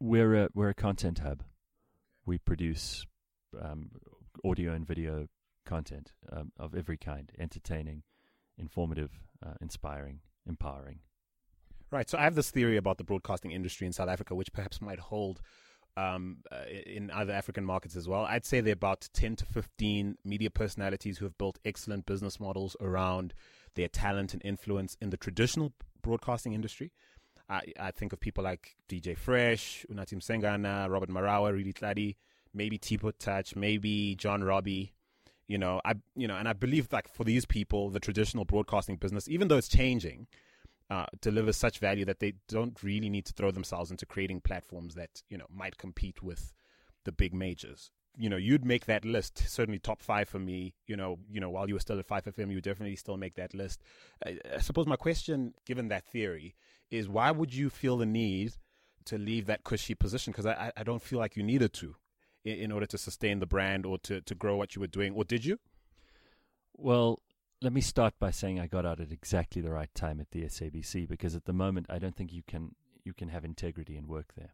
we're 0.00 0.34
a 0.34 0.48
we're 0.54 0.68
a 0.68 0.74
content 0.74 1.20
hub 1.20 1.42
we 2.26 2.38
produce 2.38 3.06
um, 3.60 3.90
audio 4.44 4.72
and 4.72 4.86
video 4.86 5.28
content 5.64 6.12
um, 6.32 6.52
of 6.58 6.74
every 6.74 6.96
kind 6.96 7.32
entertaining 7.38 8.02
informative 8.56 9.10
uh, 9.44 9.54
inspiring 9.60 10.20
empowering 10.46 11.00
right 11.90 12.08
so 12.08 12.18
i 12.18 12.22
have 12.22 12.34
this 12.34 12.50
theory 12.50 12.76
about 12.76 12.98
the 12.98 13.04
broadcasting 13.04 13.50
industry 13.50 13.86
in 13.86 13.92
south 13.92 14.08
africa 14.08 14.34
which 14.34 14.52
perhaps 14.52 14.80
might 14.80 14.98
hold 14.98 15.40
um, 15.98 16.38
uh, 16.52 16.64
in 16.86 17.10
other 17.10 17.32
African 17.32 17.64
markets 17.64 17.96
as 17.96 18.08
well. 18.08 18.24
I'd 18.24 18.46
say 18.46 18.60
there 18.60 18.72
are 18.72 18.74
about 18.74 19.08
10 19.12 19.36
to 19.36 19.46
15 19.46 20.18
media 20.24 20.50
personalities 20.50 21.18
who 21.18 21.24
have 21.24 21.36
built 21.38 21.58
excellent 21.64 22.06
business 22.06 22.38
models 22.38 22.76
around 22.80 23.34
their 23.74 23.88
talent 23.88 24.32
and 24.32 24.42
influence 24.44 24.96
in 25.00 25.10
the 25.10 25.16
traditional 25.16 25.72
broadcasting 26.02 26.52
industry. 26.52 26.92
I, 27.48 27.62
I 27.80 27.90
think 27.90 28.12
of 28.12 28.20
people 28.20 28.44
like 28.44 28.76
DJ 28.88 29.16
Fresh, 29.16 29.86
Unathi 29.90 30.14
Msengana, 30.14 30.88
Robert 30.88 31.08
Marawa, 31.08 31.52
Really 31.52 31.72
Tladi, 31.72 32.16
maybe 32.54 32.78
Tbo 32.78 33.12
Touch, 33.18 33.56
maybe 33.56 34.14
John 34.14 34.44
Robbie. 34.44 34.92
You 35.48 35.56
know, 35.58 35.80
I 35.84 35.94
you 36.14 36.28
know, 36.28 36.36
and 36.36 36.46
I 36.46 36.52
believe 36.52 36.92
like 36.92 37.08
for 37.08 37.24
these 37.24 37.46
people, 37.46 37.88
the 37.88 38.00
traditional 38.00 38.44
broadcasting 38.44 38.96
business, 38.96 39.28
even 39.28 39.48
though 39.48 39.56
it's 39.56 39.68
changing, 39.68 40.26
uh, 40.90 41.06
delivers 41.20 41.56
such 41.56 41.78
value 41.78 42.04
that 42.04 42.20
they 42.20 42.34
don't 42.48 42.82
really 42.82 43.10
need 43.10 43.26
to 43.26 43.32
throw 43.32 43.50
themselves 43.50 43.90
into 43.90 44.06
creating 44.06 44.40
platforms 44.40 44.94
that 44.94 45.22
you 45.28 45.36
know 45.36 45.46
might 45.50 45.78
compete 45.78 46.22
with 46.22 46.52
the 47.04 47.12
big 47.12 47.34
majors 47.34 47.90
you 48.18 48.28
know, 48.28 48.36
you'd 48.36 48.64
make 48.64 48.86
that 48.86 49.04
list. 49.04 49.38
Certainly 49.48 49.78
top 49.78 50.02
five 50.02 50.28
for 50.28 50.40
me. 50.40 50.74
You 50.86 50.96
know, 50.96 51.20
you 51.30 51.40
know, 51.40 51.50
while 51.50 51.68
you 51.68 51.74
were 51.74 51.80
still 51.80 51.98
at 51.98 52.06
Five 52.06 52.24
FM, 52.24 52.48
you 52.48 52.56
would 52.56 52.64
definitely 52.64 52.96
still 52.96 53.16
make 53.16 53.36
that 53.36 53.54
list. 53.54 53.80
I, 54.26 54.38
I 54.56 54.58
suppose 54.58 54.86
my 54.86 54.96
question, 54.96 55.54
given 55.64 55.88
that 55.88 56.04
theory, 56.04 56.56
is 56.90 57.08
why 57.08 57.30
would 57.30 57.54
you 57.54 57.70
feel 57.70 57.96
the 57.96 58.06
need 58.06 58.54
to 59.04 59.16
leave 59.18 59.46
that 59.46 59.62
cushy 59.62 59.94
position? 59.94 60.32
Because 60.32 60.46
I, 60.46 60.72
I 60.76 60.82
don't 60.82 61.00
feel 61.02 61.20
like 61.20 61.36
you 61.36 61.44
needed 61.44 61.72
to 61.74 61.94
in, 62.44 62.58
in 62.58 62.72
order 62.72 62.86
to 62.86 62.98
sustain 62.98 63.38
the 63.38 63.46
brand 63.46 63.86
or 63.86 63.98
to 63.98 64.20
to 64.20 64.34
grow 64.34 64.56
what 64.56 64.74
you 64.74 64.80
were 64.80 64.88
doing. 64.88 65.14
Or 65.14 65.22
did 65.22 65.44
you? 65.44 65.60
Well, 66.76 67.20
let 67.60 67.72
me 67.72 67.80
start 67.80 68.14
by 68.18 68.30
saying 68.30 68.60
I 68.60 68.66
got 68.66 68.86
out 68.86 69.00
at 69.00 69.12
exactly 69.12 69.60
the 69.62 69.72
right 69.72 69.92
time 69.94 70.20
at 70.20 70.30
the 70.30 70.44
SABC 70.44 71.08
because 71.08 71.34
at 71.34 71.44
the 71.44 71.52
moment 71.52 71.86
I 71.88 71.98
don't 71.98 72.16
think 72.16 72.32
you 72.32 72.42
can 72.46 72.74
you 73.04 73.12
can 73.14 73.28
have 73.28 73.44
integrity 73.44 73.96
and 73.96 74.06
work 74.06 74.34
there, 74.36 74.52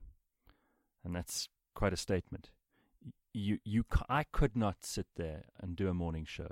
and 1.04 1.14
that's 1.14 1.48
quite 1.74 1.92
a 1.92 1.96
statement 1.96 2.50
you 3.34 3.58
you 3.64 3.84
I 4.08 4.22
could 4.22 4.56
not 4.56 4.76
sit 4.82 5.06
there 5.16 5.44
and 5.60 5.76
do 5.76 5.88
a 5.88 5.94
morning 5.94 6.24
show 6.24 6.48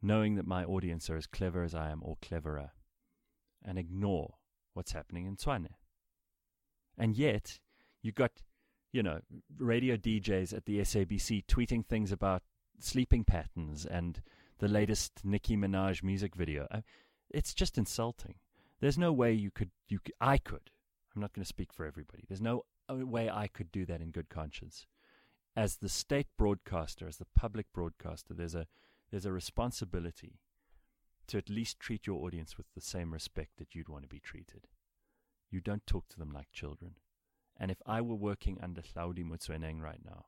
knowing 0.00 0.36
that 0.36 0.46
my 0.46 0.64
audience 0.64 1.10
are 1.10 1.16
as 1.16 1.26
clever 1.26 1.64
as 1.64 1.74
I 1.74 1.90
am 1.90 2.00
or 2.02 2.16
cleverer 2.22 2.70
and 3.64 3.76
ignore 3.76 4.36
what's 4.72 4.92
happening 4.92 5.26
in 5.26 5.34
Tshwane. 5.36 5.74
And 6.96 7.16
yet 7.16 7.58
you 8.00 8.12
got 8.12 8.30
you 8.92 9.02
know 9.02 9.20
radio 9.58 9.96
DJs 9.96 10.56
at 10.56 10.64
the 10.64 10.78
SABC 10.78 11.44
tweeting 11.46 11.84
things 11.84 12.12
about 12.12 12.42
sleeping 12.78 13.24
patterns 13.24 13.84
and 13.84 14.22
the 14.58 14.68
latest 14.68 15.12
Nicki 15.24 15.56
Minaj 15.56 16.02
music 16.02 16.34
video. 16.34 16.66
It's 17.30 17.54
just 17.54 17.78
insulting. 17.78 18.36
There's 18.80 18.98
no 18.98 19.12
way 19.12 19.32
you 19.32 19.50
could 19.50 19.70
you 19.88 20.00
I 20.20 20.38
could. 20.38 20.70
I'm 21.14 21.22
not 21.22 21.32
going 21.32 21.42
to 21.42 21.48
speak 21.48 21.72
for 21.72 21.84
everybody. 21.86 22.24
There's 22.28 22.40
no 22.40 22.64
way 22.88 23.28
I 23.28 23.48
could 23.48 23.72
do 23.72 23.84
that 23.86 24.00
in 24.00 24.10
good 24.10 24.28
conscience 24.28 24.86
as 25.58 25.78
the 25.78 25.88
state 25.88 26.28
broadcaster, 26.38 27.08
as 27.08 27.16
the 27.16 27.26
public 27.34 27.66
broadcaster, 27.74 28.32
there's 28.32 28.54
a 28.54 28.68
there's 29.10 29.26
a 29.26 29.32
responsibility 29.32 30.38
to 31.26 31.36
at 31.36 31.50
least 31.50 31.80
treat 31.80 32.06
your 32.06 32.24
audience 32.24 32.56
with 32.56 32.66
the 32.74 32.80
same 32.80 33.12
respect 33.12 33.50
that 33.58 33.74
you'd 33.74 33.88
want 33.88 34.04
to 34.04 34.08
be 34.08 34.20
treated. 34.20 34.68
You 35.50 35.60
don't 35.60 35.84
talk 35.84 36.06
to 36.10 36.18
them 36.18 36.30
like 36.30 36.52
children. 36.52 36.94
And 37.58 37.72
if 37.72 37.78
I 37.84 38.00
were 38.02 38.14
working 38.14 38.58
under 38.62 38.82
Hlaudi 38.82 39.24
Motsoeneng 39.24 39.80
right 39.80 39.98
now, 40.04 40.26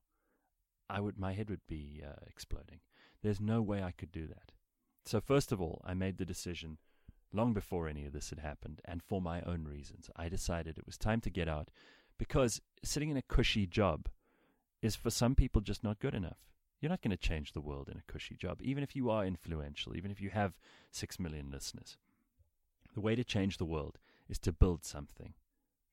I 0.89 1.01
would 1.01 1.17
my 1.17 1.33
head 1.33 1.49
would 1.49 1.67
be 1.69 2.03
uh, 2.05 2.25
exploding. 2.27 2.81
There's 3.23 3.41
no 3.41 3.61
way 3.61 3.83
I 3.83 3.93
could 3.93 4.13
do 4.13 4.27
that. 4.27 4.53
So 5.05 5.21
first 5.21 5.53
of 5.53 5.61
all, 5.61 5.83
I 5.85 5.95
made 5.95 6.19
the 6.19 6.25
decision 6.25 6.79
long 7.33 7.53
before 7.53 7.89
any 7.89 8.05
of 8.05 8.13
this 8.13 8.31
had 8.31 8.41
happened, 8.41 8.81
and 8.85 9.03
for 9.03 9.21
my 9.21 9.41
own 9.43 9.65
reasons. 9.65 10.11
I 10.17 10.29
decided 10.29 10.79
it 10.79 10.87
was 10.87 10.99
time 10.99 11.21
to 11.23 11.31
get 11.31 11.49
out 11.49 11.69
because 12.19 12.61
sitting 12.83 13.11
in 13.11 13.17
a 13.17 13.23
cushy 13.23 13.67
job 13.67 14.09
is 14.83 14.97
for 14.97 15.11
some 15.11 15.35
people 15.35 15.61
just 15.61 15.85
not 15.85 16.01
good 16.01 16.15
enough. 16.15 16.39
You're 16.81 16.91
not 16.91 17.03
going 17.03 17.11
to 17.11 17.17
change 17.17 17.53
the 17.53 17.61
world 17.61 17.89
in 17.89 17.99
a 17.99 18.13
cushy 18.13 18.35
job, 18.35 18.61
even 18.63 18.83
if 18.83 18.97
you 18.97 19.11
are 19.11 19.25
influential, 19.25 19.95
even 19.97 20.11
if 20.11 20.21
you 20.21 20.31
have 20.31 20.59
six 20.91 21.21
million 21.21 21.51
listeners. 21.51 21.99
The 22.95 23.01
way 23.01 23.15
to 23.15 23.25
change 23.25 23.59
the 23.59 23.67
world 23.67 23.99
is 24.29 24.39
to 24.41 24.53
build 24.53 24.85
something 24.85 25.35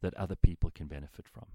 that 0.01 0.13
other 0.15 0.35
people 0.35 0.71
can 0.73 0.87
benefit 0.87 1.25
from. 1.27 1.45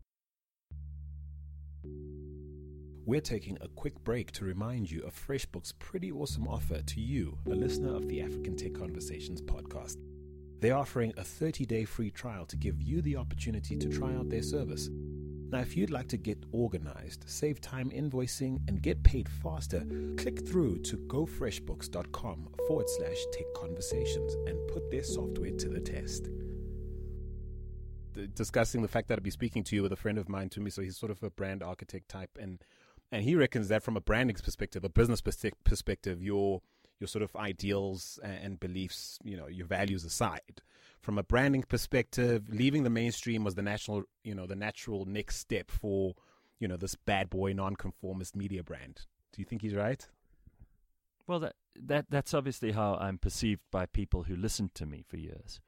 We're 3.05 3.21
taking 3.21 3.59
a 3.61 3.67
quick 3.67 4.05
break 4.05 4.31
to 4.33 4.45
remind 4.45 4.89
you 4.89 5.03
of 5.03 5.13
FreshBooks' 5.13 5.73
pretty 5.81 6.13
awesome 6.13 6.47
offer 6.47 6.83
to 6.83 7.01
you, 7.01 7.37
a 7.47 7.55
listener 7.55 7.97
of 7.97 8.07
the 8.07 8.23
African 8.23 8.57
Tech 8.57 8.75
Conversations 8.75 9.43
podcast. 9.43 9.97
They're 10.61 10.77
offering 10.77 11.13
a 11.17 11.25
30 11.25 11.67
day 11.67 11.85
free 11.85 12.13
trial 12.13 12.47
to 12.47 12.57
give 12.57 12.81
you 12.81 13.03
the 13.03 13.17
opportunity 13.17 13.77
to 13.77 13.89
try 13.89 14.15
out 14.15 14.29
their 14.29 14.45
service. 14.45 14.89
Now, 14.89 15.59
if 15.59 15.77
you'd 15.77 15.91
like 15.91 16.07
to 16.09 16.17
get 16.17 16.45
organized, 16.53 17.25
save 17.27 17.61
time 17.61 17.91
invoicing, 17.91 18.61
and 18.69 18.81
get 18.81 19.03
paid 19.03 19.29
faster, 19.29 19.85
click 20.17 20.47
through 20.47 20.79
to 20.83 20.97
gofreshbooks.com 20.97 22.49
forward 22.69 22.89
slash 22.89 23.19
tech 23.33 23.47
conversations 23.57 24.35
and 24.47 24.57
put 24.69 24.89
their 24.93 25.03
software 25.03 25.51
to 25.51 25.69
the 25.69 25.81
test. 25.81 26.29
Discussing 28.35 28.83
the 28.83 28.89
fact 28.89 29.09
that 29.09 29.19
I'd 29.19 29.25
be 29.25 29.31
speaking 29.31 29.65
to 29.65 29.75
you 29.75 29.83
with 29.83 29.93
a 29.93 29.97
friend 29.97 30.19
of 30.19 30.29
mine, 30.29 30.51
to 30.51 30.61
me, 30.61 30.71
so 30.71 30.83
he's 30.83 30.97
sort 30.97 31.11
of 31.11 31.21
a 31.25 31.31
brand 31.31 31.65
architect 31.65 32.09
type, 32.09 32.39
and 32.41 32.63
and 33.13 33.23
he 33.23 33.37
reckons 33.37 33.69
that 33.69 33.83
from 33.83 33.97
a 33.97 34.01
branding 34.01 34.37
perspective, 34.37 34.83
a 34.83 34.89
business 34.89 35.21
perspective, 35.21 36.23
your 36.23 36.63
your 36.99 37.09
sort 37.09 37.23
of 37.23 37.35
ideals 37.37 38.19
and 38.23 38.59
beliefs, 38.61 39.19
you 39.25 39.37
know, 39.37 39.49
your 39.49 39.67
values 39.67 40.05
aside, 40.05 40.63
from 41.01 41.19
a 41.19 41.23
branding 41.23 41.65
perspective, 41.65 42.45
leaving 42.49 42.85
the 42.85 42.91
mainstream 42.91 43.43
was 43.43 43.57
the 43.57 43.63
natural, 43.63 44.05
you 44.23 44.35
know, 44.35 44.47
the 44.47 44.55
natural 44.55 45.05
next 45.05 45.39
step 45.39 45.69
for, 45.69 46.15
you 46.61 46.69
know, 46.69 46.77
this 46.77 46.95
bad 46.95 47.29
boy 47.29 47.53
nonconformist 47.53 48.37
media 48.37 48.63
brand. 48.63 49.07
Do 49.33 49.43
you 49.43 49.45
think 49.45 49.63
he's 49.63 49.75
right? 49.75 50.07
Well, 51.27 51.41
that 51.41 51.55
that 51.77 52.07
that's 52.09 52.35
obviously 52.35 52.73
how 52.73 52.95
I'm 52.95 53.19
perceived 53.19 53.63
by 53.71 53.87
people 53.87 54.23
who 54.25 54.37
listened 54.37 54.75
to 54.77 54.87
me 54.87 55.05
for 55.07 55.17
years. 55.17 55.61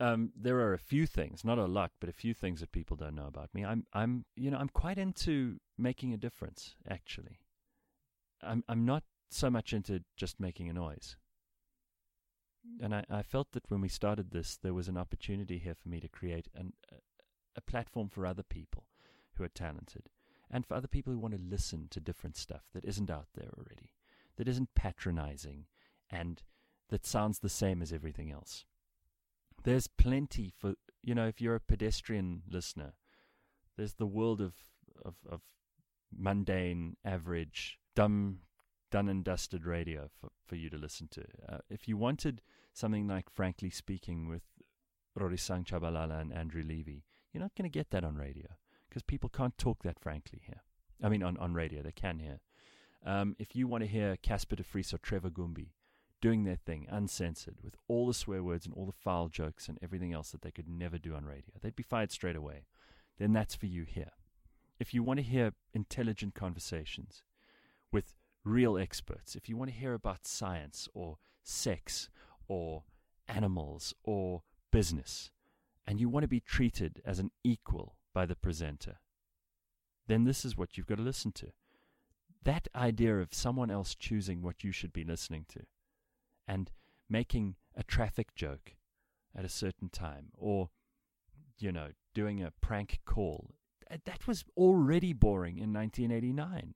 Um, 0.00 0.30
there 0.36 0.58
are 0.60 0.74
a 0.74 0.78
few 0.78 1.06
things, 1.06 1.44
not 1.44 1.58
a 1.58 1.66
lot, 1.66 1.90
but 1.98 2.08
a 2.08 2.12
few 2.12 2.32
things 2.32 2.60
that 2.60 2.70
people 2.70 2.96
don't 2.96 3.16
know 3.16 3.26
about 3.26 3.52
me. 3.52 3.64
I'm, 3.64 3.84
I'm, 3.92 4.24
you 4.36 4.50
know, 4.50 4.58
I'm 4.58 4.68
quite 4.68 4.98
into 4.98 5.58
making 5.76 6.14
a 6.14 6.16
difference. 6.16 6.76
Actually, 6.88 7.40
I'm, 8.42 8.62
I'm 8.68 8.84
not 8.84 9.02
so 9.30 9.50
much 9.50 9.72
into 9.72 10.04
just 10.16 10.38
making 10.38 10.68
a 10.68 10.72
noise. 10.72 11.16
And 12.80 12.94
I, 12.94 13.04
I 13.10 13.22
felt 13.22 13.52
that 13.52 13.68
when 13.70 13.80
we 13.80 13.88
started 13.88 14.30
this, 14.30 14.56
there 14.62 14.74
was 14.74 14.88
an 14.88 14.96
opportunity 14.96 15.58
here 15.58 15.74
for 15.74 15.88
me 15.88 16.00
to 16.00 16.08
create 16.08 16.48
an, 16.54 16.74
a, 16.92 16.96
a 17.56 17.60
platform 17.60 18.08
for 18.08 18.24
other 18.24 18.42
people 18.42 18.84
who 19.34 19.44
are 19.44 19.48
talented 19.48 20.10
and 20.50 20.64
for 20.64 20.74
other 20.74 20.88
people 20.88 21.12
who 21.12 21.18
want 21.18 21.34
to 21.34 21.40
listen 21.42 21.88
to 21.90 22.00
different 22.00 22.36
stuff 22.36 22.62
that 22.72 22.84
isn't 22.84 23.10
out 23.10 23.28
there 23.34 23.50
already, 23.56 23.92
that 24.36 24.48
isn't 24.48 24.74
patronizing, 24.74 25.66
and 26.10 26.42
that 26.88 27.04
sounds 27.04 27.38
the 27.38 27.48
same 27.48 27.82
as 27.82 27.92
everything 27.92 28.30
else. 28.30 28.64
There's 29.64 29.86
plenty 29.86 30.52
for, 30.56 30.74
you 31.02 31.14
know, 31.14 31.26
if 31.26 31.40
you're 31.40 31.54
a 31.54 31.60
pedestrian 31.60 32.42
listener, 32.48 32.94
there's 33.76 33.94
the 33.94 34.06
world 34.06 34.40
of, 34.40 34.54
of, 35.04 35.14
of 35.28 35.40
mundane, 36.16 36.96
average, 37.04 37.78
dumb 37.94 38.40
done 38.90 39.08
and 39.08 39.24
dusted 39.24 39.66
radio 39.66 40.08
for, 40.20 40.30
for 40.46 40.56
you 40.56 40.70
to 40.70 40.78
listen 40.78 41.08
to. 41.10 41.24
Uh, 41.48 41.58
if 41.68 41.86
you 41.86 41.96
wanted 41.96 42.40
something 42.72 43.06
like 43.06 43.30
Frankly 43.30 43.70
Speaking 43.70 44.28
with 44.28 44.42
Rorisang 45.18 45.64
Chabalala 45.64 46.20
and 46.20 46.32
Andrew 46.32 46.62
Levy, 46.62 47.04
you're 47.32 47.42
not 47.42 47.54
going 47.54 47.70
to 47.70 47.78
get 47.78 47.90
that 47.90 48.04
on 48.04 48.16
radio 48.16 48.48
because 48.88 49.02
people 49.02 49.28
can't 49.28 49.58
talk 49.58 49.82
that 49.82 50.00
frankly 50.00 50.40
here. 50.44 50.62
I 51.02 51.08
mean, 51.08 51.22
on, 51.22 51.36
on 51.36 51.54
radio, 51.54 51.82
they 51.82 51.92
can 51.92 52.18
hear. 52.18 52.40
Um, 53.04 53.36
if 53.38 53.54
you 53.54 53.68
want 53.68 53.82
to 53.84 53.88
hear 53.88 54.16
Casper 54.16 54.56
de 54.56 54.62
Vries 54.62 54.92
or 54.92 54.98
Trevor 54.98 55.30
Gumbi 55.30 55.68
doing 56.20 56.44
their 56.44 56.56
thing 56.56 56.86
uncensored 56.88 57.56
with 57.62 57.76
all 57.86 58.06
the 58.06 58.14
swear 58.14 58.42
words 58.42 58.66
and 58.66 58.74
all 58.74 58.86
the 58.86 58.92
foul 58.92 59.28
jokes 59.28 59.68
and 59.68 59.78
everything 59.82 60.12
else 60.12 60.30
that 60.30 60.42
they 60.42 60.50
could 60.50 60.68
never 60.68 60.98
do 60.98 61.14
on 61.14 61.24
radio, 61.24 61.54
they'd 61.60 61.76
be 61.76 61.82
fired 61.82 62.10
straight 62.10 62.36
away. 62.36 62.64
Then 63.18 63.32
that's 63.32 63.54
for 63.54 63.66
you 63.66 63.84
here. 63.84 64.12
If 64.78 64.94
you 64.94 65.02
want 65.02 65.18
to 65.18 65.24
hear 65.24 65.54
intelligent 65.74 66.34
conversations 66.34 67.22
with 67.92 68.14
real 68.44 68.78
experts, 68.78 69.34
if 69.34 69.48
you 69.48 69.56
want 69.56 69.70
to 69.70 69.76
hear 69.76 69.94
about 69.94 70.26
science 70.26 70.88
or 70.94 71.18
sex 71.42 72.08
or 72.46 72.84
animals 73.28 73.94
or 74.04 74.42
business, 74.70 75.30
and 75.86 76.00
you 76.00 76.08
want 76.08 76.22
to 76.22 76.28
be 76.28 76.40
treated 76.40 77.00
as 77.04 77.18
an 77.18 77.30
equal 77.42 77.96
by 78.12 78.26
the 78.26 78.36
presenter, 78.36 78.98
then 80.06 80.24
this 80.24 80.44
is 80.44 80.56
what 80.56 80.76
you've 80.76 80.86
got 80.86 80.96
to 80.96 81.02
listen 81.02 81.32
to. 81.32 81.48
That 82.44 82.68
idea 82.74 83.18
of 83.18 83.34
someone 83.34 83.70
else 83.70 83.94
choosing 83.94 84.42
what 84.42 84.62
you 84.62 84.72
should 84.72 84.92
be 84.92 85.04
listening 85.04 85.44
to 85.50 85.60
and 86.48 86.72
making 87.08 87.54
a 87.76 87.84
traffic 87.84 88.34
joke 88.34 88.74
at 89.36 89.44
a 89.44 89.48
certain 89.48 89.88
time 89.88 90.32
or, 90.36 90.70
you 91.60 91.70
know, 91.70 91.90
doing 92.12 92.42
a 92.42 92.52
prank 92.60 92.98
call, 93.04 93.54
that 94.04 94.26
was 94.26 94.44
already 94.56 95.12
boring 95.12 95.58
in 95.58 95.72
1989 95.72 96.74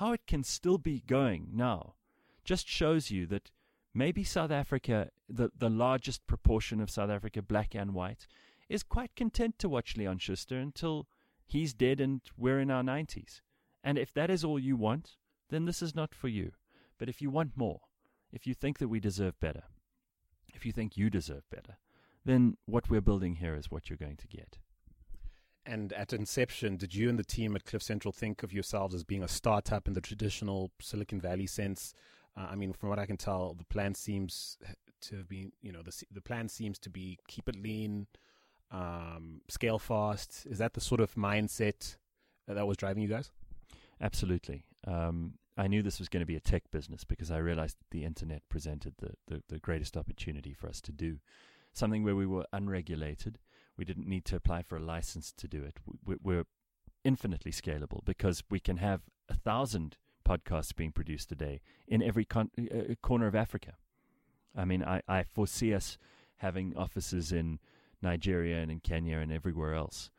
how 0.00 0.12
it 0.12 0.26
can 0.26 0.42
still 0.42 0.78
be 0.78 1.02
going 1.06 1.48
now 1.52 1.94
just 2.42 2.66
shows 2.66 3.10
you 3.10 3.26
that 3.26 3.50
maybe 3.92 4.24
South 4.24 4.50
Africa, 4.50 5.10
the, 5.28 5.50
the 5.54 5.68
largest 5.68 6.26
proportion 6.26 6.80
of 6.80 6.88
South 6.88 7.10
Africa, 7.10 7.42
black 7.42 7.74
and 7.74 7.92
white, 7.92 8.26
is 8.70 8.82
quite 8.82 9.14
content 9.14 9.58
to 9.58 9.68
watch 9.68 9.98
Leon 9.98 10.16
Schuster 10.16 10.56
until 10.56 11.06
he's 11.46 11.74
dead 11.74 12.00
and 12.00 12.22
we're 12.38 12.60
in 12.60 12.70
our 12.70 12.82
90s. 12.82 13.42
And 13.84 13.98
if 13.98 14.10
that 14.14 14.30
is 14.30 14.42
all 14.42 14.58
you 14.58 14.74
want, 14.74 15.16
then 15.50 15.66
this 15.66 15.82
is 15.82 15.94
not 15.94 16.14
for 16.14 16.28
you. 16.28 16.52
But 16.98 17.10
if 17.10 17.20
you 17.20 17.28
want 17.28 17.52
more, 17.54 17.80
if 18.32 18.46
you 18.46 18.54
think 18.54 18.78
that 18.78 18.88
we 18.88 19.00
deserve 19.00 19.38
better, 19.40 19.64
if 20.54 20.64
you 20.66 20.72
think 20.72 20.96
you 20.96 21.10
deserve 21.10 21.48
better, 21.50 21.76
then 22.24 22.56
what 22.66 22.90
we're 22.90 23.00
building 23.00 23.36
here 23.36 23.54
is 23.54 23.70
what 23.70 23.88
you're 23.88 23.96
going 23.96 24.16
to 24.16 24.28
get. 24.28 24.58
And 25.66 25.92
at 25.92 26.12
inception, 26.12 26.76
did 26.76 26.94
you 26.94 27.08
and 27.08 27.18
the 27.18 27.24
team 27.24 27.54
at 27.54 27.64
Cliff 27.64 27.82
Central 27.82 28.12
think 28.12 28.42
of 28.42 28.52
yourselves 28.52 28.94
as 28.94 29.04
being 29.04 29.22
a 29.22 29.28
startup 29.28 29.86
in 29.86 29.94
the 29.94 30.00
traditional 30.00 30.70
Silicon 30.80 31.20
Valley 31.20 31.46
sense? 31.46 31.94
Uh, 32.36 32.48
I 32.50 32.54
mean, 32.54 32.72
from 32.72 32.88
what 32.88 32.98
I 32.98 33.06
can 33.06 33.16
tell, 33.16 33.54
the 33.54 33.64
plan 33.64 33.94
seems 33.94 34.56
to 35.02 35.16
have 35.16 35.28
been, 35.28 35.52
you 35.60 35.72
know, 35.72 35.82
the 35.82 35.92
the 36.10 36.20
plan 36.20 36.48
seems 36.48 36.78
to 36.80 36.90
be 36.90 37.18
keep 37.28 37.48
it 37.48 37.56
lean, 37.56 38.06
um, 38.70 39.42
scale 39.48 39.78
fast. 39.78 40.46
Is 40.48 40.58
that 40.58 40.74
the 40.74 40.80
sort 40.80 41.00
of 41.00 41.14
mindset 41.14 41.96
that 42.46 42.66
was 42.66 42.76
driving 42.76 43.02
you 43.02 43.08
guys? 43.08 43.30
Absolutely. 44.00 44.64
Um, 44.86 45.34
I 45.60 45.66
knew 45.66 45.82
this 45.82 45.98
was 45.98 46.08
going 46.08 46.22
to 46.22 46.26
be 46.26 46.36
a 46.36 46.40
tech 46.40 46.70
business 46.70 47.04
because 47.04 47.30
I 47.30 47.38
realized 47.38 47.78
that 47.78 47.90
the 47.90 48.04
internet 48.04 48.42
presented 48.48 48.94
the, 48.98 49.10
the, 49.26 49.42
the 49.48 49.58
greatest 49.58 49.96
opportunity 49.96 50.52
for 50.52 50.68
us 50.68 50.80
to 50.82 50.92
do 50.92 51.18
something 51.72 52.02
where 52.02 52.16
we 52.16 52.26
were 52.26 52.46
unregulated 52.52 53.38
we 53.80 53.84
didn't 53.86 54.06
need 54.06 54.26
to 54.26 54.36
apply 54.36 54.62
for 54.62 54.76
a 54.76 54.82
license 54.82 55.32
to 55.32 55.48
do 55.48 55.64
it. 55.64 55.78
We're 56.22 56.44
infinitely 57.02 57.50
scalable 57.50 58.04
because 58.04 58.42
we 58.50 58.60
can 58.60 58.76
have 58.76 59.00
a 59.26 59.34
thousand 59.34 59.96
podcasts 60.22 60.76
being 60.76 60.92
produced 60.92 61.32
a 61.32 61.34
day 61.34 61.62
in 61.88 62.02
every 62.02 62.26
con- 62.26 62.50
uh, 62.58 62.76
uh, 62.76 62.94
corner 63.02 63.26
of 63.26 63.34
Africa. 63.34 63.76
I 64.54 64.66
mean, 64.66 64.84
I, 64.84 65.00
I 65.08 65.22
foresee 65.22 65.72
us 65.72 65.96
having 66.36 66.76
offices 66.76 67.32
in 67.32 67.58
Nigeria 68.02 68.58
and 68.58 68.70
in 68.70 68.80
Kenya 68.80 69.16
and 69.16 69.32
everywhere 69.32 69.74
else, 69.74 70.10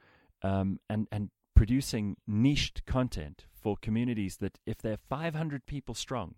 um, 0.42 0.80
and 0.89 1.08
and 1.12 1.30
producing 1.62 2.18
niched 2.26 2.84
content 2.88 3.45
for 3.53 3.78
communities 3.80 4.38
that, 4.38 4.57
if 4.66 4.80
they're 4.80 4.97
500 4.97 5.68
people 5.68 5.93
strong, 5.93 6.34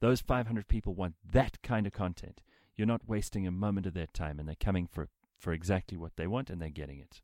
those 0.00 0.20
500 0.20 0.68
people 0.68 0.92
want 0.92 1.14
that 1.32 1.56
kind 1.62 1.86
of 1.86 1.94
content. 1.94 2.42
You're 2.76 2.86
not 2.86 3.08
wasting 3.08 3.46
a 3.46 3.50
moment 3.50 3.86
of 3.86 3.94
their 3.94 4.08
time, 4.12 4.38
and 4.38 4.46
they're 4.46 4.54
coming 4.60 4.86
for 4.86 5.08
for 5.38 5.54
exactly 5.54 5.96
what 5.96 6.16
they 6.16 6.26
want, 6.26 6.50
and 6.50 6.60
they're 6.60 6.68
getting 6.68 6.98
it. 6.98 7.22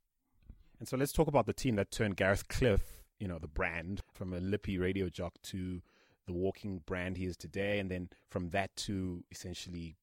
And 0.79 0.89
so 0.89 0.97
let's 0.97 1.13
talk 1.13 1.29
about 1.29 1.45
the 1.45 1.53
team 1.53 1.77
that 1.77 1.91
turned 1.91 2.17
Gareth 2.17 2.49
Cliff, 2.49 3.03
you 3.19 3.29
know, 3.29 3.39
the 3.39 3.47
brand 3.47 4.01
from 4.15 4.33
a 4.33 4.41
lippy 4.41 4.79
radio 4.79 5.11
jock 5.11 5.35
to 5.43 5.83
the 6.27 6.33
walking 6.33 6.81
brand 6.87 7.19
he 7.19 7.27
is 7.27 7.37
today, 7.37 7.79
and 7.79 7.91
then 7.91 8.09
from 8.31 8.49
that 8.51 8.75
to 8.77 9.23
essentially 9.31 9.97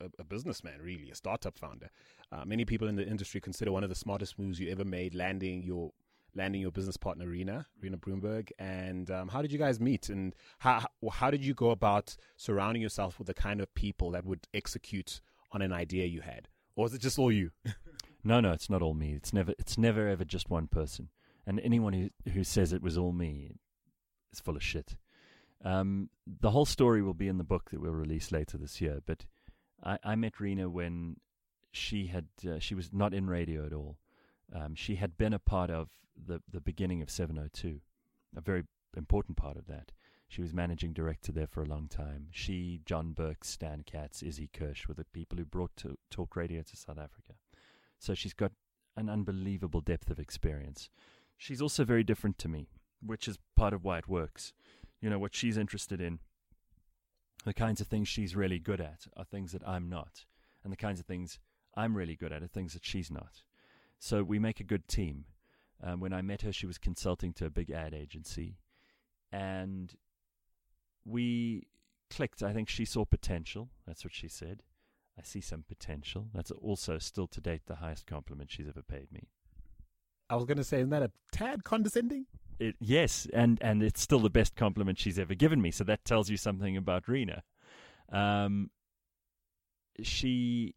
a, 0.00 0.08
a 0.20 0.24
businessman, 0.24 0.80
really, 0.80 1.10
a 1.10 1.16
startup 1.16 1.58
founder. 1.58 1.90
Uh, 2.30 2.44
many 2.44 2.64
people 2.64 2.86
in 2.86 2.94
the 2.94 3.04
industry 3.04 3.40
consider 3.40 3.72
one 3.72 3.82
of 3.82 3.88
the 3.88 3.96
smartest 3.96 4.38
moves 4.38 4.60
you 4.60 4.70
ever 4.70 4.84
made 4.84 5.12
landing 5.12 5.64
your 5.64 5.90
landing 6.34 6.60
your 6.60 6.70
business 6.72 6.96
partner, 6.96 7.26
Rina, 7.26 7.66
Rina 7.80 7.96
Broomberg. 7.96 8.50
And 8.58 9.10
um, 9.10 9.28
how 9.28 9.42
did 9.42 9.52
you 9.52 9.58
guys 9.58 9.80
meet? 9.80 10.08
And 10.08 10.34
how 10.58 10.86
how 11.10 11.30
did 11.30 11.44
you 11.44 11.54
go 11.54 11.70
about 11.70 12.16
surrounding 12.36 12.82
yourself 12.82 13.18
with 13.18 13.26
the 13.26 13.34
kind 13.34 13.60
of 13.60 13.72
people 13.74 14.10
that 14.12 14.24
would 14.24 14.46
execute 14.54 15.20
on 15.52 15.62
an 15.62 15.72
idea 15.72 16.06
you 16.06 16.22
had? 16.22 16.48
or 16.76 16.86
is 16.86 16.94
it 16.94 17.00
just 17.00 17.18
all 17.18 17.32
you? 17.32 17.50
no, 18.24 18.40
no, 18.40 18.52
it's 18.52 18.70
not 18.70 18.82
all 18.82 18.94
me. 18.94 19.12
It's 19.12 19.32
never, 19.32 19.52
it's 19.58 19.78
never 19.78 20.08
ever 20.08 20.24
just 20.24 20.50
one 20.50 20.66
person. 20.66 21.08
And 21.46 21.60
anyone 21.60 21.92
who 21.92 22.30
who 22.30 22.44
says 22.44 22.72
it 22.72 22.82
was 22.82 22.96
all 22.96 23.12
me 23.12 23.50
is 24.32 24.40
full 24.40 24.56
of 24.56 24.62
shit. 24.62 24.96
Um, 25.64 26.10
the 26.26 26.50
whole 26.50 26.64
story 26.64 27.02
will 27.02 27.14
be 27.14 27.28
in 27.28 27.38
the 27.38 27.44
book 27.44 27.70
that 27.70 27.80
we'll 27.80 27.92
release 27.92 28.32
later 28.32 28.58
this 28.58 28.80
year. 28.80 29.00
But 29.04 29.26
I, 29.82 29.98
I 30.04 30.14
met 30.14 30.40
Rina 30.40 30.68
when 30.68 31.16
she 31.72 32.06
had 32.06 32.26
uh, 32.48 32.58
she 32.58 32.74
was 32.74 32.92
not 32.92 33.12
in 33.12 33.28
radio 33.28 33.66
at 33.66 33.72
all. 33.72 33.98
Um, 34.54 34.74
she 34.74 34.96
had 34.96 35.16
been 35.16 35.32
a 35.32 35.38
part 35.38 35.70
of 35.70 35.88
the 36.26 36.40
the 36.50 36.60
beginning 36.60 37.02
of 37.02 37.10
702, 37.10 37.80
a 38.36 38.40
very 38.40 38.64
important 38.96 39.36
part 39.36 39.56
of 39.56 39.66
that. 39.66 39.92
She 40.28 40.40
was 40.40 40.54
managing 40.54 40.94
director 40.94 41.30
there 41.30 41.46
for 41.46 41.62
a 41.62 41.66
long 41.66 41.88
time. 41.88 42.28
She, 42.30 42.80
John 42.86 43.12
Berks, 43.12 43.50
Stan 43.50 43.82
Katz, 43.84 44.22
Issie 44.22 44.48
Kirsh 44.50 44.88
were 44.88 44.94
the 44.94 45.04
people 45.12 45.36
who 45.36 45.44
brought 45.44 45.76
to 45.76 45.98
talk 46.10 46.36
radio 46.36 46.62
to 46.62 46.76
South 46.76 46.98
Africa. 46.98 47.34
So 47.98 48.14
she's 48.14 48.32
got 48.32 48.52
an 48.96 49.10
unbelievable 49.10 49.82
depth 49.82 50.10
of 50.10 50.18
experience. 50.18 50.88
She's 51.36 51.60
also 51.60 51.84
very 51.84 52.02
different 52.02 52.38
to 52.38 52.48
me, 52.48 52.68
which 53.04 53.28
is 53.28 53.38
part 53.56 53.74
of 53.74 53.84
why 53.84 53.98
it 53.98 54.08
works. 54.08 54.54
You 55.02 55.10
know, 55.10 55.18
what 55.18 55.34
she's 55.34 55.58
interested 55.58 56.00
in, 56.00 56.20
the 57.44 57.52
kinds 57.52 57.80
of 57.80 57.88
things 57.88 58.08
she's 58.08 58.34
really 58.34 58.58
good 58.58 58.80
at 58.80 59.06
are 59.16 59.24
things 59.24 59.52
that 59.52 59.66
I'm 59.68 59.88
not. 59.90 60.24
And 60.64 60.72
the 60.72 60.76
kinds 60.76 61.00
of 61.00 61.04
things 61.04 61.40
I'm 61.74 61.94
really 61.94 62.16
good 62.16 62.32
at 62.32 62.42
are 62.42 62.48
things 62.48 62.72
that 62.72 62.84
she's 62.84 63.10
not. 63.10 63.42
So 64.02 64.24
we 64.24 64.40
make 64.40 64.58
a 64.58 64.64
good 64.64 64.88
team. 64.88 65.26
Um, 65.80 66.00
when 66.00 66.12
I 66.12 66.22
met 66.22 66.42
her, 66.42 66.52
she 66.52 66.66
was 66.66 66.76
consulting 66.76 67.32
to 67.34 67.46
a 67.46 67.50
big 67.50 67.70
ad 67.70 67.94
agency. 67.94 68.56
And 69.30 69.94
we 71.04 71.68
clicked. 72.10 72.42
I 72.42 72.52
think 72.52 72.68
she 72.68 72.84
saw 72.84 73.04
potential. 73.04 73.68
That's 73.86 74.04
what 74.04 74.12
she 74.12 74.26
said. 74.26 74.64
I 75.16 75.22
see 75.22 75.40
some 75.40 75.62
potential. 75.68 76.30
That's 76.34 76.50
also 76.50 76.98
still 76.98 77.28
to 77.28 77.40
date 77.40 77.62
the 77.66 77.76
highest 77.76 78.06
compliment 78.06 78.50
she's 78.50 78.66
ever 78.66 78.82
paid 78.82 79.12
me. 79.12 79.28
I 80.28 80.34
was 80.34 80.46
going 80.46 80.58
to 80.58 80.64
say, 80.64 80.78
isn't 80.78 80.90
that 80.90 81.04
a 81.04 81.12
tad 81.30 81.62
condescending? 81.62 82.26
It, 82.58 82.74
yes, 82.80 83.28
and 83.32 83.56
and 83.62 83.84
it's 83.84 84.00
still 84.00 84.18
the 84.18 84.30
best 84.30 84.56
compliment 84.56 84.98
she's 84.98 85.18
ever 85.18 85.36
given 85.36 85.62
me. 85.62 85.70
So 85.70 85.84
that 85.84 86.04
tells 86.04 86.28
you 86.28 86.36
something 86.36 86.76
about 86.76 87.06
Rina. 87.06 87.44
Um, 88.10 88.70
she 90.02 90.74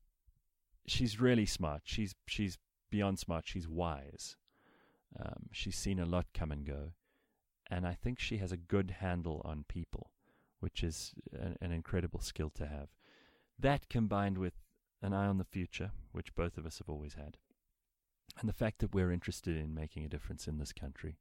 she's 0.86 1.20
really 1.20 1.48
smart. 1.48 1.82
She's 1.86 2.14
she's 2.28 2.60
beyond 2.90 3.20
smart. 3.20 3.46
She's 3.48 3.68
wise. 3.68 4.36
Um, 5.20 5.48
she's 5.52 5.78
seen 5.78 6.00
a 6.00 6.06
lot 6.06 6.26
come 6.34 6.52
and 6.52 6.66
go, 6.66 6.92
and 7.70 7.88
I 7.88 7.94
think 7.94 8.20
she 8.20 8.38
has 8.38 8.52
a 8.52 8.58
good 8.58 8.96
handle 9.00 9.42
on 9.46 9.66
people, 9.68 10.12
which 10.60 10.84
is 10.84 11.14
an, 11.32 11.56
an 11.62 11.72
incredible 11.72 12.20
skill 12.20 12.50
to 12.56 12.68
have. 12.68 12.90
That 13.58 13.88
combined 13.88 14.38
with 14.38 14.56
an 15.02 15.14
eye 15.14 15.28
on 15.28 15.38
the 15.38 15.46
future, 15.46 15.92
which 16.12 16.36
both 16.36 16.58
of 16.58 16.66
us 16.66 16.80
have 16.80 16.90
always 16.90 17.14
had, 17.14 17.38
and 18.40 18.50
the 18.50 18.54
fact 18.54 18.80
that 18.80 18.94
we're 18.94 19.12
interested 19.12 19.56
in 19.56 19.74
making 19.74 20.04
a 20.04 20.10
difference 20.10 20.48
in 20.48 20.58
this 20.58 20.74
country. 20.74 21.18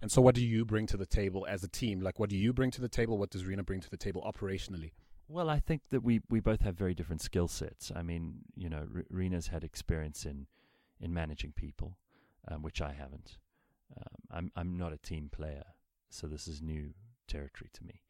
And 0.00 0.10
so, 0.10 0.22
what 0.22 0.34
do 0.34 0.46
you 0.46 0.64
bring 0.64 0.86
to 0.86 0.96
the 0.96 1.06
table 1.06 1.46
as 1.48 1.64
a 1.64 1.68
team? 1.68 2.00
Like, 2.00 2.18
what 2.18 2.30
do 2.30 2.36
you 2.36 2.52
bring 2.52 2.70
to 2.70 2.80
the 2.80 2.88
table? 2.88 3.18
What 3.18 3.30
does 3.30 3.44
Rina 3.44 3.64
bring 3.64 3.80
to 3.80 3.90
the 3.90 3.96
table 3.96 4.22
operationally? 4.22 4.92
Well, 5.28 5.50
I 5.50 5.60
think 5.60 5.82
that 5.90 6.02
we, 6.02 6.20
we 6.28 6.40
both 6.40 6.62
have 6.62 6.76
very 6.76 6.94
different 6.94 7.22
skill 7.22 7.48
sets. 7.48 7.92
I 7.94 8.02
mean, 8.02 8.40
you 8.56 8.68
know, 8.68 8.86
R- 8.94 9.04
Rina's 9.10 9.48
had 9.48 9.62
experience 9.62 10.24
in 10.24 10.46
in 11.00 11.14
managing 11.14 11.52
people, 11.52 11.96
um, 12.48 12.62
which 12.62 12.80
I 12.80 12.92
haven't. 12.92 13.38
Um, 13.96 14.16
I'm 14.30 14.52
I'm 14.56 14.76
not 14.76 14.92
a 14.92 14.98
team 14.98 15.28
player, 15.32 15.64
so 16.10 16.26
this 16.26 16.46
is 16.46 16.62
new 16.62 16.94
territory 17.26 17.70
to 17.72 17.84
me. 17.84 18.02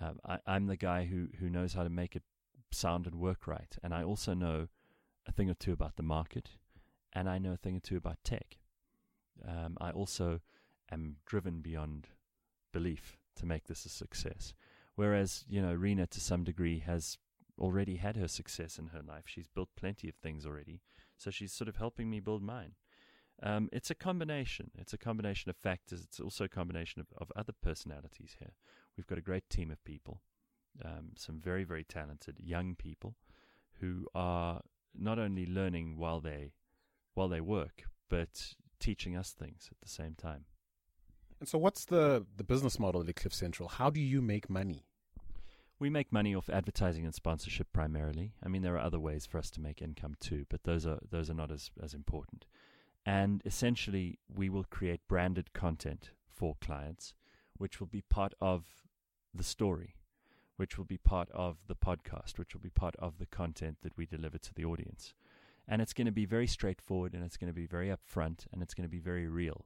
Um, 0.00 0.18
I, 0.24 0.38
I'm 0.46 0.66
the 0.66 0.76
guy 0.76 1.04
who 1.04 1.28
who 1.38 1.50
knows 1.50 1.74
how 1.74 1.82
to 1.82 1.90
make 1.90 2.16
it 2.16 2.22
sound 2.72 3.06
and 3.06 3.16
work 3.16 3.46
right, 3.46 3.76
and 3.82 3.94
I 3.94 4.02
also 4.02 4.34
know 4.34 4.68
a 5.26 5.32
thing 5.32 5.50
or 5.50 5.54
two 5.54 5.72
about 5.72 5.96
the 5.96 6.02
market, 6.02 6.50
and 7.12 7.28
I 7.28 7.38
know 7.38 7.52
a 7.52 7.56
thing 7.56 7.76
or 7.76 7.80
two 7.80 7.96
about 7.96 8.24
tech. 8.24 8.56
Um, 9.46 9.76
I 9.80 9.90
also 9.90 10.40
am 10.90 11.16
driven 11.26 11.60
beyond 11.60 12.08
belief 12.72 13.18
to 13.36 13.46
make 13.46 13.66
this 13.66 13.84
a 13.84 13.88
success. 13.88 14.54
Whereas, 14.96 15.44
you 15.48 15.62
know, 15.62 15.72
Rina 15.72 16.06
to 16.08 16.20
some 16.20 16.44
degree 16.44 16.80
has 16.80 17.16
already 17.58 17.96
had 17.96 18.16
her 18.16 18.28
success 18.28 18.78
in 18.78 18.88
her 18.88 19.02
life. 19.06 19.24
She's 19.26 19.48
built 19.48 19.68
plenty 19.76 20.08
of 20.08 20.14
things 20.16 20.44
already. 20.44 20.80
So 21.20 21.30
she's 21.30 21.52
sort 21.52 21.68
of 21.68 21.76
helping 21.76 22.08
me 22.10 22.20
build 22.20 22.42
mine. 22.42 22.74
Um, 23.42 23.68
it's 23.72 23.90
a 23.90 23.94
combination. 23.94 24.70
It's 24.78 24.92
a 24.92 24.98
combination 24.98 25.50
of 25.50 25.56
factors. 25.56 26.02
It's 26.02 26.20
also 26.20 26.44
a 26.44 26.48
combination 26.48 27.00
of, 27.00 27.06
of 27.16 27.32
other 27.36 27.52
personalities 27.62 28.36
here. 28.38 28.52
We've 28.96 29.06
got 29.06 29.18
a 29.18 29.22
great 29.22 29.48
team 29.48 29.70
of 29.70 29.82
people, 29.84 30.20
um, 30.84 31.12
some 31.16 31.40
very, 31.40 31.64
very 31.64 31.84
talented 31.84 32.36
young 32.38 32.74
people 32.74 33.16
who 33.80 34.06
are 34.14 34.60
not 34.94 35.18
only 35.18 35.46
learning 35.46 35.96
while 35.96 36.20
they 36.20 36.52
while 37.14 37.28
they 37.28 37.40
work, 37.40 37.84
but 38.08 38.54
teaching 38.78 39.16
us 39.16 39.30
things 39.30 39.68
at 39.70 39.80
the 39.80 39.88
same 39.88 40.14
time. 40.14 40.44
And 41.38 41.48
so, 41.48 41.58
what's 41.58 41.86
the 41.86 42.26
the 42.36 42.44
business 42.44 42.78
model 42.78 43.02
at 43.06 43.16
Cliff 43.16 43.34
Central? 43.34 43.68
How 43.68 43.90
do 43.90 44.00
you 44.00 44.20
make 44.20 44.50
money? 44.50 44.84
We 45.80 45.88
make 45.88 46.12
money 46.12 46.34
off 46.34 46.50
advertising 46.50 47.06
and 47.06 47.14
sponsorship 47.14 47.72
primarily. 47.72 48.34
I 48.44 48.48
mean, 48.48 48.60
there 48.60 48.74
are 48.74 48.84
other 48.84 49.00
ways 49.00 49.24
for 49.24 49.38
us 49.38 49.50
to 49.52 49.62
make 49.62 49.80
income 49.80 50.14
too, 50.20 50.44
but 50.50 50.64
those 50.64 50.86
are 50.86 50.98
those 51.10 51.30
are 51.30 51.34
not 51.34 51.50
as 51.50 51.70
as 51.82 51.94
important. 51.94 52.44
And 53.06 53.40
essentially, 53.46 54.18
we 54.28 54.50
will 54.50 54.64
create 54.64 55.00
branded 55.08 55.54
content 55.54 56.10
for 56.28 56.54
clients, 56.60 57.14
which 57.56 57.80
will 57.80 57.86
be 57.86 58.02
part 58.02 58.34
of 58.42 58.66
the 59.32 59.42
story, 59.42 59.94
which 60.56 60.76
will 60.76 60.84
be 60.84 60.98
part 60.98 61.30
of 61.30 61.56
the 61.66 61.74
podcast, 61.74 62.38
which 62.38 62.52
will 62.52 62.60
be 62.60 62.68
part 62.68 62.94
of 62.98 63.18
the 63.18 63.24
content 63.24 63.78
that 63.80 63.96
we 63.96 64.04
deliver 64.04 64.36
to 64.36 64.54
the 64.54 64.66
audience. 64.66 65.14
And 65.66 65.80
it's 65.80 65.94
going 65.94 66.06
to 66.06 66.12
be 66.12 66.26
very 66.26 66.46
straightforward 66.46 67.14
and 67.14 67.24
it's 67.24 67.38
going 67.38 67.50
to 67.50 67.54
be 67.54 67.66
very 67.66 67.88
upfront 67.88 68.44
and 68.52 68.60
it's 68.60 68.74
going 68.74 68.86
to 68.86 68.90
be 68.90 68.98
very 68.98 69.28
real. 69.28 69.64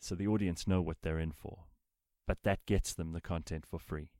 So 0.00 0.16
the 0.16 0.26
audience 0.26 0.66
know 0.66 0.82
what 0.82 1.02
they're 1.02 1.20
in 1.20 1.30
for. 1.30 1.66
But 2.26 2.38
that 2.42 2.66
gets 2.66 2.92
them 2.94 3.12
the 3.12 3.20
content 3.20 3.64
for 3.64 3.78
free. 3.78 4.10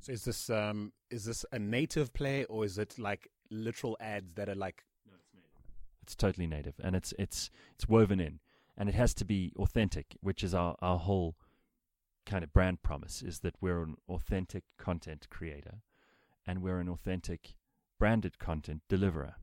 So 0.00 0.12
is 0.12 0.24
this 0.24 0.50
um 0.50 0.92
is 1.10 1.24
this 1.24 1.44
a 1.52 1.58
native 1.58 2.12
play 2.12 2.44
or 2.44 2.64
is 2.64 2.78
it 2.78 2.98
like 2.98 3.28
literal 3.50 3.96
ads 4.00 4.34
that 4.34 4.48
are 4.48 4.54
like 4.54 4.84
No, 5.06 5.16
It's 5.22 5.34
native. 5.34 6.02
It's 6.02 6.14
totally 6.14 6.46
native 6.46 6.74
and 6.82 6.96
it's 6.96 7.12
it's 7.18 7.50
it's 7.74 7.88
woven 7.88 8.20
in 8.20 8.40
and 8.76 8.88
it 8.88 8.94
has 8.94 9.12
to 9.14 9.24
be 9.24 9.52
authentic, 9.58 10.16
which 10.20 10.44
is 10.44 10.54
our, 10.54 10.76
our 10.80 10.98
whole 10.98 11.36
kind 12.24 12.44
of 12.44 12.52
brand 12.52 12.82
promise 12.82 13.22
is 13.22 13.40
that 13.40 13.56
we're 13.60 13.82
an 13.82 13.96
authentic 14.08 14.62
content 14.78 15.26
creator 15.30 15.82
and 16.46 16.62
we're 16.62 16.78
an 16.78 16.88
authentic 16.88 17.54
branded 17.98 18.38
content 18.38 18.82
deliverer. 18.88 19.34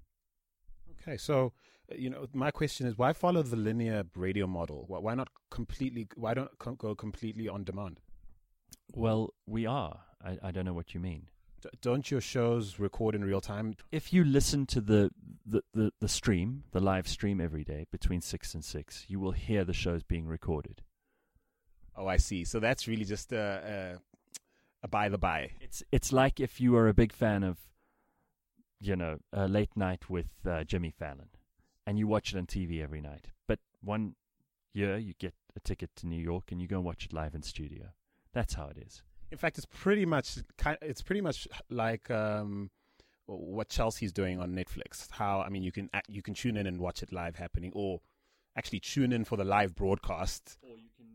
Okay, 1.01 1.17
so 1.17 1.51
uh, 1.91 1.95
you 1.97 2.09
know, 2.09 2.27
my 2.33 2.51
question 2.51 2.87
is, 2.87 2.97
why 2.97 3.13
follow 3.13 3.43
the 3.43 3.55
linear 3.55 4.03
radio 4.15 4.47
model? 4.47 4.85
Why, 4.87 4.99
why 4.99 5.15
not 5.15 5.29
completely? 5.51 6.07
Why 6.15 6.33
don't 6.33 6.57
go 6.77 6.95
completely 6.95 7.47
on 7.47 7.63
demand? 7.63 7.99
Well, 8.93 9.33
we 9.45 9.65
are. 9.65 9.99
I, 10.25 10.37
I 10.43 10.51
don't 10.51 10.65
know 10.65 10.73
what 10.73 10.93
you 10.93 10.99
mean. 10.99 11.27
D- 11.61 11.69
don't 11.81 12.09
your 12.09 12.21
shows 12.21 12.79
record 12.79 13.15
in 13.15 13.23
real 13.23 13.41
time? 13.41 13.75
If 13.91 14.11
you 14.11 14.23
listen 14.23 14.65
to 14.67 14.81
the, 14.81 15.11
the, 15.45 15.63
the, 15.73 15.91
the 16.01 16.07
stream, 16.07 16.63
the 16.71 16.79
live 16.79 17.07
stream 17.07 17.39
every 17.39 17.63
day 17.63 17.85
between 17.91 18.21
six 18.21 18.53
and 18.53 18.63
six, 18.63 19.05
you 19.07 19.19
will 19.19 19.31
hear 19.31 19.63
the 19.63 19.73
shows 19.73 20.03
being 20.03 20.27
recorded. 20.27 20.81
Oh, 21.95 22.07
I 22.07 22.17
see. 22.17 22.43
So 22.43 22.59
that's 22.59 22.87
really 22.87 23.05
just 23.05 23.31
a, 23.31 23.97
a, 24.83 24.85
a 24.85 24.87
by 24.87 25.09
the 25.09 25.17
by. 25.17 25.51
It's 25.61 25.81
it's 25.91 26.11
like 26.11 26.39
if 26.39 26.59
you 26.59 26.75
are 26.75 26.89
a 26.89 26.93
big 26.93 27.13
fan 27.13 27.43
of, 27.43 27.57
you 28.81 28.95
know, 28.95 29.19
a 29.31 29.47
late 29.47 29.77
night 29.77 30.09
with 30.09 30.27
uh, 30.45 30.65
Jimmy 30.65 30.91
Fallon, 30.91 31.29
and 31.87 31.97
you 31.97 32.07
watch 32.07 32.33
it 32.33 32.37
on 32.37 32.47
TV 32.47 32.83
every 32.83 32.99
night. 32.99 33.27
But 33.47 33.59
one 33.81 34.15
year 34.73 34.97
you 34.97 35.13
get 35.17 35.33
a 35.55 35.61
ticket 35.61 35.95
to 35.97 36.07
New 36.07 36.21
York 36.21 36.51
and 36.51 36.61
you 36.61 36.67
go 36.67 36.77
and 36.77 36.85
watch 36.85 37.05
it 37.05 37.13
live 37.13 37.33
in 37.33 37.43
studio. 37.43 37.93
That's 38.33 38.55
how 38.55 38.67
it 38.67 38.77
is. 38.85 39.03
In 39.31 39.37
fact, 39.37 39.57
it's 39.57 39.67
pretty 39.67 40.05
much 40.05 40.37
it's 40.81 41.01
pretty 41.01 41.21
much 41.21 41.47
like 41.69 42.09
um, 42.11 42.69
what 43.25 43.69
Chelsea's 43.69 44.13
doing 44.13 44.39
on 44.39 44.51
Netflix. 44.51 45.09
How 45.11 45.41
I 45.41 45.49
mean, 45.49 45.63
you 45.63 45.71
can 45.71 45.89
you 46.07 46.21
can 46.21 46.33
tune 46.33 46.57
in 46.57 46.67
and 46.67 46.79
watch 46.79 47.03
it 47.03 47.11
live 47.11 47.35
happening, 47.35 47.71
or 47.75 48.01
actually 48.55 48.79
tune 48.79 49.11
in 49.11 49.25
for 49.25 49.37
the 49.37 49.43
live 49.43 49.75
broadcast, 49.75 50.57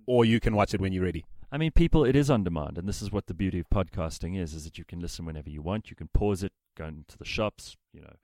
or 0.07 0.25
you 0.25 0.41
can 0.41 0.55
watch 0.55 0.75
it 0.75 0.81
when 0.81 0.93
you're 0.93 1.05
ready. 1.05 1.25
I 1.53 1.59
mean, 1.59 1.73
people, 1.73 2.05
it 2.05 2.15
is 2.15 2.31
on 2.31 2.45
demand, 2.45 2.79
and 2.79 2.89
this 2.89 3.03
is 3.03 3.11
what 3.11 3.27
the 3.27 3.35
beauty 3.35 3.59
of 3.59 3.69
podcasting 3.71 4.41
is: 4.41 4.55
is 4.55 4.65
that 4.65 4.79
you 4.79 4.85
can 4.85 5.01
listen 5.01 5.25
whenever 5.25 5.51
you 5.51 5.63
want. 5.63 5.91
You 5.91 5.97
can 5.97 6.09
pause 6.09 6.43
it, 6.43 6.53
go 6.77 6.87
into 6.87 7.19
the 7.19 7.25
shops, 7.25 7.77
you 7.93 8.03
know, 8.03 8.17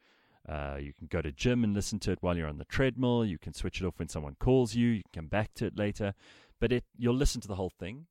uh, 0.49 0.77
you 0.81 0.93
can 0.93 1.09
go 1.09 1.21
to 1.21 1.33
gym 1.33 1.65
and 1.65 1.75
listen 1.75 1.99
to 2.01 2.13
it 2.13 2.19
while 2.21 2.37
you're 2.37 2.49
on 2.49 2.59
the 2.59 2.65
treadmill. 2.65 3.25
You 3.25 3.39
can 3.39 3.53
switch 3.53 3.81
it 3.81 3.87
off 3.87 3.99
when 3.99 4.09
someone 4.09 4.37
calls 4.39 4.75
you. 4.75 4.89
You 4.89 5.03
can 5.03 5.23
come 5.23 5.29
back 5.29 5.55
to 5.55 5.67
it 5.67 5.77
later, 5.77 6.15
but 6.61 6.73
it 6.73 6.85
you'll 6.97 7.17
listen 7.17 7.41
to 7.41 7.49
the 7.49 7.57
whole 7.57 7.71
thing. 7.71 8.07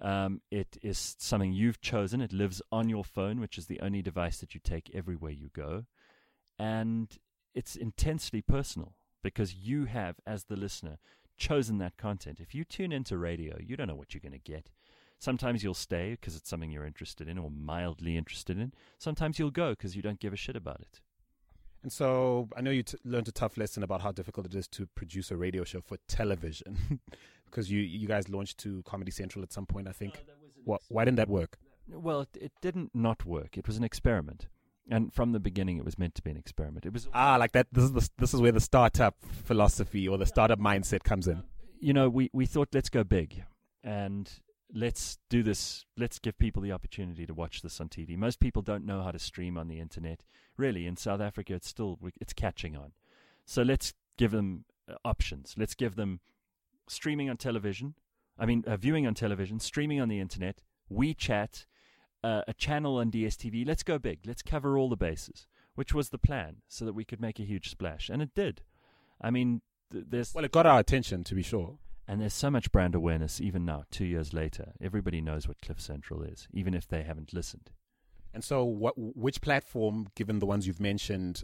Um, 0.00 0.40
it 0.50 0.78
is 0.82 1.16
something 1.18 1.52
you've 1.52 1.80
chosen. 1.80 2.20
It 2.20 2.32
lives 2.32 2.62
on 2.72 2.88
your 2.88 3.04
phone, 3.04 3.38
which 3.40 3.58
is 3.58 3.66
the 3.66 3.80
only 3.80 4.02
device 4.02 4.38
that 4.38 4.54
you 4.54 4.60
take 4.62 4.90
everywhere 4.94 5.32
you 5.32 5.50
go, 5.52 5.84
and 6.58 7.18
it's 7.54 7.76
intensely 7.76 8.40
personal 8.40 8.94
because 9.22 9.54
you 9.54 9.84
have, 9.86 10.16
as 10.26 10.44
the 10.44 10.56
listener, 10.56 10.98
chosen 11.36 11.78
that 11.78 11.96
content. 11.96 12.38
If 12.40 12.54
you 12.54 12.64
tune 12.64 12.92
into 12.92 13.18
radio, 13.18 13.56
you 13.60 13.76
don't 13.76 13.88
know 13.88 13.94
what 13.94 14.14
you're 14.14 14.20
going 14.20 14.32
to 14.32 14.38
get. 14.38 14.70
Sometimes 15.18 15.62
you'll 15.62 15.74
stay 15.74 16.12
because 16.12 16.36
it's 16.36 16.48
something 16.48 16.70
you're 16.70 16.86
interested 16.86 17.28
in 17.28 17.38
or 17.38 17.50
mildly 17.50 18.16
interested 18.16 18.58
in. 18.58 18.72
Sometimes 18.98 19.38
you'll 19.38 19.50
go 19.50 19.70
because 19.70 19.94
you 19.94 20.02
don't 20.02 20.20
give 20.20 20.32
a 20.32 20.36
shit 20.36 20.56
about 20.56 20.80
it. 20.80 21.00
And 21.82 21.92
so 21.92 22.48
I 22.56 22.60
know 22.60 22.70
you 22.70 22.82
t- 22.82 22.98
learned 23.04 23.28
a 23.28 23.32
tough 23.32 23.56
lesson 23.56 23.82
about 23.82 24.02
how 24.02 24.12
difficult 24.12 24.46
it 24.46 24.54
is 24.54 24.68
to 24.68 24.86
produce 24.94 25.30
a 25.30 25.36
radio 25.36 25.64
show 25.64 25.80
for 25.80 25.96
television, 26.08 27.00
because 27.50 27.70
you 27.70 27.80
you 27.80 28.06
guys 28.08 28.28
launched 28.28 28.58
to 28.58 28.82
Comedy 28.84 29.10
Central 29.10 29.42
at 29.42 29.52
some 29.52 29.66
point, 29.66 29.88
I 29.88 29.92
think. 29.92 30.14
What, 30.64 30.82
why 30.88 31.04
didn't 31.04 31.16
that 31.16 31.28
work? 31.28 31.58
Well, 31.88 32.20
it, 32.22 32.28
it 32.40 32.52
didn't 32.60 32.90
not 32.94 33.24
work. 33.24 33.56
It 33.58 33.66
was 33.66 33.76
an 33.76 33.84
experiment, 33.84 34.48
and 34.90 35.12
from 35.12 35.32
the 35.32 35.40
beginning, 35.40 35.78
it 35.78 35.84
was 35.84 35.98
meant 35.98 36.14
to 36.16 36.22
be 36.22 36.30
an 36.30 36.36
experiment. 36.36 36.86
It 36.86 36.92
was 36.92 37.08
Ah, 37.14 37.36
like 37.36 37.52
that. 37.52 37.66
This 37.72 37.84
is 37.84 37.92
the, 37.92 38.08
this 38.18 38.34
is 38.34 38.40
where 38.40 38.52
the 38.52 38.60
startup 38.60 39.16
philosophy 39.44 40.06
or 40.06 40.18
the 40.18 40.26
startup 40.26 40.58
mindset 40.60 41.02
comes 41.02 41.26
in. 41.26 41.42
you 41.80 41.92
know, 41.92 42.08
we, 42.08 42.30
we 42.32 42.46
thought 42.46 42.68
let's 42.74 42.90
go 42.90 43.02
big 43.04 43.42
and 43.82 44.30
let's 44.72 45.18
do 45.30 45.42
this. 45.42 45.84
Let's 45.96 46.18
give 46.18 46.38
people 46.38 46.62
the 46.62 46.72
opportunity 46.72 47.26
to 47.26 47.34
watch 47.34 47.62
this 47.62 47.80
on 47.80 47.88
TV. 47.88 48.16
Most 48.16 48.38
people 48.38 48.62
don't 48.62 48.84
know 48.84 49.02
how 49.02 49.10
to 49.10 49.18
stream 49.18 49.56
on 49.56 49.66
the 49.68 49.80
internet. 49.80 50.22
Really, 50.56 50.86
in 50.86 50.96
South 50.96 51.20
Africa, 51.20 51.54
it's 51.54 51.68
still 51.68 51.98
it's 52.20 52.34
catching 52.34 52.76
on. 52.76 52.92
So 53.46 53.62
let's 53.62 53.94
give 54.18 54.30
them 54.30 54.64
uh, 54.88 54.94
options. 55.04 55.54
Let's 55.56 55.74
give 55.74 55.96
them 55.96 56.20
streaming 56.88 57.28
on 57.30 57.36
television. 57.36 57.94
I 58.38 58.46
mean, 58.46 58.64
uh, 58.66 58.76
viewing 58.76 59.06
on 59.06 59.14
television, 59.14 59.60
streaming 59.60 60.00
on 60.00 60.08
the 60.08 60.18
internet, 60.20 60.62
WeChat, 60.90 61.66
uh, 62.24 62.42
a 62.48 62.54
channel 62.54 62.96
on 62.96 63.10
DSTV. 63.10 63.66
Let's 63.66 63.82
go 63.82 63.98
big. 63.98 64.20
Let's 64.26 64.42
cover 64.42 64.76
all 64.78 64.88
the 64.88 64.96
bases, 64.96 65.46
which 65.74 65.92
was 65.94 66.08
the 66.10 66.18
plan, 66.18 66.56
so 66.68 66.84
that 66.84 66.92
we 66.94 67.04
could 67.04 67.20
make 67.20 67.38
a 67.38 67.44
huge 67.44 67.70
splash, 67.70 68.08
and 68.08 68.20
it 68.22 68.34
did. 68.34 68.62
I 69.20 69.30
mean, 69.30 69.62
th- 69.92 70.06
there's 70.08 70.34
Well, 70.34 70.44
it 70.44 70.52
got 70.52 70.66
our 70.66 70.78
attention, 70.80 71.24
to 71.24 71.34
be 71.34 71.42
sure. 71.42 71.78
and 72.08 72.20
there's 72.20 72.34
so 72.34 72.50
much 72.50 72.72
brand 72.72 72.94
awareness 72.94 73.40
even 73.40 73.64
now, 73.64 73.84
two 73.90 74.04
years 74.06 74.32
later. 74.32 74.72
Everybody 74.80 75.20
knows 75.20 75.46
what 75.46 75.60
Cliff 75.62 75.80
Central 75.80 76.22
is, 76.22 76.48
even 76.52 76.74
if 76.74 76.88
they 76.88 77.02
haven't 77.02 77.32
listened. 77.32 77.70
And 78.32 78.42
so, 78.44 78.64
what? 78.64 78.94
Which 78.96 79.40
platform, 79.40 80.08
given 80.14 80.38
the 80.38 80.46
ones 80.46 80.66
you've 80.66 80.80
mentioned, 80.80 81.42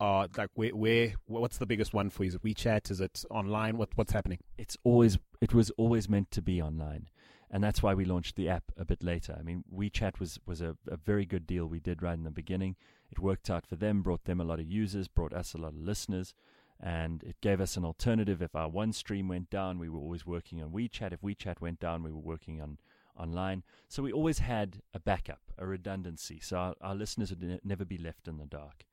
are 0.00 0.28
like 0.36 0.50
where? 0.54 0.70
Where? 0.70 1.14
What's 1.26 1.58
the 1.58 1.66
biggest 1.66 1.92
one 1.92 2.10
for 2.10 2.24
you? 2.24 2.28
Is 2.28 2.34
it 2.34 2.42
WeChat? 2.42 2.90
Is 2.90 3.00
it 3.00 3.24
online? 3.30 3.76
What? 3.76 3.90
What's 3.96 4.12
happening? 4.12 4.38
It's 4.56 4.76
always 4.84 5.18
it 5.40 5.54
was 5.54 5.70
always 5.72 6.08
meant 6.08 6.30
to 6.32 6.42
be 6.42 6.62
online, 6.62 7.08
and 7.50 7.62
that's 7.62 7.82
why 7.82 7.94
we 7.94 8.04
launched 8.04 8.36
the 8.36 8.48
app 8.48 8.64
a 8.76 8.84
bit 8.84 9.02
later. 9.02 9.36
I 9.38 9.42
mean, 9.42 9.64
WeChat 9.74 10.20
was 10.20 10.38
was 10.46 10.60
a, 10.60 10.76
a 10.86 10.96
very 10.96 11.26
good 11.26 11.46
deal 11.46 11.66
we 11.66 11.80
did 11.80 12.02
right 12.02 12.14
in 12.14 12.24
the 12.24 12.30
beginning. 12.30 12.76
It 13.10 13.18
worked 13.18 13.50
out 13.50 13.66
for 13.66 13.76
them, 13.76 14.02
brought 14.02 14.24
them 14.24 14.40
a 14.40 14.44
lot 14.44 14.60
of 14.60 14.66
users, 14.66 15.08
brought 15.08 15.32
us 15.32 15.54
a 15.54 15.58
lot 15.58 15.68
of 15.68 15.78
listeners, 15.78 16.34
and 16.80 17.22
it 17.22 17.40
gave 17.40 17.60
us 17.60 17.76
an 17.76 17.84
alternative. 17.84 18.42
If 18.42 18.54
our 18.54 18.68
one 18.68 18.92
stream 18.92 19.28
went 19.28 19.50
down, 19.50 19.78
we 19.78 19.88
were 19.88 20.00
always 20.00 20.26
working 20.26 20.62
on 20.62 20.70
WeChat. 20.70 21.12
If 21.12 21.22
WeChat 21.22 21.60
went 21.60 21.80
down, 21.80 22.02
we 22.02 22.12
were 22.12 22.18
working 22.18 22.60
on 22.60 22.78
online. 23.16 23.64
So 23.88 24.02
we 24.02 24.12
always 24.12 24.38
had 24.38 24.80
a 24.94 25.00
backup, 25.00 25.40
a 25.58 25.66
redundancy, 25.66 26.38
so 26.40 26.56
our, 26.56 26.74
our 26.80 26.94
listeners 26.94 27.30
would 27.30 27.42
ne- 27.42 27.60
never 27.64 27.84
be 27.84 27.98
left 27.98 28.28
in 28.28 28.38
the 28.38 28.46
dark. 28.46 28.84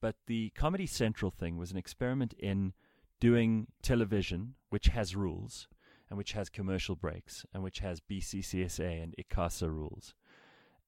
But 0.00 0.16
the 0.26 0.50
Comedy 0.50 0.86
Central 0.86 1.30
thing 1.30 1.56
was 1.56 1.70
an 1.70 1.76
experiment 1.76 2.32
in 2.38 2.72
doing 3.20 3.66
television, 3.82 4.54
which 4.70 4.86
has 4.86 5.14
rules 5.14 5.68
and 6.08 6.16
which 6.16 6.32
has 6.32 6.48
commercial 6.48 6.96
breaks 6.96 7.44
and 7.52 7.62
which 7.62 7.80
has 7.80 8.00
BCCSA 8.00 9.02
and 9.02 9.14
ICASA 9.18 9.68
rules, 9.68 10.14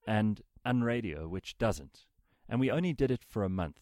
and 0.05 0.41
Unradio, 0.65 1.29
which 1.29 1.57
doesn't. 1.57 2.05
And 2.49 2.59
we 2.59 2.71
only 2.71 2.91
did 2.91 3.11
it 3.11 3.23
for 3.23 3.43
a 3.43 3.49
month. 3.49 3.79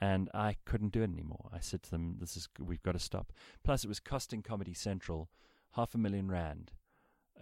And 0.00 0.30
I 0.32 0.56
couldn't 0.64 0.92
do 0.92 1.02
it 1.02 1.10
anymore. 1.10 1.50
I 1.52 1.58
said 1.58 1.82
to 1.82 1.90
them, 1.90 2.18
"This 2.20 2.36
is 2.36 2.48
we've 2.60 2.82
got 2.82 2.92
to 2.92 3.00
stop." 3.00 3.32
Plus, 3.64 3.82
it 3.82 3.88
was 3.88 3.98
costing 3.98 4.42
Comedy 4.42 4.72
Central 4.72 5.28
half 5.72 5.92
a 5.94 5.98
million 5.98 6.30
rand 6.30 6.70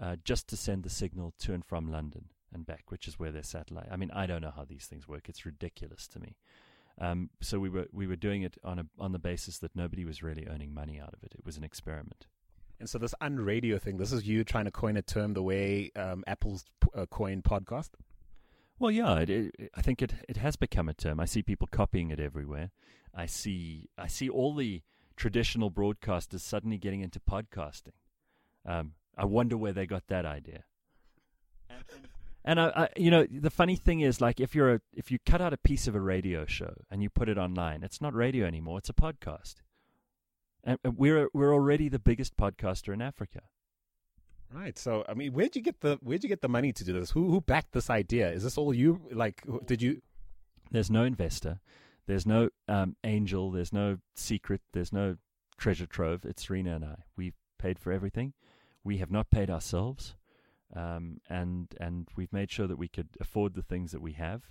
uh, 0.00 0.16
just 0.24 0.48
to 0.48 0.56
send 0.56 0.82
the 0.82 0.90
signal 0.90 1.34
to 1.40 1.52
and 1.52 1.64
from 1.64 1.92
London 1.92 2.30
and 2.52 2.64
back, 2.64 2.90
which 2.90 3.06
is 3.06 3.18
where 3.18 3.30
their 3.30 3.42
satellite. 3.42 3.88
I 3.90 3.96
mean, 3.96 4.10
I 4.10 4.26
don't 4.26 4.40
know 4.40 4.52
how 4.54 4.64
these 4.64 4.86
things 4.86 5.06
work. 5.06 5.28
It's 5.28 5.44
ridiculous 5.44 6.08
to 6.08 6.20
me. 6.20 6.36
Um, 6.98 7.30
so 7.40 7.58
we 7.58 7.68
were 7.68 7.86
we 7.92 8.06
were 8.06 8.16
doing 8.16 8.42
it 8.42 8.56
on 8.64 8.78
a 8.78 8.86
on 8.98 9.12
the 9.12 9.18
basis 9.18 9.58
that 9.58 9.76
nobody 9.76 10.04
was 10.04 10.22
really 10.22 10.46
earning 10.48 10.72
money 10.72 10.98
out 10.98 11.12
of 11.12 11.22
it. 11.22 11.34
It 11.38 11.44
was 11.44 11.56
an 11.56 11.64
experiment. 11.64 12.26
And 12.78 12.88
so, 12.88 12.98
this 12.98 13.14
unradio 13.22 13.80
thing. 13.80 13.96
This 13.96 14.12
is 14.12 14.26
you 14.26 14.44
trying 14.44 14.66
to 14.66 14.70
coin 14.70 14.96
a 14.96 15.02
term 15.02 15.32
the 15.32 15.42
way 15.42 15.90
um, 15.96 16.24
Apple's 16.26 16.64
uh, 16.94 17.06
coined 17.06 17.44
podcast. 17.44 17.90
Well, 18.78 18.90
yeah, 18.90 19.18
it, 19.20 19.30
it, 19.30 19.70
I 19.74 19.80
think 19.80 20.02
it 20.02 20.12
it 20.28 20.36
has 20.36 20.56
become 20.56 20.88
a 20.88 20.94
term. 20.94 21.18
I 21.18 21.24
see 21.24 21.42
people 21.42 21.68
copying 21.70 22.10
it 22.10 22.20
everywhere. 22.20 22.70
I 23.14 23.26
see 23.26 23.88
I 23.96 24.08
see 24.08 24.28
all 24.28 24.54
the 24.54 24.82
traditional 25.16 25.70
broadcasters 25.70 26.40
suddenly 26.40 26.76
getting 26.76 27.00
into 27.00 27.18
podcasting. 27.18 27.94
Um, 28.66 28.92
I 29.16 29.24
wonder 29.24 29.56
where 29.56 29.72
they 29.72 29.86
got 29.86 30.08
that 30.08 30.26
idea. 30.26 30.64
And 32.46 32.60
I, 32.60 32.66
I, 32.68 32.88
you 32.96 33.10
know, 33.10 33.26
the 33.28 33.50
funny 33.50 33.74
thing 33.74 34.00
is, 34.00 34.20
like, 34.20 34.38
if 34.38 34.54
you're 34.54 34.74
a, 34.74 34.80
if 34.94 35.10
you 35.10 35.18
cut 35.26 35.40
out 35.40 35.52
a 35.52 35.56
piece 35.56 35.88
of 35.88 35.96
a 35.96 36.00
radio 36.00 36.46
show 36.46 36.74
and 36.90 37.02
you 37.02 37.10
put 37.10 37.28
it 37.28 37.36
online, 37.36 37.82
it's 37.82 38.00
not 38.00 38.14
radio 38.14 38.46
anymore; 38.46 38.78
it's 38.78 38.88
a 38.88 38.94
podcast. 38.94 39.56
And 40.62 40.78
we're 40.84 41.28
we're 41.34 41.52
already 41.52 41.88
the 41.88 41.98
biggest 41.98 42.36
podcaster 42.36 42.94
in 42.94 43.02
Africa. 43.02 43.42
Right. 44.52 44.78
So, 44.78 45.04
I 45.08 45.14
mean, 45.14 45.32
where'd 45.32 45.56
you 45.56 45.62
get 45.62 45.80
the 45.80 45.98
where'd 46.02 46.22
you 46.22 46.28
get 46.28 46.40
the 46.40 46.48
money 46.48 46.72
to 46.72 46.84
do 46.84 46.92
this? 46.92 47.10
Who 47.10 47.30
who 47.30 47.40
backed 47.40 47.72
this 47.72 47.90
idea? 47.90 48.30
Is 48.30 48.44
this 48.44 48.56
all 48.56 48.72
you? 48.72 49.02
Like, 49.10 49.42
did 49.66 49.82
you? 49.82 50.00
There's 50.70 50.90
no 50.90 51.02
investor. 51.02 51.60
There's 52.06 52.26
no 52.26 52.50
um, 52.68 52.94
angel. 53.02 53.50
There's 53.50 53.72
no 53.72 53.98
secret. 54.14 54.60
There's 54.72 54.92
no 54.92 55.16
treasure 55.58 55.86
trove. 55.86 56.24
It's 56.24 56.48
Rina 56.48 56.76
and 56.76 56.84
I. 56.84 56.96
We've 57.16 57.34
paid 57.58 57.80
for 57.80 57.90
everything. 57.90 58.34
We 58.84 58.98
have 58.98 59.10
not 59.10 59.30
paid 59.30 59.50
ourselves, 59.50 60.14
um, 60.74 61.20
and 61.28 61.68
and 61.80 62.08
we've 62.16 62.32
made 62.32 62.50
sure 62.50 62.66
that 62.66 62.78
we 62.78 62.88
could 62.88 63.08
afford 63.20 63.54
the 63.54 63.62
things 63.62 63.92
that 63.92 64.00
we 64.00 64.12
have. 64.12 64.42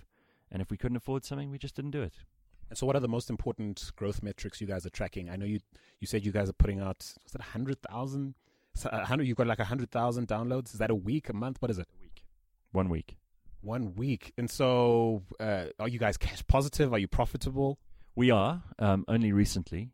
And 0.50 0.62
if 0.62 0.70
we 0.70 0.76
couldn't 0.76 0.96
afford 0.96 1.24
something, 1.24 1.50
we 1.50 1.58
just 1.58 1.74
didn't 1.74 1.90
do 1.90 2.02
it. 2.02 2.14
And 2.68 2.78
so, 2.78 2.86
what 2.86 2.96
are 2.96 3.00
the 3.00 3.08
most 3.08 3.30
important 3.30 3.90
growth 3.96 4.22
metrics 4.22 4.60
you 4.60 4.66
guys 4.66 4.86
are 4.86 4.90
tracking? 4.90 5.30
I 5.30 5.36
know 5.36 5.46
you 5.46 5.60
you 6.00 6.06
said 6.06 6.24
you 6.24 6.32
guys 6.32 6.48
are 6.48 6.54
putting 6.54 6.80
out 6.80 6.98
was 7.24 7.34
it 7.34 7.40
hundred 7.40 7.78
thousand? 7.82 8.34
Hundred? 8.84 9.26
You've 9.26 9.36
got 9.36 9.46
like 9.46 9.60
hundred 9.60 9.90
thousand 9.90 10.28
downloads. 10.28 10.72
Is 10.72 10.78
that 10.78 10.90
a 10.90 10.94
week, 10.94 11.28
a 11.28 11.32
month? 11.32 11.56
What 11.60 11.70
is 11.70 11.78
it? 11.78 11.86
A 11.98 12.02
week, 12.02 12.24
one 12.72 12.88
week. 12.88 13.16
One 13.62 13.94
week. 13.94 14.32
And 14.36 14.50
so, 14.50 15.22
uh, 15.40 15.66
are 15.80 15.88
you 15.88 15.98
guys 15.98 16.16
cash 16.16 16.46
positive? 16.46 16.92
Are 16.92 16.98
you 16.98 17.08
profitable? 17.08 17.78
We 18.14 18.30
are 18.30 18.62
um, 18.78 19.04
only 19.08 19.32
recently. 19.32 19.92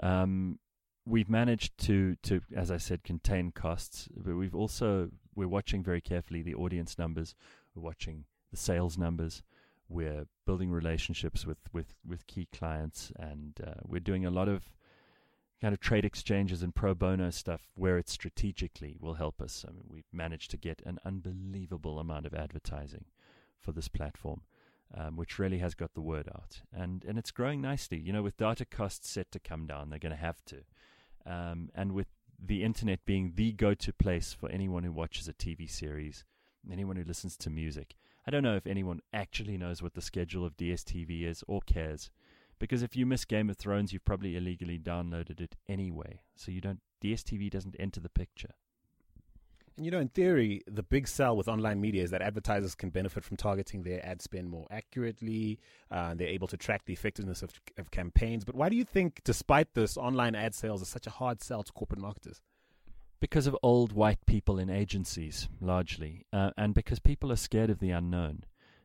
Um, 0.00 0.58
we've 1.06 1.28
managed 1.28 1.76
to, 1.86 2.16
to, 2.22 2.40
as 2.54 2.70
I 2.70 2.78
said, 2.78 3.04
contain 3.04 3.52
costs, 3.52 4.08
but 4.16 4.36
we've 4.36 4.54
also 4.54 5.10
we're 5.34 5.48
watching 5.48 5.82
very 5.82 6.00
carefully 6.00 6.42
the 6.42 6.54
audience 6.54 6.98
numbers. 6.98 7.34
We're 7.74 7.82
watching 7.82 8.24
the 8.50 8.56
sales 8.56 8.96
numbers. 8.98 9.42
We're 9.88 10.26
building 10.46 10.70
relationships 10.70 11.46
with 11.46 11.58
with, 11.72 11.94
with 12.06 12.26
key 12.26 12.48
clients, 12.52 13.12
and 13.18 13.60
uh, 13.64 13.80
we're 13.84 14.00
doing 14.00 14.24
a 14.24 14.30
lot 14.30 14.48
of 14.48 14.64
kind 15.60 15.72
of 15.72 15.80
trade 15.80 16.04
exchanges 16.04 16.62
and 16.62 16.74
pro 16.74 16.94
bono 16.94 17.30
stuff 17.30 17.68
where 17.74 17.96
it 17.98 18.08
strategically 18.08 18.96
will 18.98 19.14
help 19.14 19.40
us. 19.40 19.64
I 19.68 19.72
mean, 19.72 19.84
we've 19.88 20.12
managed 20.12 20.50
to 20.52 20.56
get 20.56 20.82
an 20.84 20.98
unbelievable 21.04 21.98
amount 21.98 22.26
of 22.26 22.34
advertising 22.34 23.06
for 23.60 23.72
this 23.72 23.88
platform 23.88 24.42
um, 24.96 25.16
which 25.16 25.38
really 25.38 25.58
has 25.58 25.74
got 25.74 25.94
the 25.94 26.00
word 26.00 26.28
out, 26.28 26.62
and 26.72 27.04
and 27.04 27.18
it's 27.18 27.30
growing 27.30 27.60
nicely. 27.60 27.98
You 27.98 28.12
know, 28.12 28.22
with 28.22 28.36
data 28.36 28.64
costs 28.64 29.08
set 29.08 29.30
to 29.32 29.38
come 29.38 29.66
down, 29.66 29.90
they're 29.90 29.98
going 29.98 30.14
to 30.14 30.16
have 30.16 30.44
to, 30.46 30.58
um, 31.26 31.70
and 31.74 31.92
with 31.92 32.08
the 32.46 32.62
internet 32.62 33.04
being 33.06 33.32
the 33.36 33.52
go-to 33.52 33.92
place 33.92 34.32
for 34.32 34.50
anyone 34.50 34.84
who 34.84 34.92
watches 34.92 35.28
a 35.28 35.32
TV 35.32 35.70
series, 35.70 36.24
anyone 36.70 36.96
who 36.96 37.04
listens 37.04 37.36
to 37.38 37.50
music. 37.50 37.94
I 38.26 38.30
don't 38.30 38.42
know 38.42 38.56
if 38.56 38.66
anyone 38.66 39.00
actually 39.12 39.56
knows 39.56 39.82
what 39.82 39.94
the 39.94 40.02
schedule 40.02 40.44
of 40.44 40.56
DSTV 40.56 41.24
is 41.24 41.42
or 41.48 41.60
cares, 41.62 42.10
because 42.58 42.82
if 42.82 42.96
you 42.96 43.06
miss 43.06 43.24
Game 43.24 43.50
of 43.50 43.56
Thrones, 43.56 43.92
you've 43.92 44.04
probably 44.04 44.36
illegally 44.36 44.78
downloaded 44.78 45.40
it 45.40 45.56
anyway, 45.68 46.20
so 46.36 46.50
you 46.50 46.60
don't. 46.60 46.80
DSTV 47.02 47.50
doesn't 47.50 47.76
enter 47.78 48.00
the 48.00 48.08
picture. 48.08 48.54
And 49.76 49.84
you 49.84 49.90
know, 49.90 49.98
in 49.98 50.08
theory, 50.08 50.62
the 50.68 50.84
big 50.84 51.08
sell 51.08 51.36
with 51.36 51.48
online 51.48 51.80
media 51.80 52.04
is 52.04 52.10
that 52.10 52.22
advertisers 52.22 52.76
can 52.76 52.90
benefit 52.90 53.24
from 53.24 53.36
targeting 53.36 53.82
their 53.82 54.04
ad 54.06 54.22
spend 54.22 54.48
more 54.48 54.66
accurately. 54.70 55.58
Uh, 55.90 56.14
they're 56.14 56.28
able 56.28 56.46
to 56.48 56.56
track 56.56 56.84
the 56.84 56.92
effectiveness 56.92 57.42
of, 57.42 57.50
of 57.76 57.90
campaigns. 57.90 58.44
But 58.44 58.54
why 58.54 58.68
do 58.68 58.76
you 58.76 58.84
think, 58.84 59.20
despite 59.24 59.74
this, 59.74 59.96
online 59.96 60.36
ad 60.36 60.54
sales 60.54 60.80
is 60.80 60.88
such 60.88 61.08
a 61.08 61.10
hard 61.10 61.42
sell 61.42 61.64
to 61.64 61.72
corporate 61.72 62.00
marketers? 62.00 62.40
Because 63.18 63.46
of 63.46 63.56
old 63.62 63.92
white 63.92 64.24
people 64.26 64.58
in 64.58 64.70
agencies, 64.70 65.48
largely, 65.60 66.24
uh, 66.32 66.50
and 66.56 66.74
because 66.74 67.00
people 67.00 67.32
are 67.32 67.36
scared 67.36 67.70
of 67.70 67.80
the 67.80 67.90
unknown. 67.90 68.44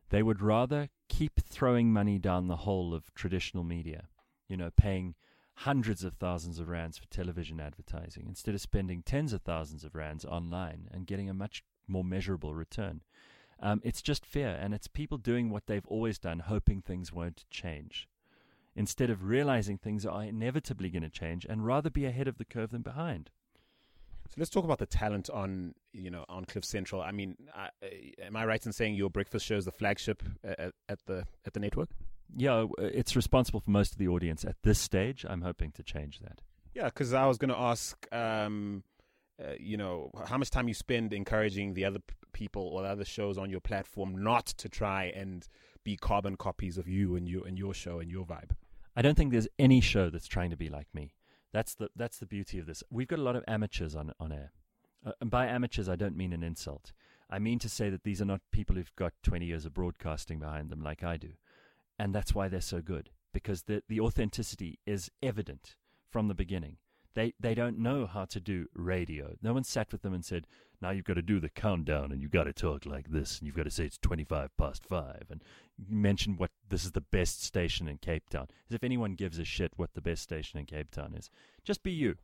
They 0.10 0.24
would 0.24 0.42
rather 0.42 0.90
keep 1.08 1.40
throwing 1.42 1.94
money 1.94 2.18
down 2.18 2.48
the 2.48 2.56
hole 2.56 2.96
of 2.96 3.14
traditional 3.14 3.64
media, 3.64 4.08
you 4.48 4.58
know, 4.58 4.72
paying 4.76 5.14
hundreds 5.64 6.06
of 6.06 6.14
thousands 6.14 6.58
of 6.58 6.70
rands 6.70 6.98
for 6.98 7.06
television 7.08 7.60
advertising 7.60 8.26
instead 8.28 8.56
of 8.56 8.62
spending 8.62 9.02
tens 9.04 9.34
of 9.34 9.42
thousands 9.42 9.84
of 9.84 9.94
rands 9.94 10.24
online 10.24 10.88
and 10.92 11.06
getting 11.06 11.30
a 11.30 11.34
much 11.34 11.66
more 11.86 12.04
measurable 12.04 12.56
return. 12.56 13.02
Um, 13.62 13.82
it's 13.84 14.02
just 14.02 14.26
fear, 14.26 14.58
and 14.62 14.74
it's 14.74 14.88
people 14.88 15.18
doing 15.18 15.50
what 15.50 15.68
they've 15.68 15.86
always 15.86 16.18
done, 16.18 16.40
hoping 16.40 16.82
things 16.82 17.12
won't 17.12 17.44
change, 17.50 18.08
instead 18.74 19.10
of 19.10 19.26
realizing 19.26 19.78
things 19.78 20.06
are 20.06 20.24
inevitably 20.24 20.90
going 20.90 21.04
to 21.04 21.10
change 21.10 21.46
and 21.50 21.66
rather 21.66 21.90
be 21.90 22.06
ahead 22.06 22.30
of 22.30 22.38
the 22.38 22.46
curve 22.46 22.72
than 22.72 22.82
behind. 22.82 23.30
So 24.30 24.36
let's 24.38 24.50
talk 24.50 24.64
about 24.64 24.80
the 24.80 24.86
talent 24.86 25.30
on 25.30 25.74
you 25.92 26.10
know 26.10 26.24
on 26.30 26.46
Cliff 26.46 26.64
Central. 26.64 27.02
I 27.02 27.12
mean, 27.12 27.36
uh, 27.54 27.68
am 28.24 28.38
I 28.38 28.46
right 28.46 28.66
in 28.66 28.72
saying 28.72 28.96
your 28.96 29.10
breakfast 29.10 29.46
show 29.46 29.58
is 29.58 29.66
the 29.66 29.74
flagship 29.74 30.24
at, 30.42 30.74
at 30.88 31.06
the 31.06 31.26
at 31.46 31.54
the 31.54 31.60
network? 31.60 31.90
Yeah, 32.36 32.66
it's 32.78 33.16
responsible 33.16 33.60
for 33.60 33.72
most 33.72 33.94
of 33.94 33.98
the 33.98 34.08
audience 34.08 34.46
at 34.46 34.56
this 34.64 34.80
stage. 34.80 35.26
I'm 35.28 35.42
hoping 35.42 35.72
to 35.74 35.84
change 35.84 36.20
that. 36.20 36.42
Yeah, 36.74 36.86
because 36.86 37.14
I 37.14 37.26
was 37.26 37.38
going 37.38 37.50
to 37.50 37.60
ask, 37.60 38.08
um, 38.14 38.84
uh, 39.44 39.54
you 39.60 39.78
know, 39.78 40.12
how 40.28 40.38
much 40.38 40.50
time 40.50 40.68
you 40.68 40.74
spend 40.74 41.14
encouraging 41.14 41.74
the 41.74 41.86
other 41.86 42.00
p- 42.00 42.16
people 42.32 42.62
or 42.62 42.84
the 42.84 42.90
other 42.90 43.06
shows 43.06 43.38
on 43.38 43.50
your 43.50 43.60
platform 43.60 44.24
not 44.24 44.46
to 44.46 44.70
try 44.70 45.06
and 45.06 45.48
be 45.84 45.96
carbon 45.98 46.36
copies 46.36 46.78
of 46.78 46.88
you 46.88 47.16
and 47.16 47.28
your 47.28 47.48
and 47.48 47.58
your 47.58 47.74
show 47.74 48.00
and 48.00 48.12
your 48.12 48.26
vibe. 48.26 48.52
I 48.96 49.02
don't 49.02 49.16
think 49.16 49.32
there's 49.32 49.48
any 49.58 49.82
show 49.82 50.10
that's 50.10 50.28
trying 50.28 50.50
to 50.52 50.58
be 50.58 50.70
like 50.70 50.88
me. 50.94 51.14
That's 51.52 51.74
the 51.74 51.90
that's 51.96 52.20
the 52.20 52.26
beauty 52.26 52.60
of 52.60 52.66
this. 52.66 52.84
We've 52.92 53.08
got 53.08 53.20
a 53.20 53.24
lot 53.24 53.36
of 53.36 53.44
amateurs 53.48 53.96
on 53.96 54.14
on 54.20 54.32
air, 54.32 54.52
uh, 55.06 55.14
and 55.22 55.32
by 55.32 55.48
amateurs 55.48 55.90
I 55.90 55.96
don't 55.96 56.18
mean 56.18 56.34
an 56.34 56.44
insult. 56.44 56.92
I 57.30 57.40
mean 57.40 57.60
to 57.60 57.70
say 57.70 57.90
that 57.90 58.04
these 58.04 58.22
are 58.22 58.26
not 58.26 58.42
people 58.52 58.76
who've 58.76 58.96
got 58.96 59.14
20 59.24 59.46
years 59.46 59.66
of 59.66 59.74
broadcasting 59.74 60.40
behind 60.40 60.70
them 60.70 60.82
like 60.82 61.04
I 61.04 61.18
do, 61.18 61.34
and 62.00 62.16
that's 62.16 62.34
why 62.34 62.48
they're 62.48 62.62
so 62.62 62.82
good 62.82 63.12
because 63.34 63.64
the 63.64 63.84
the 63.88 64.00
authenticity 64.00 64.80
is 64.88 65.12
evident 65.22 65.76
from 66.10 66.28
the 66.28 66.34
beginning. 66.34 66.78
They 67.14 67.34
they 67.40 67.54
don't 67.54 67.78
know 67.80 68.06
how 68.06 68.26
to 68.26 68.40
do 68.40 68.68
radio. 68.74 69.36
No 69.42 69.54
one 69.54 69.64
sat 69.64 69.92
with 69.92 70.02
them 70.02 70.14
and 70.14 70.24
said, 70.24 70.48
"Now 70.82 70.92
you've 70.92 71.06
got 71.06 71.16
to 71.16 71.22
do 71.22 71.40
the 71.40 71.50
countdown 71.50 72.12
and 72.12 72.22
you've 72.22 72.32
got 72.32 72.46
to 72.46 72.54
talk 72.54 72.86
like 72.86 73.10
this 73.10 73.38
and 73.38 73.48
you've 73.48 73.56
got 73.56 73.64
to 73.64 73.72
say 73.72 73.86
it's 73.86 73.98
25 73.98 74.56
past 74.58 74.86
5 74.86 75.28
and 75.30 75.44
mention 75.88 76.38
what 76.38 76.52
this 76.70 76.86
is 76.86 76.94
the 76.94 77.02
best 77.02 77.44
station 77.44 77.88
in 77.88 77.98
Cape 77.98 78.30
Town." 78.30 78.48
As 78.70 78.76
if 78.76 78.84
anyone 78.84 79.16
gives 79.16 79.38
a 79.38 79.46
shit 79.46 79.74
what 79.76 79.94
the 79.94 80.02
best 80.02 80.24
station 80.24 80.60
in 80.60 80.66
Cape 80.66 80.92
Town 80.92 81.14
is. 81.16 81.30
Just 81.64 81.84
be 81.84 81.92
you. 81.92 82.16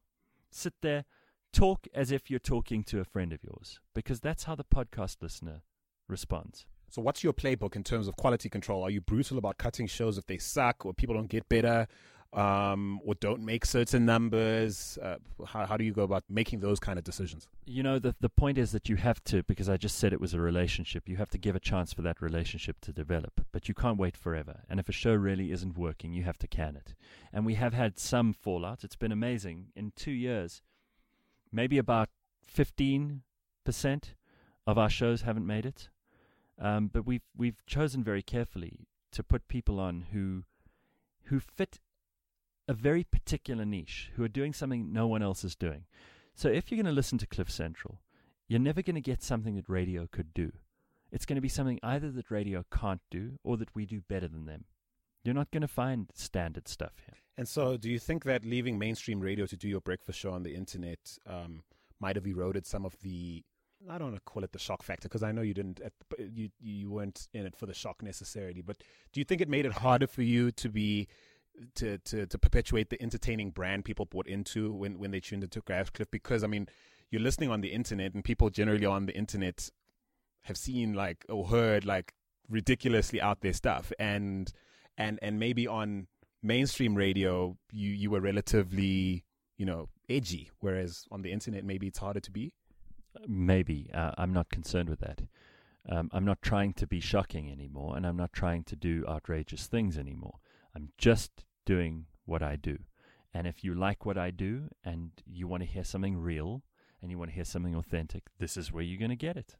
Sit 0.51 0.76
there, 0.82 1.05
talk 1.51 1.88
as 1.93 2.11
if 2.11 2.30
you're 2.30 2.39
talking 2.39 2.84
to 2.86 2.99
a 2.99 3.05
friend 3.05 3.34
of 3.34 3.43
yours 3.43 3.80
because 3.93 4.21
that's 4.21 4.45
how 4.45 4.55
the 4.55 4.63
podcast 4.63 5.21
listener 5.21 5.63
responds. 6.07 6.65
So, 6.95 7.01
what's 7.01 7.25
your 7.25 7.33
playbook 7.33 7.75
in 7.75 7.83
terms 7.83 8.07
of 8.07 8.15
quality 8.15 8.47
control? 8.47 8.81
Are 8.81 8.89
you 8.89 9.01
brutal 9.01 9.37
about 9.37 9.57
cutting 9.57 9.85
shows 9.85 10.17
if 10.17 10.27
they 10.27 10.37
suck 10.37 10.85
or 10.85 10.93
people 10.93 11.13
don't 11.13 11.27
get 11.27 11.49
better 11.49 11.89
um, 12.31 13.01
or 13.03 13.15
don't 13.15 13.43
make 13.43 13.65
certain 13.65 14.05
numbers? 14.05 14.97
Uh, 15.01 15.17
how, 15.45 15.65
how 15.65 15.75
do 15.75 15.83
you 15.83 15.91
go 15.91 16.03
about 16.03 16.23
making 16.29 16.61
those 16.61 16.79
kind 16.79 16.97
of 16.97 17.03
decisions? 17.03 17.49
You 17.65 17.83
know, 17.83 17.99
the, 17.99 18.15
the 18.21 18.29
point 18.29 18.57
is 18.57 18.71
that 18.71 18.87
you 18.87 18.95
have 18.95 19.21
to, 19.25 19.43
because 19.43 19.67
I 19.67 19.75
just 19.75 19.97
said 19.97 20.13
it 20.13 20.21
was 20.21 20.33
a 20.33 20.39
relationship, 20.39 21.09
you 21.09 21.17
have 21.17 21.29
to 21.31 21.37
give 21.37 21.53
a 21.53 21.59
chance 21.59 21.91
for 21.91 22.01
that 22.03 22.21
relationship 22.21 22.79
to 22.83 22.93
develop, 22.93 23.45
but 23.51 23.67
you 23.67 23.73
can't 23.73 23.97
wait 23.97 24.15
forever. 24.15 24.61
And 24.69 24.79
if 24.79 24.87
a 24.87 24.93
show 24.93 25.13
really 25.13 25.51
isn't 25.51 25.77
working, 25.77 26.13
you 26.13 26.23
have 26.23 26.37
to 26.37 26.47
can 26.47 26.77
it. 26.77 26.95
And 27.33 27.45
we 27.45 27.55
have 27.55 27.73
had 27.73 27.99
some 27.99 28.31
fallout. 28.31 28.85
It's 28.85 28.95
been 28.95 29.11
amazing. 29.11 29.73
In 29.75 29.91
two 29.97 30.11
years, 30.11 30.61
maybe 31.51 31.77
about 31.77 32.07
15% 32.49 33.19
of 34.65 34.77
our 34.77 34.89
shows 34.89 35.23
haven't 35.23 35.45
made 35.45 35.65
it. 35.65 35.89
Um, 36.59 36.89
but 36.91 37.05
we've 37.05 37.25
we've 37.35 37.65
chosen 37.65 38.03
very 38.03 38.21
carefully 38.21 38.87
to 39.11 39.23
put 39.23 39.47
people 39.47 39.79
on 39.79 40.05
who 40.13 40.43
who 41.25 41.39
fit 41.39 41.79
a 42.67 42.73
very 42.73 43.03
particular 43.03 43.65
niche, 43.65 44.11
who 44.15 44.23
are 44.23 44.29
doing 44.29 44.53
something 44.53 44.91
no 44.91 45.07
one 45.07 45.21
else 45.21 45.43
is 45.43 45.55
doing. 45.55 45.85
So 46.33 46.49
if 46.49 46.71
you're 46.71 46.81
going 46.81 46.91
to 46.91 46.95
listen 46.95 47.17
to 47.19 47.27
Cliff 47.27 47.49
Central, 47.49 48.01
you're 48.47 48.59
never 48.59 48.81
going 48.81 48.95
to 48.95 49.01
get 49.01 49.23
something 49.23 49.55
that 49.55 49.69
radio 49.69 50.07
could 50.11 50.33
do. 50.33 50.51
It's 51.11 51.25
going 51.25 51.35
to 51.35 51.41
be 51.41 51.49
something 51.49 51.79
either 51.83 52.11
that 52.11 52.31
radio 52.31 52.65
can't 52.71 53.01
do 53.09 53.39
or 53.43 53.57
that 53.57 53.75
we 53.75 53.85
do 53.85 54.01
better 54.01 54.27
than 54.27 54.45
them. 54.45 54.65
You're 55.23 55.35
not 55.35 55.51
going 55.51 55.61
to 55.61 55.67
find 55.67 56.09
standard 56.13 56.67
stuff 56.67 56.93
here. 57.05 57.17
And 57.37 57.47
so, 57.47 57.77
do 57.77 57.89
you 57.89 57.99
think 57.99 58.23
that 58.23 58.45
leaving 58.45 58.77
mainstream 58.77 59.19
radio 59.19 59.45
to 59.45 59.57
do 59.57 59.67
your 59.67 59.81
breakfast 59.81 60.19
show 60.19 60.31
on 60.31 60.43
the 60.43 60.55
internet 60.55 61.17
um, 61.27 61.63
might 61.99 62.15
have 62.15 62.27
eroded 62.27 62.65
some 62.65 62.85
of 62.85 62.99
the 63.01 63.43
I 63.89 63.97
don't 63.97 64.11
want 64.11 64.15
to 64.15 64.32
call 64.32 64.43
it 64.43 64.51
the 64.51 64.59
shock 64.59 64.84
factor 64.84 65.07
because 65.07 65.23
I 65.23 65.32
know 65.32 65.41
you 65.41 65.53
didn't 65.53 65.80
you 66.17 66.49
you 66.59 66.89
weren't 66.89 67.28
in 67.34 67.45
it 67.45 67.55
for 67.55 67.65
the 67.65 67.73
shock 67.73 68.01
necessarily, 68.01 68.61
but 68.61 68.78
do 69.11 69.19
you 69.19 69.23
think 69.23 69.41
it 69.41 69.49
made 69.49 69.65
it 69.65 69.73
harder 69.73 70.07
for 70.07 70.21
you 70.21 70.51
to 70.51 70.69
be 70.69 71.07
to 71.76 71.97
to 71.99 72.26
to 72.26 72.38
perpetuate 72.38 72.89
the 72.89 73.01
entertaining 73.01 73.51
brand 73.51 73.86
people 73.86 74.05
bought 74.05 74.28
into 74.28 74.71
when 74.73 74.97
when 74.99 75.11
they 75.11 75.19
tuned 75.19 75.43
into 75.43 75.61
Cliff? 75.61 75.91
Because 76.11 76.43
I 76.43 76.47
mean, 76.47 76.67
you're 77.11 77.21
listening 77.21 77.51
on 77.51 77.61
the 77.61 77.69
internet, 77.69 78.13
and 78.13 78.23
people 78.23 78.49
generally 78.49 78.86
on 78.86 79.05
the 79.05 79.15
internet 79.15 79.69
have 80.43 80.57
seen 80.57 80.93
like 80.93 81.26
or 81.30 81.47
heard 81.47 81.86
like 81.86 82.13
ridiculously 82.49 83.21
out 83.21 83.41
there 83.41 83.53
stuff, 83.53 83.91
and 83.99 84.51
and 84.97 85.19
and 85.21 85.39
maybe 85.39 85.67
on 85.67 86.07
mainstream 86.41 86.95
radio 86.95 87.57
you 87.71 87.91
you 87.91 88.09
were 88.09 88.21
relatively 88.21 89.23
you 89.57 89.65
know 89.65 89.89
edgy, 90.09 90.49
whereas 90.59 91.05
on 91.11 91.21
the 91.21 91.32
internet 91.32 91.63
maybe 91.63 91.88
it's 91.88 91.99
harder 91.99 92.19
to 92.19 92.32
be. 92.32 92.53
Maybe 93.28 93.89
uh, 93.93 94.11
I'm 94.18 94.34
not 94.34 94.49
concerned 94.49 94.89
with 94.89 94.99
that. 94.99 95.22
Um, 95.88 96.09
I'm 96.11 96.26
not 96.26 96.41
trying 96.41 96.74
to 96.74 96.88
be 96.88 96.99
shocking 96.99 97.51
anymore, 97.51 97.95
and 97.95 98.05
I'm 98.05 98.18
not 98.18 98.34
trying 98.34 98.63
to 98.66 98.76
do 98.76 99.05
outrageous 99.07 99.68
things 99.68 99.97
anymore. 99.97 100.39
I'm 100.76 100.89
just 100.97 101.45
doing 101.66 102.05
what 102.26 102.41
I 102.41 102.55
do. 102.55 102.80
And 103.34 103.47
if 103.47 103.63
you 103.63 103.76
like 103.76 104.05
what 104.05 104.18
I 104.18 104.32
do 104.32 104.70
and 104.84 105.11
you 105.26 105.47
want 105.47 105.61
to 105.61 105.68
hear 105.68 105.84
something 105.84 106.18
real 106.18 106.63
and 107.01 107.11
you 107.11 107.18
want 107.18 107.32
to 107.32 107.36
hear 107.36 107.43
something 107.43 107.76
authentic, 107.76 108.24
this 108.39 108.57
is 108.57 108.72
where 108.72 108.84
you're 108.84 108.99
going 108.99 109.09
to 109.09 109.16
get 109.16 109.38
it. 109.38 109.57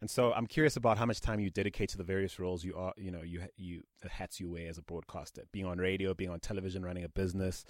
And 0.00 0.10
so 0.10 0.32
I'm 0.32 0.46
curious 0.46 0.76
about 0.76 0.98
how 0.98 1.06
much 1.06 1.20
time 1.20 1.40
you 1.40 1.50
dedicate 1.50 1.88
to 1.90 1.98
the 1.98 2.04
various 2.04 2.38
roles 2.38 2.64
you 2.64 2.74
are, 2.76 2.92
you 2.96 3.10
know, 3.10 3.22
you 3.22 3.42
you 3.56 3.82
the 4.00 4.08
hats 4.08 4.38
you 4.38 4.48
wear 4.48 4.68
as 4.68 4.78
a 4.78 4.82
broadcaster, 4.82 5.42
being 5.52 5.66
on 5.66 5.78
radio, 5.78 6.14
being 6.14 6.30
on 6.30 6.38
television, 6.40 6.84
running 6.84 7.04
a 7.04 7.08
business. 7.08 7.64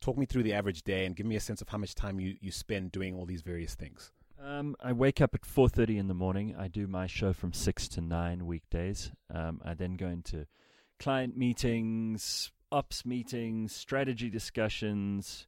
Talk 0.00 0.18
me 0.18 0.26
through 0.26 0.42
the 0.42 0.52
average 0.52 0.82
day 0.82 1.06
and 1.06 1.16
give 1.16 1.26
me 1.26 1.36
a 1.36 1.40
sense 1.40 1.62
of 1.62 1.68
how 1.68 1.78
much 1.78 1.94
time 1.94 2.20
you, 2.20 2.36
you 2.40 2.50
spend 2.50 2.92
doing 2.92 3.14
all 3.14 3.26
these 3.26 3.42
various 3.42 3.74
things. 3.74 4.12
Um, 4.42 4.74
I 4.80 4.92
wake 4.92 5.20
up 5.20 5.34
at 5.34 5.44
4:30 5.44 5.98
in 5.98 6.08
the 6.08 6.14
morning. 6.14 6.56
I 6.56 6.68
do 6.68 6.86
my 6.86 7.06
show 7.06 7.34
from 7.34 7.52
6 7.52 7.88
to 7.88 8.00
9 8.00 8.46
weekdays. 8.46 9.12
Um, 9.28 9.60
I 9.62 9.74
then 9.74 9.96
go 9.96 10.08
into 10.08 10.46
client 10.98 11.36
meetings, 11.36 12.50
ops 12.72 13.04
meetings, 13.04 13.74
strategy 13.74 14.30
discussions. 14.30 15.46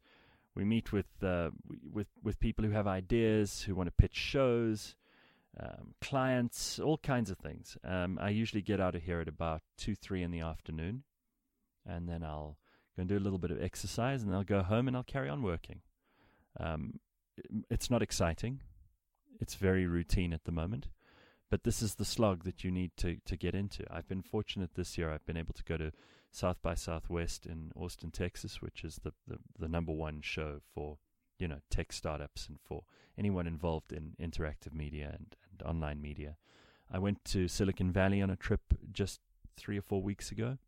We 0.54 0.64
meet 0.64 0.92
with 0.92 1.22
uh, 1.22 1.50
with 1.90 2.08
with 2.22 2.38
people 2.38 2.66
who 2.66 2.72
have 2.72 2.86
ideas, 2.86 3.62
who 3.62 3.74
want 3.74 3.86
to 3.86 3.92
pitch 3.92 4.16
shows, 4.16 4.94
um, 5.58 5.94
clients, 6.02 6.78
all 6.78 6.98
kinds 6.98 7.30
of 7.30 7.38
things. 7.38 7.78
Um, 7.84 8.18
I 8.20 8.28
usually 8.28 8.62
get 8.62 8.78
out 8.78 8.94
of 8.94 9.02
here 9.02 9.20
at 9.20 9.28
about 9.28 9.62
two, 9.78 9.94
three 9.94 10.22
in 10.22 10.30
the 10.30 10.40
afternoon, 10.40 11.04
and 11.86 12.10
then 12.10 12.22
I'll 12.22 12.58
go 12.94 13.00
and 13.00 13.08
do 13.08 13.16
a 13.16 13.24
little 13.24 13.38
bit 13.38 13.50
of 13.52 13.62
exercise, 13.62 14.22
and 14.22 14.34
I'll 14.34 14.44
go 14.44 14.62
home 14.62 14.86
and 14.86 14.94
I'll 14.94 15.02
carry 15.02 15.30
on 15.30 15.42
working. 15.42 15.80
Um, 16.60 17.00
it's 17.70 17.88
not 17.88 18.02
exciting. 18.02 18.60
It's 19.42 19.56
very 19.56 19.86
routine 19.86 20.32
at 20.32 20.44
the 20.44 20.52
moment. 20.52 20.86
But 21.50 21.64
this 21.64 21.82
is 21.82 21.96
the 21.96 22.04
slog 22.04 22.44
that 22.44 22.62
you 22.62 22.70
need 22.70 22.92
to, 22.98 23.16
to 23.26 23.36
get 23.36 23.56
into. 23.56 23.84
I've 23.90 24.06
been 24.06 24.22
fortunate 24.22 24.76
this 24.76 24.96
year. 24.96 25.10
I've 25.10 25.26
been 25.26 25.36
able 25.36 25.52
to 25.54 25.64
go 25.64 25.76
to 25.76 25.90
South 26.30 26.62
by 26.62 26.74
Southwest 26.76 27.44
in 27.44 27.72
Austin, 27.74 28.12
Texas, 28.12 28.62
which 28.62 28.84
is 28.84 29.00
the, 29.02 29.12
the, 29.26 29.38
the 29.58 29.66
number 29.66 29.90
one 29.90 30.20
show 30.22 30.60
for 30.72 30.98
you 31.40 31.48
know 31.48 31.58
tech 31.70 31.92
startups 31.92 32.46
and 32.46 32.58
for 32.62 32.84
anyone 33.18 33.48
involved 33.48 33.92
in 33.92 34.14
interactive 34.22 34.72
media 34.72 35.08
and, 35.12 35.34
and 35.50 35.68
online 35.68 36.00
media. 36.00 36.36
I 36.88 37.00
went 37.00 37.24
to 37.26 37.48
Silicon 37.48 37.90
Valley 37.90 38.22
on 38.22 38.30
a 38.30 38.36
trip 38.36 38.60
just 38.92 39.18
three 39.56 39.76
or 39.76 39.82
four 39.82 40.02
weeks 40.02 40.30
ago. 40.30 40.58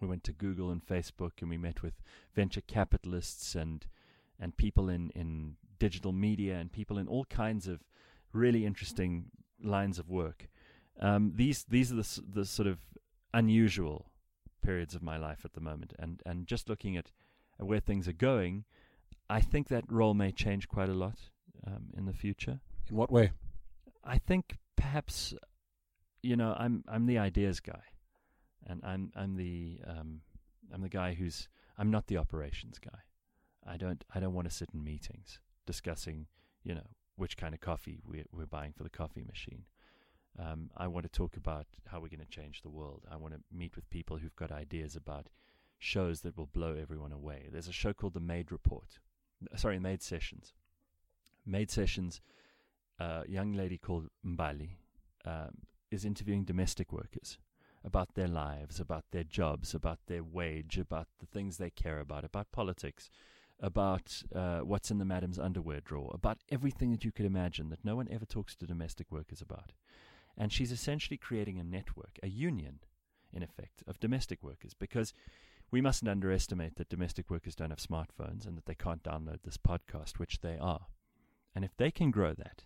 We 0.00 0.08
went 0.08 0.24
to 0.24 0.32
Google 0.32 0.70
and 0.70 0.84
Facebook 0.84 1.42
and 1.42 1.50
we 1.50 1.58
met 1.58 1.82
with 1.82 2.00
venture 2.34 2.62
capitalists 2.62 3.54
and 3.54 3.84
and 4.40 4.56
people 4.56 4.88
in, 4.88 5.10
in 5.10 5.56
digital 5.82 6.12
media 6.12 6.54
and 6.60 6.70
people 6.70 6.96
in 6.96 7.08
all 7.08 7.24
kinds 7.24 7.66
of 7.66 7.80
really 8.32 8.64
interesting 8.64 9.24
lines 9.60 9.98
of 9.98 10.08
work. 10.08 10.48
Um, 11.00 11.32
these 11.34 11.64
these 11.64 11.90
are 11.90 11.96
the 11.96 12.22
the 12.34 12.44
sort 12.44 12.68
of 12.68 12.78
unusual 13.34 14.12
periods 14.62 14.94
of 14.94 15.02
my 15.02 15.16
life 15.16 15.44
at 15.44 15.54
the 15.54 15.60
moment, 15.60 15.92
and 15.98 16.22
and 16.24 16.46
just 16.46 16.68
looking 16.68 16.96
at, 16.96 17.10
where 17.58 17.80
things 17.80 18.06
are 18.06 18.18
going, 18.32 18.64
I 19.28 19.40
think 19.40 19.68
that 19.68 19.84
role 19.88 20.14
may 20.14 20.30
change 20.30 20.68
quite 20.68 20.88
a 20.88 20.94
lot 21.04 21.18
um, 21.66 21.84
in 21.98 22.04
the 22.06 22.12
future. 22.12 22.60
In 22.88 22.96
what 22.96 23.10
way? 23.10 23.32
I 24.04 24.18
think 24.18 24.58
perhaps, 24.76 25.34
you 26.22 26.36
know, 26.36 26.54
I'm 26.56 26.84
I'm 26.86 27.06
the 27.06 27.18
ideas 27.18 27.58
guy, 27.58 27.84
and 28.68 28.80
I'm 28.84 29.10
I'm 29.16 29.34
the 29.36 29.80
um, 29.84 30.20
I'm 30.72 30.82
the 30.82 30.96
guy 31.00 31.14
who's 31.14 31.48
I'm 31.76 31.90
not 31.90 32.06
the 32.06 32.18
operations 32.18 32.78
guy. 32.78 33.00
I 33.66 33.76
don't 33.76 34.04
I 34.14 34.20
don't 34.20 34.34
want 34.34 34.48
to 34.48 34.54
sit 34.54 34.70
in 34.74 34.84
meetings 34.84 35.40
discussing, 35.66 36.26
you 36.62 36.74
know, 36.74 36.86
which 37.16 37.36
kind 37.36 37.54
of 37.54 37.60
coffee 37.60 38.00
we're, 38.04 38.24
we're 38.32 38.46
buying 38.46 38.72
for 38.72 38.82
the 38.82 38.90
coffee 38.90 39.22
machine. 39.22 39.64
Um, 40.38 40.70
I 40.76 40.86
want 40.86 41.04
to 41.04 41.10
talk 41.10 41.36
about 41.36 41.66
how 41.86 42.00
we're 42.00 42.08
going 42.08 42.20
to 42.20 42.26
change 42.26 42.62
the 42.62 42.70
world. 42.70 43.02
I 43.10 43.16
want 43.16 43.34
to 43.34 43.40
meet 43.52 43.76
with 43.76 43.90
people 43.90 44.16
who've 44.16 44.36
got 44.36 44.50
ideas 44.50 44.96
about 44.96 45.28
shows 45.78 46.20
that 46.22 46.36
will 46.36 46.46
blow 46.46 46.74
everyone 46.80 47.12
away. 47.12 47.48
There's 47.50 47.68
a 47.68 47.72
show 47.72 47.92
called 47.92 48.14
The 48.14 48.20
Made 48.20 48.50
Report. 48.50 48.98
Sorry, 49.56 49.78
Made 49.78 50.02
Sessions. 50.02 50.54
Made 51.44 51.70
Sessions, 51.70 52.20
a 53.00 53.04
uh, 53.04 53.22
young 53.28 53.52
lady 53.52 53.78
called 53.78 54.08
Mbali 54.24 54.76
um, 55.24 55.58
is 55.90 56.04
interviewing 56.04 56.44
domestic 56.44 56.92
workers 56.92 57.36
about 57.84 58.14
their 58.14 58.28
lives, 58.28 58.78
about 58.78 59.04
their 59.10 59.24
jobs, 59.24 59.74
about 59.74 59.98
their 60.06 60.22
wage, 60.22 60.78
about 60.78 61.08
the 61.18 61.26
things 61.26 61.58
they 61.58 61.70
care 61.70 61.98
about, 61.98 62.24
about 62.24 62.52
politics, 62.52 63.10
about 63.60 64.22
uh, 64.34 64.60
what's 64.60 64.90
in 64.90 64.98
the 64.98 65.04
madam's 65.04 65.38
underwear 65.38 65.80
drawer, 65.80 66.10
about 66.14 66.38
everything 66.50 66.90
that 66.90 67.04
you 67.04 67.12
could 67.12 67.26
imagine 67.26 67.70
that 67.70 67.84
no 67.84 67.96
one 67.96 68.08
ever 68.10 68.24
talks 68.24 68.54
to 68.56 68.66
domestic 68.66 69.10
workers 69.10 69.40
about. 69.40 69.72
And 70.36 70.52
she's 70.52 70.72
essentially 70.72 71.16
creating 71.16 71.58
a 71.58 71.64
network, 71.64 72.18
a 72.22 72.28
union, 72.28 72.80
in 73.32 73.42
effect, 73.42 73.82
of 73.86 74.00
domestic 74.00 74.42
workers 74.42 74.74
because 74.74 75.12
we 75.70 75.80
mustn't 75.80 76.08
underestimate 76.08 76.76
that 76.76 76.88
domestic 76.88 77.30
workers 77.30 77.54
don't 77.54 77.70
have 77.70 77.78
smartphones 77.78 78.46
and 78.46 78.56
that 78.56 78.66
they 78.66 78.74
can't 78.74 79.02
download 79.02 79.42
this 79.42 79.56
podcast, 79.56 80.18
which 80.18 80.40
they 80.40 80.58
are. 80.58 80.86
And 81.54 81.64
if 81.64 81.76
they 81.76 81.90
can 81.90 82.10
grow 82.10 82.34
that, 82.34 82.64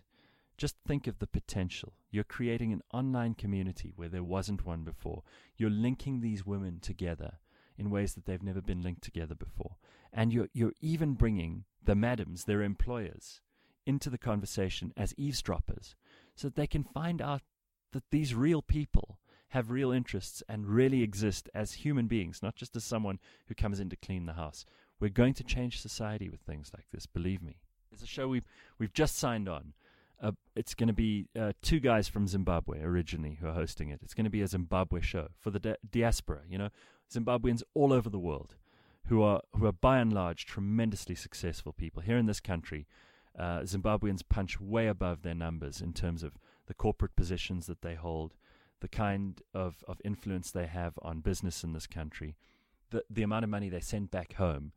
just 0.57 0.75
think 0.85 1.07
of 1.07 1.19
the 1.19 1.27
potential. 1.27 1.93
You're 2.09 2.23
creating 2.23 2.73
an 2.73 2.81
online 2.91 3.35
community 3.35 3.93
where 3.95 4.09
there 4.09 4.23
wasn't 4.23 4.65
one 4.65 4.83
before. 4.83 5.23
You're 5.55 5.69
linking 5.69 6.19
these 6.19 6.45
women 6.45 6.79
together 6.79 7.33
in 7.77 7.89
ways 7.89 8.13
that 8.13 8.25
they've 8.25 8.43
never 8.43 8.61
been 8.61 8.81
linked 8.81 9.03
together 9.03 9.35
before. 9.35 9.75
And 10.11 10.33
you're, 10.33 10.49
you're 10.53 10.73
even 10.81 11.13
bringing 11.13 11.65
the 11.83 11.95
madams, 11.95 12.45
their 12.45 12.61
employers, 12.61 13.41
into 13.85 14.09
the 14.09 14.17
conversation 14.17 14.93
as 14.97 15.13
eavesdroppers 15.17 15.95
so 16.35 16.47
that 16.47 16.55
they 16.55 16.67
can 16.67 16.83
find 16.83 17.21
out 17.21 17.41
that 17.93 18.03
these 18.11 18.35
real 18.35 18.61
people 18.61 19.19
have 19.49 19.71
real 19.71 19.91
interests 19.91 20.43
and 20.49 20.67
really 20.67 21.01
exist 21.01 21.49
as 21.53 21.73
human 21.73 22.07
beings, 22.07 22.43
not 22.43 22.55
just 22.55 22.75
as 22.75 22.83
someone 22.83 23.19
who 23.47 23.55
comes 23.55 23.79
in 23.79 23.89
to 23.89 23.95
clean 23.95 24.25
the 24.25 24.33
house. 24.33 24.65
We're 24.99 25.09
going 25.09 25.33
to 25.35 25.43
change 25.43 25.81
society 25.81 26.29
with 26.29 26.41
things 26.41 26.71
like 26.75 26.87
this, 26.91 27.05
believe 27.05 27.41
me. 27.41 27.59
It's 27.91 28.03
a 28.03 28.07
show 28.07 28.27
we've, 28.27 28.45
we've 28.77 28.93
just 28.93 29.17
signed 29.17 29.47
on. 29.47 29.73
Uh, 30.21 30.31
it's 30.55 30.73
going 30.73 30.87
to 30.87 30.93
be 30.93 31.27
uh, 31.39 31.53
two 31.61 31.79
guys 31.79 32.07
from 32.07 32.27
Zimbabwe 32.27 32.81
originally 32.81 33.37
who 33.39 33.47
are 33.47 33.53
hosting 33.53 33.89
it. 33.89 33.99
It's 34.03 34.15
going 34.15 34.25
to 34.25 34.31
be 34.31 34.41
a 34.41 34.47
Zimbabwe 34.47 34.99
show 34.99 35.29
for 35.39 35.51
the 35.51 35.59
di- 35.59 35.75
diaspora, 35.89 36.41
you 36.49 36.57
know, 36.57 36.69
Zimbabweans 37.11 37.63
all 37.73 37.93
over 37.93 38.09
the 38.09 38.19
world 38.19 38.55
who 39.07 39.21
are 39.21 39.41
who 39.57 39.65
are 39.65 39.71
by 39.71 39.99
and 39.99 40.13
large 40.13 40.45
tremendously 40.45 41.15
successful 41.15 41.73
people. 41.73 42.01
Here 42.01 42.17
in 42.17 42.25
this 42.25 42.39
country, 42.39 42.87
uh, 43.37 43.59
Zimbabweans 43.59 44.21
punch 44.27 44.59
way 44.59 44.87
above 44.87 45.21
their 45.21 45.35
numbers 45.35 45.81
in 45.81 45.93
terms 45.93 46.23
of 46.23 46.37
the 46.67 46.73
corporate 46.73 47.15
positions 47.15 47.67
that 47.67 47.81
they 47.81 47.95
hold, 47.95 48.35
the 48.81 48.89
kind 48.89 49.41
of, 49.53 49.83
of 49.87 50.01
influence 50.03 50.51
they 50.51 50.67
have 50.67 50.99
on 51.01 51.21
business 51.21 51.63
in 51.63 51.73
this 51.73 51.87
country, 51.87 52.35
the 52.89 53.03
the 53.09 53.23
amount 53.23 53.43
of 53.43 53.49
money 53.49 53.69
they 53.69 53.79
send 53.79 54.11
back 54.11 54.33
home. 54.33 54.73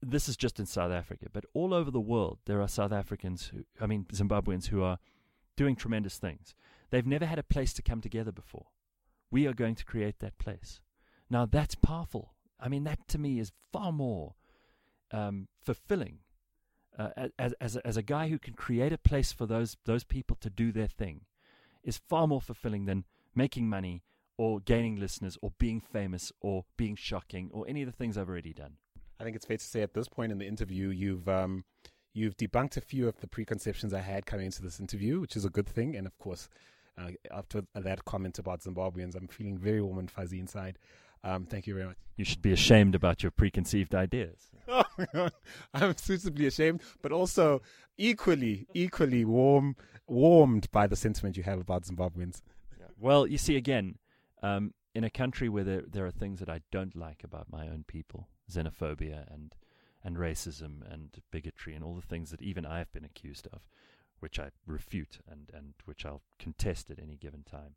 This 0.00 0.28
is 0.28 0.36
just 0.36 0.60
in 0.60 0.66
South 0.66 0.92
Africa, 0.92 1.26
but 1.32 1.44
all 1.54 1.74
over 1.74 1.90
the 1.90 2.00
world 2.00 2.38
there 2.46 2.62
are 2.62 2.68
South 2.68 2.92
Africans 2.92 3.50
who, 3.52 3.64
I 3.80 3.86
mean 3.86 4.06
Zimbabweans 4.12 4.68
who 4.68 4.82
are 4.82 4.98
doing 5.56 5.74
tremendous 5.74 6.18
things. 6.18 6.54
They've 6.90 7.06
never 7.06 7.26
had 7.26 7.38
a 7.38 7.42
place 7.42 7.72
to 7.74 7.82
come 7.82 8.00
together 8.00 8.30
before. 8.30 8.66
We 9.30 9.46
are 9.46 9.54
going 9.54 9.74
to 9.76 9.84
create 9.84 10.20
that 10.20 10.38
place. 10.38 10.80
Now 11.32 11.46
that's 11.46 11.74
powerful. 11.74 12.34
I 12.60 12.68
mean, 12.68 12.84
that 12.84 13.08
to 13.08 13.18
me 13.18 13.40
is 13.40 13.52
far 13.72 13.90
more 13.90 14.34
um, 15.10 15.48
fulfilling 15.64 16.18
uh, 16.98 17.28
as 17.38 17.54
as 17.58 17.76
a, 17.76 17.86
as 17.86 17.96
a 17.96 18.02
guy 18.02 18.28
who 18.28 18.38
can 18.38 18.52
create 18.52 18.92
a 18.92 18.98
place 18.98 19.32
for 19.32 19.46
those 19.46 19.78
those 19.86 20.04
people 20.04 20.36
to 20.42 20.50
do 20.50 20.72
their 20.72 20.86
thing 20.86 21.22
is 21.82 22.00
far 22.06 22.28
more 22.28 22.40
fulfilling 22.40 22.84
than 22.84 23.04
making 23.34 23.66
money 23.66 24.02
or 24.36 24.60
gaining 24.60 24.96
listeners 25.00 25.38
or 25.40 25.52
being 25.58 25.80
famous 25.80 26.32
or 26.42 26.64
being 26.76 26.96
shocking 26.96 27.48
or 27.52 27.64
any 27.66 27.80
of 27.80 27.86
the 27.86 27.96
things 27.96 28.18
I've 28.18 28.28
already 28.28 28.52
done. 28.52 28.74
I 29.18 29.24
think 29.24 29.34
it's 29.34 29.46
fair 29.46 29.56
to 29.56 29.64
say 29.64 29.80
at 29.80 29.94
this 29.94 30.08
point 30.08 30.32
in 30.32 30.38
the 30.38 30.46
interview, 30.46 30.90
you've 30.90 31.28
um, 31.30 31.64
you've 32.12 32.36
debunked 32.36 32.76
a 32.76 32.82
few 32.82 33.08
of 33.08 33.20
the 33.20 33.26
preconceptions 33.26 33.94
I 33.94 34.00
had 34.00 34.26
coming 34.26 34.46
into 34.46 34.60
this 34.60 34.80
interview, 34.80 35.18
which 35.18 35.34
is 35.34 35.46
a 35.46 35.50
good 35.50 35.68
thing. 35.68 35.96
And 35.96 36.06
of 36.06 36.18
course, 36.18 36.50
uh, 36.98 37.12
after 37.30 37.62
that 37.74 38.04
comment 38.04 38.38
about 38.38 38.60
Zimbabweans, 38.60 39.16
I'm 39.16 39.28
feeling 39.28 39.56
very 39.56 39.80
warm 39.80 39.98
and 39.98 40.10
fuzzy 40.10 40.38
inside. 40.38 40.78
Um, 41.24 41.46
thank 41.46 41.66
you 41.66 41.74
very 41.74 41.86
much. 41.86 41.96
You 42.16 42.24
should 42.24 42.42
be 42.42 42.52
ashamed 42.52 42.94
about 42.94 43.22
your 43.22 43.30
preconceived 43.30 43.94
ideas. 43.94 44.50
Oh, 45.14 45.30
I'm 45.74 45.96
suitably 45.96 46.46
ashamed, 46.46 46.82
but 47.00 47.12
also 47.12 47.62
equally, 47.96 48.66
equally 48.74 49.24
warm, 49.24 49.74
warmed 50.06 50.70
by 50.70 50.86
the 50.86 50.96
sentiment 50.96 51.36
you 51.36 51.42
have 51.42 51.58
about 51.58 51.84
Zimbabweans. 51.84 52.42
Well, 52.98 53.26
you 53.26 53.38
see, 53.38 53.56
again, 53.56 53.96
um, 54.42 54.74
in 54.94 55.02
a 55.02 55.10
country 55.10 55.48
where 55.48 55.64
there, 55.64 55.82
there 55.88 56.06
are 56.06 56.10
things 56.10 56.40
that 56.40 56.48
I 56.48 56.60
don't 56.70 56.94
like 56.94 57.24
about 57.24 57.50
my 57.50 57.68
own 57.68 57.84
people, 57.88 58.28
xenophobia 58.50 59.32
and 59.32 59.54
and 60.04 60.16
racism 60.16 60.80
and 60.92 61.10
bigotry 61.30 61.74
and 61.74 61.84
all 61.84 61.94
the 61.94 62.02
things 62.02 62.30
that 62.30 62.42
even 62.42 62.66
I've 62.66 62.92
been 62.92 63.04
accused 63.04 63.46
of, 63.52 63.60
which 64.18 64.38
I 64.38 64.50
refute 64.66 65.18
and, 65.30 65.48
and 65.54 65.74
which 65.84 66.04
I'll 66.04 66.22
contest 66.38 66.90
at 66.90 66.98
any 66.98 67.16
given 67.16 67.44
time. 67.44 67.76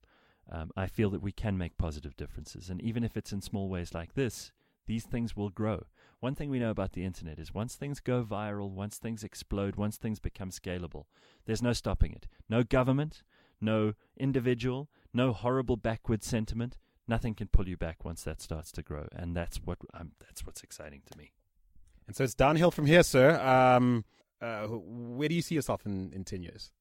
Um, 0.52 0.72
I 0.78 0.88
feel 0.88 1.10
that 1.10 1.22
we 1.22 1.32
can 1.32 1.58
make 1.58 1.78
positive 1.78 2.16
differences. 2.16 2.70
And 2.70 2.82
even 2.82 3.04
if 3.04 3.18
it's 3.18 3.32
in 3.32 3.42
small 3.42 3.68
ways 3.68 3.94
like 3.94 4.14
this, 4.14 4.52
these 4.86 5.04
things 5.04 5.36
will 5.36 5.50
grow. 5.50 5.86
One 6.20 6.36
thing 6.36 6.50
we 6.50 6.60
know 6.60 6.70
about 6.70 6.94
the 6.94 7.04
internet 7.04 7.40
is 7.40 7.54
once 7.54 7.76
things 7.76 8.00
go 8.00 8.24
viral, 8.24 8.70
once 8.70 8.98
things 8.98 9.24
explode, 9.24 9.76
once 9.76 9.98
things 9.98 10.20
become 10.20 10.52
scalable, 10.52 11.06
there's 11.46 11.62
no 11.62 11.74
stopping 11.74 12.14
it. 12.14 12.28
No 12.50 12.64
government, 12.64 13.24
no 13.60 13.94
individual, 14.18 14.90
no 15.14 15.34
horrible 15.34 15.78
backward 15.78 16.24
sentiment. 16.24 16.78
Nothing 17.08 17.36
can 17.36 17.48
pull 17.48 17.68
you 17.68 17.78
back 17.78 18.04
once 18.04 18.24
that 18.24 18.42
starts 18.42 18.72
to 18.74 18.82
grow, 18.82 19.08
and 19.16 19.36
that's 19.36 19.58
what 19.58 19.78
um, 19.94 20.14
that's 20.20 20.44
what's 20.44 20.64
exciting 20.64 21.04
to 21.12 21.18
me. 21.18 21.34
And 22.08 22.16
so 22.16 22.24
it's 22.24 22.34
downhill 22.34 22.72
from 22.72 22.86
here, 22.88 23.04
sir. 23.04 23.40
Um, 23.40 24.06
uh, 24.42 24.68
where 24.68 25.30
do 25.30 25.36
you 25.36 25.42
see 25.42 25.56
yourself 25.56 25.86
in, 25.86 26.12
in 26.14 26.24
10 26.24 26.44
years? 26.44 26.72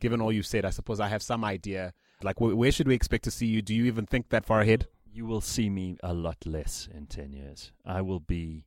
Given 0.00 0.20
all 0.20 0.32
you've 0.32 0.46
said, 0.46 0.64
I 0.64 0.70
suppose 0.70 0.98
I 0.98 1.08
have 1.08 1.22
some 1.22 1.44
idea. 1.44 1.92
Like, 2.22 2.38
wh- 2.38 2.56
where 2.56 2.72
should 2.72 2.88
we 2.88 2.94
expect 2.94 3.24
to 3.24 3.30
see 3.30 3.46
you? 3.46 3.62
Do 3.62 3.74
you 3.74 3.84
even 3.84 4.06
think 4.06 4.28
that 4.28 4.44
far 4.44 4.60
ahead? 4.60 4.86
You 5.12 5.26
will 5.26 5.40
see 5.40 5.70
me 5.70 5.96
a 6.02 6.14
lot 6.14 6.46
less 6.46 6.88
in 6.92 7.06
10 7.06 7.32
years. 7.32 7.72
I 7.84 8.00
will 8.02 8.20
be 8.20 8.64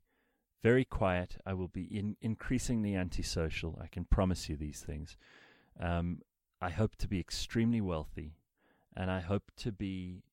very 0.61 0.85
quiet. 0.85 1.37
I 1.45 1.53
will 1.53 1.67
be 1.67 1.83
in, 1.83 2.15
increasingly 2.21 2.95
antisocial. 2.95 3.79
I 3.81 3.87
can 3.87 4.05
promise 4.05 4.49
you 4.49 4.55
these 4.55 4.81
things. 4.81 5.17
Um, 5.79 6.21
I 6.61 6.69
hope 6.69 6.95
to 6.97 7.07
be 7.07 7.19
extremely 7.19 7.81
wealthy, 7.81 8.35
and 8.95 9.11
I 9.11 9.19
hope 9.19 9.51
to 9.57 9.71
be 9.71 10.23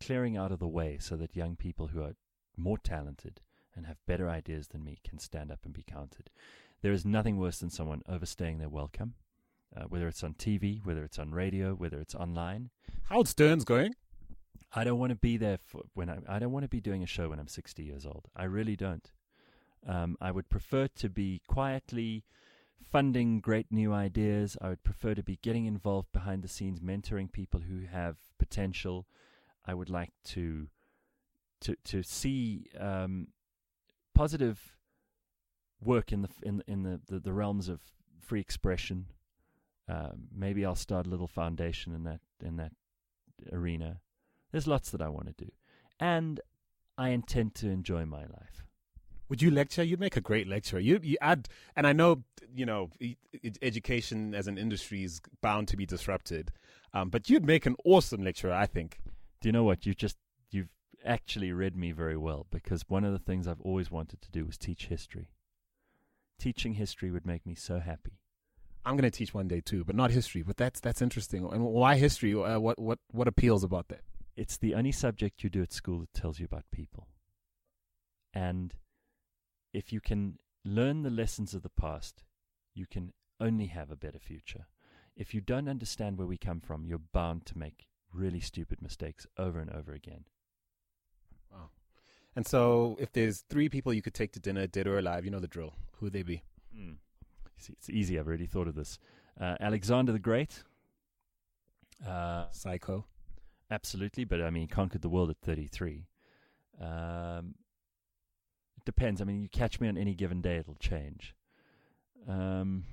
clearing 0.00 0.36
out 0.36 0.50
of 0.50 0.58
the 0.58 0.66
way 0.66 0.98
so 0.98 1.16
that 1.16 1.36
young 1.36 1.56
people 1.56 1.88
who 1.88 2.02
are 2.02 2.16
more 2.56 2.78
talented 2.78 3.40
and 3.76 3.86
have 3.86 4.04
better 4.06 4.28
ideas 4.28 4.68
than 4.68 4.84
me 4.84 4.98
can 5.04 5.18
stand 5.18 5.52
up 5.52 5.60
and 5.64 5.72
be 5.72 5.84
counted. 5.84 6.30
There 6.82 6.92
is 6.92 7.04
nothing 7.04 7.36
worse 7.36 7.58
than 7.58 7.70
someone 7.70 8.02
overstaying 8.08 8.58
their 8.58 8.68
welcome, 8.68 9.14
uh, 9.76 9.84
whether 9.84 10.08
it's 10.08 10.22
on 10.22 10.34
TV, 10.34 10.84
whether 10.84 11.04
it's 11.04 11.18
on 11.18 11.32
radio, 11.32 11.74
whether 11.74 12.00
it's 12.00 12.14
online. 12.14 12.70
Howard 13.04 13.28
Stern's 13.28 13.64
going. 13.64 13.94
I 14.72 14.84
don't 14.84 14.98
want 14.98 15.10
to 15.10 15.16
be 15.16 15.36
there 15.36 15.58
for 15.58 15.82
when 15.94 16.08
I. 16.08 16.18
I 16.28 16.38
don't 16.38 16.52
want 16.52 16.64
to 16.64 16.68
be 16.68 16.80
doing 16.80 17.02
a 17.02 17.06
show 17.06 17.30
when 17.30 17.40
I'm 17.40 17.48
60 17.48 17.82
years 17.82 18.06
old. 18.06 18.28
I 18.36 18.44
really 18.44 18.76
don't. 18.76 19.10
Um, 19.86 20.16
I 20.20 20.30
would 20.30 20.48
prefer 20.48 20.88
to 20.88 21.08
be 21.08 21.40
quietly 21.48 22.24
funding 22.80 23.40
great 23.40 23.66
new 23.70 23.92
ideas. 23.92 24.56
I 24.60 24.68
would 24.68 24.84
prefer 24.84 25.14
to 25.14 25.22
be 25.22 25.38
getting 25.42 25.66
involved 25.66 26.12
behind 26.12 26.42
the 26.42 26.48
scenes, 26.48 26.80
mentoring 26.80 27.32
people 27.32 27.60
who 27.60 27.86
have 27.86 28.16
potential. 28.38 29.06
I 29.66 29.74
would 29.74 29.90
like 29.90 30.12
to 30.26 30.68
to 31.62 31.76
to 31.84 32.02
see 32.02 32.66
um, 32.78 33.28
positive 34.14 34.76
work 35.80 36.12
in 36.12 36.22
the 36.22 36.28
in 36.42 36.62
in 36.66 36.82
the, 36.82 37.00
the, 37.06 37.20
the 37.20 37.32
realms 37.32 37.68
of 37.68 37.80
free 38.20 38.40
expression. 38.40 39.06
Uh, 39.90 40.10
maybe 40.32 40.64
I'll 40.64 40.76
start 40.76 41.06
a 41.06 41.10
little 41.10 41.26
foundation 41.26 41.92
in 41.94 42.04
that 42.04 42.20
in 42.44 42.56
that 42.56 42.72
arena. 43.52 44.00
There's 44.52 44.66
lots 44.66 44.90
that 44.90 45.02
I 45.02 45.08
want 45.08 45.26
to 45.26 45.44
do, 45.44 45.50
and 45.98 46.40
I 46.96 47.08
intend 47.08 47.54
to 47.56 47.68
enjoy 47.68 48.04
my 48.04 48.20
life. 48.20 48.66
Would 49.28 49.42
you 49.42 49.50
lecture? 49.50 49.82
You'd 49.82 50.00
make 50.00 50.16
a 50.16 50.20
great 50.20 50.46
lecturer. 50.46 50.78
You 50.78 51.00
you 51.02 51.16
add, 51.20 51.48
and 51.74 51.86
I 51.86 51.92
know 51.92 52.22
you 52.54 52.66
know 52.66 52.90
education 53.62 54.34
as 54.34 54.46
an 54.46 54.58
industry 54.58 55.02
is 55.02 55.20
bound 55.40 55.66
to 55.68 55.76
be 55.76 55.86
disrupted, 55.86 56.52
um, 56.94 57.10
but 57.10 57.28
you'd 57.28 57.44
make 57.44 57.66
an 57.66 57.76
awesome 57.84 58.22
lecturer. 58.22 58.52
I 58.52 58.66
think. 58.66 59.00
Do 59.40 59.48
you 59.48 59.52
know 59.52 59.64
what 59.64 59.86
you 59.86 59.94
just 59.94 60.18
you've 60.50 60.68
actually 61.04 61.50
read 61.52 61.76
me 61.76 61.90
very 61.90 62.16
well 62.16 62.46
because 62.50 62.84
one 62.88 63.04
of 63.04 63.12
the 63.12 63.18
things 63.18 63.48
I've 63.48 63.60
always 63.62 63.90
wanted 63.90 64.20
to 64.22 64.30
do 64.30 64.44
was 64.44 64.56
teach 64.56 64.86
history. 64.86 65.30
Teaching 66.38 66.74
history 66.74 67.10
would 67.10 67.26
make 67.26 67.44
me 67.44 67.54
so 67.54 67.80
happy. 67.80 68.19
I'm 68.84 68.96
going 68.96 69.10
to 69.10 69.16
teach 69.16 69.34
one 69.34 69.48
day 69.48 69.60
too, 69.60 69.84
but 69.84 69.94
not 69.94 70.10
history. 70.10 70.42
But 70.42 70.56
that's 70.56 70.80
that's 70.80 71.02
interesting. 71.02 71.44
And 71.44 71.64
why 71.64 71.96
history? 71.96 72.34
Uh, 72.34 72.58
what 72.58 72.78
what 72.78 72.98
what 73.10 73.28
appeals 73.28 73.62
about 73.64 73.88
that? 73.88 74.00
It's 74.36 74.56
the 74.56 74.74
only 74.74 74.92
subject 74.92 75.42
you 75.42 75.50
do 75.50 75.62
at 75.62 75.72
school 75.72 76.00
that 76.00 76.14
tells 76.14 76.38
you 76.38 76.46
about 76.46 76.64
people. 76.72 77.08
And 78.32 78.74
if 79.72 79.92
you 79.92 80.00
can 80.00 80.38
learn 80.64 81.02
the 81.02 81.10
lessons 81.10 81.52
of 81.54 81.62
the 81.62 81.70
past, 81.70 82.22
you 82.74 82.86
can 82.86 83.12
only 83.40 83.66
have 83.66 83.90
a 83.90 83.96
better 83.96 84.18
future. 84.18 84.66
If 85.16 85.34
you 85.34 85.40
don't 85.40 85.68
understand 85.68 86.16
where 86.16 86.26
we 86.26 86.38
come 86.38 86.60
from, 86.60 86.86
you're 86.86 87.00
bound 87.12 87.44
to 87.46 87.58
make 87.58 87.86
really 88.12 88.40
stupid 88.40 88.80
mistakes 88.80 89.26
over 89.36 89.60
and 89.60 89.70
over 89.70 89.92
again. 89.92 90.24
Wow. 91.52 91.70
And 92.36 92.46
so, 92.46 92.96
if 93.00 93.12
there's 93.12 93.40
three 93.48 93.68
people 93.68 93.92
you 93.92 94.02
could 94.02 94.14
take 94.14 94.32
to 94.32 94.40
dinner, 94.40 94.66
dead 94.66 94.86
or 94.86 94.98
alive, 94.98 95.24
you 95.24 95.30
know 95.30 95.40
the 95.40 95.48
drill. 95.48 95.74
Who 95.96 96.06
would 96.06 96.12
they 96.12 96.22
be? 96.22 96.42
Mm. 96.76 96.96
It's 97.68 97.90
easy. 97.90 98.18
I've 98.18 98.26
already 98.26 98.46
thought 98.46 98.68
of 98.68 98.74
this. 98.74 98.98
Uh, 99.40 99.56
Alexander 99.60 100.12
the 100.12 100.18
Great. 100.18 100.62
Uh, 102.06 102.46
Psycho. 102.50 103.06
Absolutely, 103.70 104.24
but 104.24 104.40
I 104.42 104.50
mean, 104.50 104.66
conquered 104.66 105.02
the 105.02 105.08
world 105.08 105.30
at 105.30 105.36
33. 105.42 106.06
Um, 106.80 107.54
it 108.76 108.84
depends. 108.84 109.20
I 109.20 109.24
mean, 109.24 109.42
you 109.42 109.48
catch 109.48 109.80
me 109.80 109.88
on 109.88 109.96
any 109.96 110.14
given 110.14 110.40
day, 110.40 110.56
it'll 110.56 110.74
change. 110.76 111.34
Um, 112.28 112.84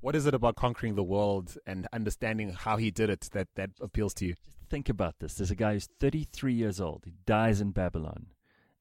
what 0.00 0.16
is 0.16 0.26
it 0.26 0.34
about 0.34 0.56
conquering 0.56 0.94
the 0.94 1.02
world 1.02 1.56
and 1.66 1.86
understanding 1.92 2.50
how 2.50 2.76
he 2.76 2.90
did 2.90 3.10
it 3.10 3.28
that, 3.32 3.48
that 3.56 3.70
appeals 3.80 4.14
to 4.14 4.26
you? 4.26 4.34
Just 4.44 4.58
think 4.70 4.88
about 4.88 5.18
this. 5.18 5.34
There's 5.34 5.50
a 5.50 5.56
guy 5.56 5.74
who's 5.74 5.88
33 6.00 6.52
years 6.52 6.80
old. 6.80 7.02
He 7.04 7.14
dies 7.26 7.60
in 7.60 7.72
Babylon, 7.72 8.26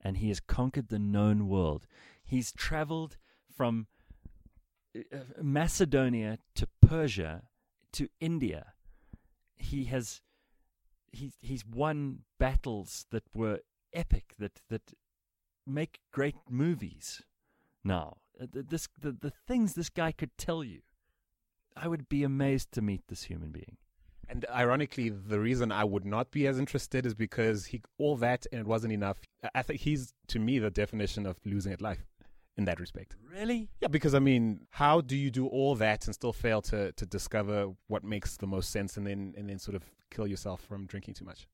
and 0.02 0.18
he 0.18 0.30
has 0.30 0.40
conquered 0.40 0.90
the 0.90 1.00
known 1.00 1.48
world. 1.48 1.88
He's 2.24 2.52
traveled 2.52 3.18
from 3.56 3.88
Macedonia 5.42 6.38
to 6.56 6.68
Persia 6.82 7.44
to 7.94 8.08
India. 8.20 8.74
He 9.56 9.86
has 9.86 10.22
he's 11.12 11.38
he's 11.42 11.66
won 11.66 12.20
battles 12.40 13.06
that 13.12 13.24
were 13.34 13.60
epic 13.94 14.36
that 14.40 14.62
that 14.70 14.94
make 15.66 16.00
great 16.12 16.36
movies 16.50 17.22
now. 17.84 18.18
Uh, 18.40 18.46
this 18.52 18.88
the, 19.00 19.12
the 19.12 19.32
things 19.48 19.74
this 19.74 19.90
guy 19.90 20.12
could 20.12 20.38
tell 20.38 20.64
you. 20.64 20.82
I 21.76 21.88
would 21.88 22.10
be 22.10 22.24
amazed 22.24 22.72
to 22.74 22.82
meet 22.82 23.04
this 23.08 23.24
human 23.24 23.52
being. 23.52 23.78
And 24.30 24.46
ironically, 24.54 25.10
the 25.10 25.40
reason 25.40 25.72
I 25.72 25.84
would 25.84 26.06
not 26.06 26.32
be 26.32 26.48
as 26.48 26.60
interested 26.60 27.06
is 27.06 27.14
because 27.14 27.68
he 27.68 27.82
all 27.98 28.18
that 28.18 28.46
and 28.52 28.60
it 28.60 28.68
wasn't 28.68 28.94
enough. 28.94 29.20
I- 29.44 29.50
I 29.56 29.62
think 29.62 29.82
he's 29.82 30.14
to 30.28 30.40
me 30.40 30.60
the 30.60 30.72
definition 30.72 31.26
of 31.26 31.38
losing 31.46 31.72
at 31.72 31.82
life 31.82 32.04
in 32.58 32.66
that 32.66 32.80
respect. 32.80 33.16
Really? 33.32 33.70
Yeah, 33.82 33.88
because 33.90 34.14
I 34.16 34.20
mean, 34.20 34.68
how 34.72 35.02
do 35.02 35.16
you 35.16 35.30
do 35.32 35.48
all 35.48 35.76
that 35.76 36.06
and 36.08 36.14
still 36.16 36.34
fail 36.34 36.62
to 36.64 36.92
to 36.94 37.06
discover 37.06 37.74
what 37.88 38.04
makes 38.04 38.38
the 38.38 38.48
most 38.48 38.70
sense 38.72 38.98
and 38.98 39.06
then 39.06 39.34
and 39.38 39.50
then 39.50 39.60
sort 39.60 39.76
of 39.76 39.84
kill 40.10 40.28
yourself 40.28 40.62
from 40.62 40.86
drinking 40.86 41.14
too 41.16 41.26
much? 41.26 41.48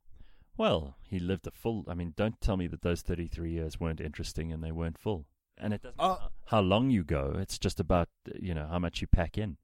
Well, 0.57 0.95
he 1.01 1.19
lived 1.19 1.47
a 1.47 1.51
full. 1.51 1.83
I 1.87 1.93
mean, 1.95 2.13
don't 2.15 2.39
tell 2.39 2.57
me 2.57 2.67
that 2.67 2.81
those 2.83 3.01
33 3.01 3.51
years 3.51 3.79
weren't 3.79 3.99
interesting 3.99 4.51
and 4.53 4.63
they 4.63 4.71
weren't 4.71 4.97
full. 4.99 5.25
And 5.57 5.73
it 5.73 5.81
doesn't 5.81 5.95
Oh. 5.99 6.09
matter 6.13 6.29
how 6.45 6.61
long 6.61 6.89
you 6.91 7.03
go. 7.03 7.35
It's 7.39 7.57
just 7.59 7.79
about 7.79 8.09
uh, 8.27 8.33
you 8.39 8.53
know 8.53 8.67
how 8.67 8.79
much 8.79 9.01
you 9.01 9.07
pack 9.07 9.37
in. 9.37 9.57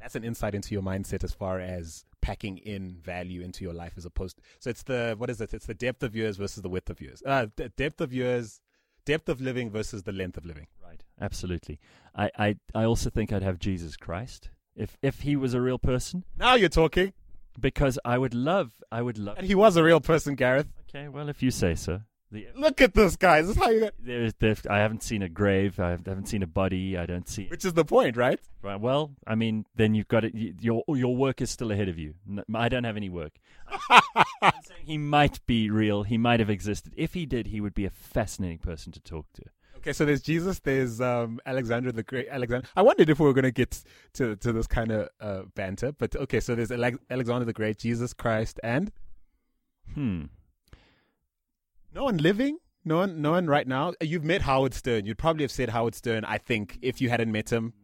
That's 0.00 0.14
an 0.14 0.24
insight 0.24 0.54
into 0.54 0.74
your 0.74 0.82
mindset 0.82 1.24
as 1.24 1.32
far 1.32 1.60
as 1.60 2.04
packing 2.20 2.58
in 2.58 2.96
value 3.00 3.40
into 3.42 3.64
your 3.64 3.74
life 3.74 3.94
as 3.98 4.04
opposed 4.06 4.40
so 4.58 4.70
it's 4.70 4.82
the 4.82 5.14
what 5.18 5.28
is 5.30 5.40
it? 5.40 5.52
It's 5.54 5.66
the 5.66 5.74
depth 5.74 6.02
of 6.02 6.14
years 6.16 6.36
versus 6.38 6.62
the 6.62 6.68
width 6.70 6.88
of 6.90 7.00
years. 7.00 7.22
Uh 7.24 7.46
d- 7.56 7.68
depth 7.76 8.00
of 8.00 8.12
years 8.14 8.60
depth 9.06 9.28
of 9.28 9.40
living 9.42 9.70
versus 9.70 10.02
the 10.04 10.12
length 10.12 10.36
of 10.38 10.44
living. 10.46 10.66
Right. 10.94 11.24
Absolutely. 11.24 11.78
I, 12.16 12.30
I, 12.38 12.56
I 12.74 12.84
also 12.84 13.10
think 13.10 13.32
I'd 13.32 13.42
have 13.42 13.58
Jesus 13.58 13.96
Christ 13.96 14.50
if 14.76 14.96
if 15.02 15.20
he 15.20 15.36
was 15.36 15.54
a 15.54 15.60
real 15.60 15.78
person, 15.78 16.24
Now 16.36 16.54
you're 16.54 16.68
talking. 16.68 17.12
because 17.60 17.98
I 18.04 18.18
would 18.18 18.34
love. 18.34 18.72
I 18.90 19.02
would 19.02 19.18
love. 19.18 19.38
And 19.38 19.46
he 19.46 19.54
was 19.54 19.76
a 19.76 19.84
real 19.84 20.00
person, 20.00 20.34
Gareth. 20.34 20.68
Okay. 20.88 21.08
Well, 21.08 21.28
if 21.28 21.42
you 21.42 21.50
say 21.50 21.74
so. 21.74 22.00
The, 22.32 22.48
Look 22.56 22.80
at 22.80 22.94
this 22.94 23.14
guy. 23.16 23.42
This 23.42 23.52
is 23.56 23.62
how 23.62 23.70
you 23.70 23.80
got 23.80 23.92
there's, 24.00 24.34
there, 24.40 24.56
I 24.68 24.78
haven't 24.78 25.04
seen 25.04 25.22
a 25.22 25.28
grave. 25.28 25.78
I 25.78 25.90
haven't 25.90 26.26
seen 26.28 26.42
a 26.42 26.48
body. 26.48 26.98
I 26.98 27.06
don't 27.06 27.28
see. 27.28 27.46
which 27.46 27.64
is 27.64 27.74
the 27.74 27.84
point, 27.84 28.16
right? 28.16 28.40
Right, 28.62 28.80
Well, 28.80 29.12
I 29.26 29.36
mean, 29.36 29.66
then 29.76 29.94
you've 29.94 30.08
got 30.08 30.24
it. 30.24 30.34
Your 30.34 30.82
your 30.88 31.14
work 31.14 31.40
is 31.40 31.50
still 31.50 31.70
ahead 31.70 31.88
of 31.88 31.98
you. 31.98 32.14
I 32.54 32.68
don't 32.68 32.84
have 32.84 32.96
any 32.96 33.10
work. 33.10 33.34
I'm 33.90 34.52
saying 34.64 34.84
he 34.86 34.98
might 34.98 35.44
be 35.46 35.70
real. 35.70 36.02
He 36.02 36.18
might 36.18 36.40
have 36.40 36.50
existed. 36.50 36.92
If 36.96 37.14
he 37.14 37.26
did, 37.26 37.48
he 37.48 37.60
would 37.60 37.74
be 37.74 37.84
a 37.84 37.90
fascinating 37.90 38.58
person 38.58 38.90
to 38.92 39.00
talk 39.00 39.26
to. 39.34 39.42
Okay, 39.84 39.92
so 39.92 40.06
there's 40.06 40.22
Jesus, 40.22 40.60
there's 40.60 40.98
um, 41.02 41.38
Alexander 41.44 41.92
the 41.92 42.02
Great. 42.02 42.26
Alexander. 42.30 42.66
I 42.74 42.80
wondered 42.80 43.10
if 43.10 43.20
we 43.20 43.26
were 43.26 43.34
going 43.34 43.42
to 43.44 43.50
get 43.50 43.84
to 44.14 44.34
to 44.36 44.50
this 44.50 44.66
kind 44.66 44.90
of 44.90 45.10
uh, 45.20 45.42
banter, 45.54 45.92
but 45.92 46.16
okay. 46.16 46.40
So 46.40 46.54
there's 46.54 46.72
Alex- 46.72 46.96
Alexander 47.10 47.44
the 47.44 47.52
Great, 47.52 47.76
Jesus 47.78 48.14
Christ, 48.14 48.58
and 48.64 48.90
Hmm. 49.92 50.22
no 51.94 52.04
one 52.04 52.16
living, 52.16 52.56
no 52.82 52.96
one, 52.96 53.20
no 53.20 53.32
one 53.32 53.46
right 53.46 53.68
now. 53.68 53.92
You've 54.00 54.24
met 54.24 54.40
Howard 54.40 54.72
Stern. 54.72 55.04
You'd 55.04 55.18
probably 55.18 55.44
have 55.44 55.50
said 55.50 55.68
Howard 55.68 55.94
Stern. 55.94 56.24
I 56.24 56.38
think 56.38 56.78
if 56.80 57.02
you 57.02 57.10
hadn't 57.10 57.30
met 57.30 57.52
him. 57.52 57.74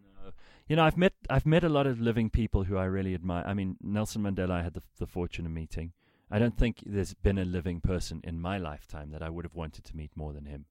You 0.68 0.76
know, 0.76 0.84
I've 0.84 0.96
met 0.96 1.12
I've 1.28 1.44
met 1.44 1.64
a 1.64 1.68
lot 1.68 1.86
of 1.86 2.00
living 2.00 2.30
people 2.30 2.64
who 2.64 2.78
I 2.78 2.84
really 2.86 3.12
admire. 3.12 3.44
I 3.46 3.52
mean, 3.52 3.76
Nelson 3.82 4.22
Mandela. 4.22 4.52
I 4.52 4.62
had 4.62 4.72
the 4.72 4.82
the 4.98 5.06
fortune 5.06 5.44
of 5.44 5.52
meeting. 5.52 5.92
I 6.30 6.38
don't 6.38 6.56
think 6.56 6.78
there's 6.86 7.12
been 7.12 7.36
a 7.36 7.44
living 7.44 7.82
person 7.82 8.22
in 8.24 8.40
my 8.40 8.56
lifetime 8.56 9.10
that 9.10 9.22
I 9.22 9.28
would 9.28 9.44
have 9.44 9.54
wanted 9.56 9.84
to 9.84 9.96
meet 9.96 10.16
more 10.16 10.32
than 10.32 10.46
him. 10.46 10.64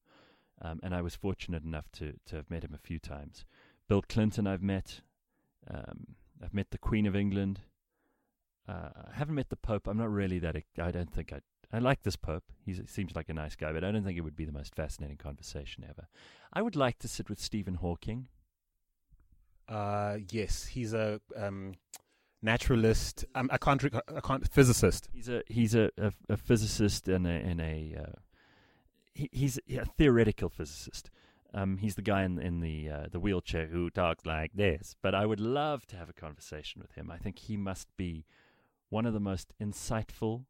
Um, 0.61 0.79
and 0.83 0.93
I 0.93 1.01
was 1.01 1.15
fortunate 1.15 1.63
enough 1.63 1.89
to 1.93 2.13
to 2.27 2.35
have 2.35 2.49
met 2.49 2.63
him 2.63 2.73
a 2.73 2.77
few 2.77 2.99
times. 2.99 3.45
Bill 3.87 4.03
Clinton, 4.07 4.47
I've 4.47 4.61
met. 4.61 5.01
Um, 5.69 6.15
I've 6.43 6.53
met 6.53 6.71
the 6.71 6.77
Queen 6.77 7.05
of 7.05 7.15
England. 7.15 7.61
Uh, 8.67 8.89
I 9.11 9.15
haven't 9.15 9.35
met 9.35 9.49
the 9.49 9.55
Pope. 9.55 9.87
I'm 9.87 9.97
not 9.97 10.11
really 10.11 10.39
that. 10.39 10.55
I 10.81 10.91
don't 10.91 11.11
think 11.11 11.33
I. 11.33 11.41
I 11.71 11.77
like 11.77 12.01
this 12.01 12.15
Pope. 12.15 12.45
He's, 12.65 12.77
he 12.77 12.87
seems 12.87 13.15
like 13.15 13.29
a 13.29 13.33
nice 13.33 13.55
guy, 13.55 13.71
but 13.71 13.83
I 13.83 13.91
don't 13.91 14.03
think 14.03 14.17
it 14.17 14.21
would 14.21 14.35
be 14.35 14.45
the 14.45 14.51
most 14.51 14.73
fascinating 14.73 15.17
conversation 15.17 15.85
ever. 15.87 16.07
I 16.51 16.63
would 16.63 16.75
like 16.75 16.97
to 16.99 17.07
sit 17.07 17.29
with 17.29 17.39
Stephen 17.39 17.75
Hawking. 17.75 18.27
Uh, 19.67 20.17
yes, 20.31 20.65
he's 20.65 20.93
a 20.93 21.21
um, 21.37 21.75
naturalist. 22.41 23.25
Um, 23.35 23.49
I 23.51 23.57
can't. 23.57 23.83
I 23.93 24.19
can't. 24.19 24.47
Physicist. 24.47 25.09
He's 25.13 25.29
a 25.29 25.43
he's 25.47 25.75
a, 25.75 25.91
a, 25.97 26.11
a 26.29 26.37
physicist 26.37 27.07
and 27.07 27.27
a 27.27 27.31
and 27.31 27.61
a 27.61 27.95
uh, 27.99 28.19
he, 29.13 29.29
he's 29.31 29.59
a 29.69 29.85
theoretical 29.85 30.49
physicist. 30.49 31.09
Um, 31.53 31.77
he's 31.77 31.95
the 31.95 32.01
guy 32.01 32.23
in 32.23 32.39
in 32.39 32.59
the 32.59 32.89
uh, 32.89 33.05
the 33.11 33.19
wheelchair 33.19 33.67
who 33.67 33.89
talks 33.89 34.25
like 34.25 34.53
this. 34.53 34.95
But 35.01 35.15
I 35.15 35.25
would 35.25 35.39
love 35.39 35.85
to 35.87 35.95
have 35.95 36.09
a 36.09 36.13
conversation 36.13 36.81
with 36.81 36.91
him. 36.93 37.09
I 37.09 37.17
think 37.17 37.39
he 37.39 37.57
must 37.57 37.87
be 37.97 38.25
one 38.89 39.05
of 39.05 39.13
the 39.13 39.19
most 39.19 39.53
insightful, 39.61 40.45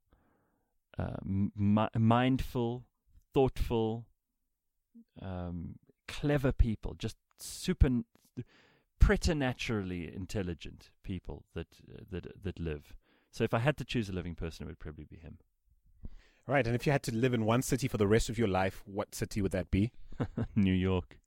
uh, 0.97 1.18
mindful, 1.24 2.86
thoughtful, 3.34 4.05
um, 5.22 5.76
clever 6.07 6.51
people. 6.51 6.95
Just 6.97 7.18
super, 7.39 7.89
preternaturally 8.99 10.14
intelligent 10.14 10.89
people 11.03 11.45
that 11.55 11.68
uh, 11.91 12.03
that 12.12 12.43
that 12.43 12.60
live. 12.60 12.93
So 13.32 13.43
if 13.43 13.53
I 13.53 13.60
had 13.60 13.78
to 13.78 13.86
choose 13.86 14.10
a 14.10 14.14
living 14.14 14.36
person, 14.36 14.66
it 14.66 14.70
would 14.70 14.80
probably 14.80 15.05
be 15.05 15.18
him. 15.18 15.38
Right, 16.50 16.66
and 16.66 16.76
if 16.76 16.88
you 16.88 16.91
had 16.91 17.04
to 17.04 17.14
live 17.14 17.36
in 17.36 17.45
one 17.45 17.62
city 17.62 17.88
for 17.88 17.97
the 17.97 18.08
rest 18.08 18.28
of 18.28 18.39
your 18.39 18.47
life, 18.47 18.82
what 18.88 19.14
city 19.14 19.39
would 19.39 19.52
that 19.52 19.70
be? 19.70 19.91
New 20.56 20.74
York. 20.74 21.20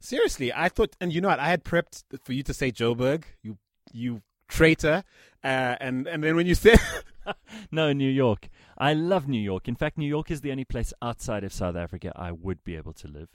Seriously, 0.00 0.52
I 0.52 0.68
thought, 0.68 0.96
and 1.00 1.12
you 1.12 1.20
know 1.20 1.28
what? 1.28 1.38
I 1.38 1.50
had 1.50 1.62
prepped 1.62 2.02
for 2.24 2.32
you 2.32 2.42
to 2.42 2.52
say 2.52 2.72
Joburg, 2.72 3.22
you 3.44 3.58
you 3.92 4.22
traitor, 4.48 5.04
uh, 5.44 5.76
and 5.80 6.08
and 6.08 6.24
then 6.24 6.34
when 6.34 6.46
you 6.46 6.56
said, 6.56 6.80
No, 7.70 7.92
New 7.92 8.10
York. 8.10 8.48
I 8.76 8.92
love 8.92 9.28
New 9.28 9.40
York. 9.40 9.68
In 9.68 9.76
fact, 9.76 9.98
New 9.98 10.08
York 10.08 10.32
is 10.32 10.40
the 10.40 10.50
only 10.50 10.64
place 10.64 10.92
outside 11.00 11.44
of 11.44 11.52
South 11.52 11.76
Africa 11.76 12.12
I 12.16 12.32
would 12.32 12.64
be 12.64 12.74
able 12.74 12.92
to 12.94 13.06
live. 13.06 13.28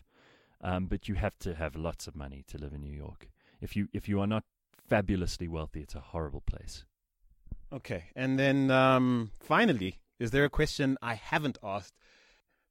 Um, 0.60 0.88
but 0.88 1.08
you 1.08 1.16
have 1.16 1.40
to 1.40 1.56
have 1.56 1.78
lots 1.78 2.08
of 2.08 2.16
money 2.16 2.44
to 2.48 2.58
live 2.58 2.74
in 2.74 2.82
New 2.82 2.94
York. 2.94 3.30
If 3.62 3.78
you 3.78 3.88
if 3.94 4.10
you 4.10 4.20
are 4.20 4.28
not 4.28 4.44
fabulously 4.86 5.48
wealthy, 5.48 5.80
it's 5.80 5.96
a 5.96 6.02
horrible 6.02 6.42
place. 6.42 6.84
okay, 7.72 8.04
and 8.18 8.38
then 8.38 8.70
um, 8.70 9.32
finally, 9.40 10.01
is 10.22 10.30
there 10.30 10.45
a 10.45 10.49
question 10.49 10.97
I 11.01 11.15
haven't 11.15 11.57
asked 11.63 11.95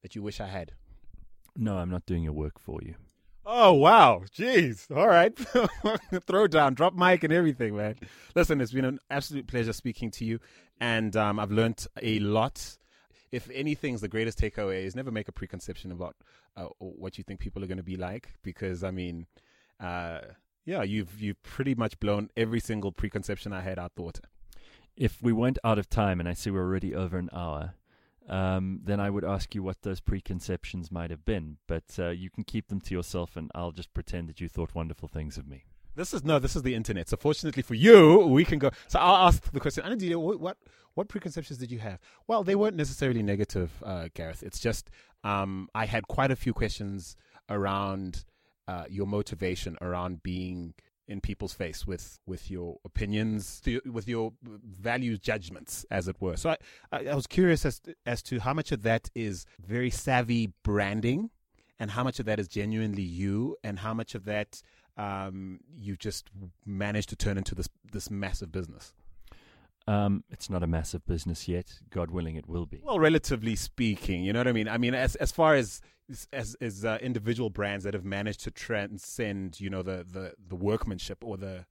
that 0.02 0.14
you 0.14 0.22
wish 0.22 0.40
I 0.40 0.46
had? 0.46 0.72
No, 1.56 1.78
I'm 1.78 1.90
not 1.90 2.06
doing 2.06 2.22
your 2.22 2.32
work 2.32 2.60
for 2.60 2.78
you. 2.80 2.94
Oh 3.44 3.72
wow, 3.72 4.22
jeez! 4.32 4.94
All 4.94 5.08
right, 5.08 5.36
throw 6.26 6.46
down, 6.46 6.74
drop 6.74 6.94
mic, 6.94 7.24
and 7.24 7.32
everything, 7.32 7.76
man. 7.76 7.96
Listen, 8.36 8.60
it's 8.60 8.70
been 8.70 8.84
an 8.84 9.00
absolute 9.10 9.48
pleasure 9.48 9.72
speaking 9.72 10.12
to 10.12 10.24
you, 10.24 10.38
and 10.80 11.16
um, 11.16 11.40
I've 11.40 11.50
learned 11.50 11.84
a 12.00 12.20
lot. 12.20 12.78
If 13.32 13.50
anything's 13.52 14.00
the 14.00 14.08
greatest 14.08 14.38
takeaway 14.38 14.84
is 14.84 14.94
never 14.94 15.10
make 15.10 15.26
a 15.26 15.32
preconception 15.32 15.90
about 15.90 16.16
uh, 16.56 16.66
what 16.78 17.18
you 17.18 17.24
think 17.24 17.40
people 17.40 17.64
are 17.64 17.66
going 17.66 17.78
to 17.78 17.82
be 17.82 17.96
like, 17.96 18.28
because 18.44 18.84
I 18.84 18.92
mean, 18.92 19.26
uh, 19.80 20.20
yeah, 20.64 20.84
you've 20.84 21.20
you've 21.20 21.42
pretty 21.42 21.74
much 21.74 21.98
blown 21.98 22.28
every 22.36 22.60
single 22.60 22.92
preconception 22.92 23.52
I 23.52 23.62
had 23.62 23.78
out 23.78 23.96
the 23.96 24.02
water. 24.02 24.22
If 25.00 25.22
we 25.22 25.32
went 25.32 25.58
out 25.64 25.78
of 25.78 25.88
time, 25.88 26.20
and 26.20 26.28
I 26.28 26.34
see 26.34 26.50
we're 26.50 26.60
already 26.60 26.94
over 26.94 27.16
an 27.16 27.30
hour, 27.32 27.72
um, 28.28 28.80
then 28.84 29.00
I 29.00 29.08
would 29.08 29.24
ask 29.24 29.54
you 29.54 29.62
what 29.62 29.80
those 29.80 29.98
preconceptions 29.98 30.92
might 30.92 31.08
have 31.08 31.24
been. 31.24 31.56
But 31.66 31.84
uh, 31.98 32.10
you 32.10 32.28
can 32.28 32.44
keep 32.44 32.68
them 32.68 32.82
to 32.82 32.94
yourself, 32.94 33.34
and 33.34 33.50
I'll 33.54 33.72
just 33.72 33.94
pretend 33.94 34.28
that 34.28 34.42
you 34.42 34.48
thought 34.48 34.74
wonderful 34.74 35.08
things 35.08 35.38
of 35.38 35.48
me. 35.48 35.64
This 35.96 36.12
is 36.12 36.22
no, 36.22 36.38
this 36.38 36.54
is 36.54 36.62
the 36.62 36.74
internet. 36.74 37.08
So 37.08 37.16
fortunately 37.16 37.62
for 37.62 37.74
you, 37.74 38.18
we 38.18 38.44
can 38.44 38.58
go. 38.58 38.70
So 38.88 38.98
I'll 38.98 39.26
ask 39.26 39.50
the 39.50 39.58
question. 39.58 39.84
Anadila, 39.84 40.16
what, 40.16 40.38
what 40.38 40.56
what 40.94 41.08
preconceptions 41.08 41.58
did 41.58 41.70
you 41.72 41.78
have? 41.78 41.98
Well, 42.26 42.44
they 42.44 42.54
weren't 42.54 42.76
necessarily 42.76 43.22
negative, 43.22 43.70
uh, 43.82 44.08
Gareth. 44.12 44.42
It's 44.42 44.60
just 44.60 44.90
um, 45.24 45.70
I 45.74 45.86
had 45.86 46.08
quite 46.08 46.30
a 46.30 46.36
few 46.36 46.52
questions 46.52 47.16
around 47.48 48.24
uh, 48.68 48.84
your 48.90 49.06
motivation 49.06 49.78
around 49.80 50.22
being 50.22 50.74
in 51.10 51.20
people's 51.20 51.52
face 51.52 51.86
with 51.86 52.20
with 52.24 52.50
your 52.50 52.78
opinions, 52.84 53.60
with 53.84 54.08
your 54.08 54.32
value 54.42 55.18
judgments, 55.18 55.84
as 55.90 56.06
it 56.06 56.16
were. 56.20 56.36
So 56.36 56.50
I, 56.92 57.08
I, 57.08 57.14
was 57.14 57.26
curious 57.26 57.66
as 57.66 57.82
as 58.06 58.22
to 58.22 58.38
how 58.38 58.54
much 58.54 58.70
of 58.70 58.82
that 58.82 59.10
is 59.14 59.44
very 59.60 59.90
savvy 59.90 60.52
branding, 60.62 61.30
and 61.80 61.90
how 61.90 62.04
much 62.04 62.20
of 62.20 62.26
that 62.26 62.38
is 62.38 62.46
genuinely 62.46 63.02
you, 63.02 63.56
and 63.64 63.80
how 63.80 63.92
much 63.92 64.14
of 64.14 64.24
that 64.24 64.62
um, 64.96 65.60
you 65.74 65.96
just 65.96 66.30
managed 66.64 67.08
to 67.08 67.16
turn 67.16 67.36
into 67.36 67.54
this 67.56 67.68
this 67.92 68.08
massive 68.10 68.52
business. 68.52 68.94
Um, 69.90 70.22
it's 70.30 70.48
not 70.48 70.62
a 70.62 70.68
massive 70.68 71.04
business 71.04 71.48
yet. 71.48 71.80
God 71.90 72.12
willing, 72.12 72.36
it 72.36 72.48
will 72.48 72.64
be. 72.64 72.80
Well, 72.84 73.00
relatively 73.00 73.56
speaking, 73.56 74.22
you 74.22 74.32
know 74.32 74.38
what 74.38 74.46
I 74.46 74.52
mean. 74.52 74.68
I 74.68 74.78
mean, 74.78 74.94
as 74.94 75.16
as 75.16 75.32
far 75.32 75.56
as 75.56 75.80
as 76.32 76.56
as 76.60 76.84
uh, 76.84 76.98
individual 77.02 77.50
brands 77.50 77.82
that 77.84 77.94
have 77.94 78.04
managed 78.04 78.44
to 78.44 78.52
transcend, 78.52 79.58
you 79.58 79.68
know, 79.68 79.82
the 79.82 80.06
the 80.08 80.34
the 80.46 80.54
workmanship 80.54 81.24
or 81.24 81.36
the 81.36 81.66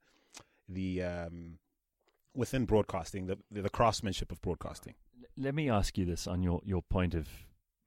the 0.67 1.01
um, 1.01 1.59
within 2.35 2.65
broadcasting, 2.65 3.27
the 3.27 3.37
the, 3.49 3.61
the 3.61 3.69
craftsmanship 3.69 4.33
of 4.33 4.41
broadcasting. 4.41 4.95
Let 5.37 5.55
me 5.55 5.69
ask 5.69 5.97
you 5.97 6.03
this 6.03 6.27
on 6.27 6.43
your, 6.43 6.59
your 6.65 6.81
point 6.81 7.15
of 7.15 7.29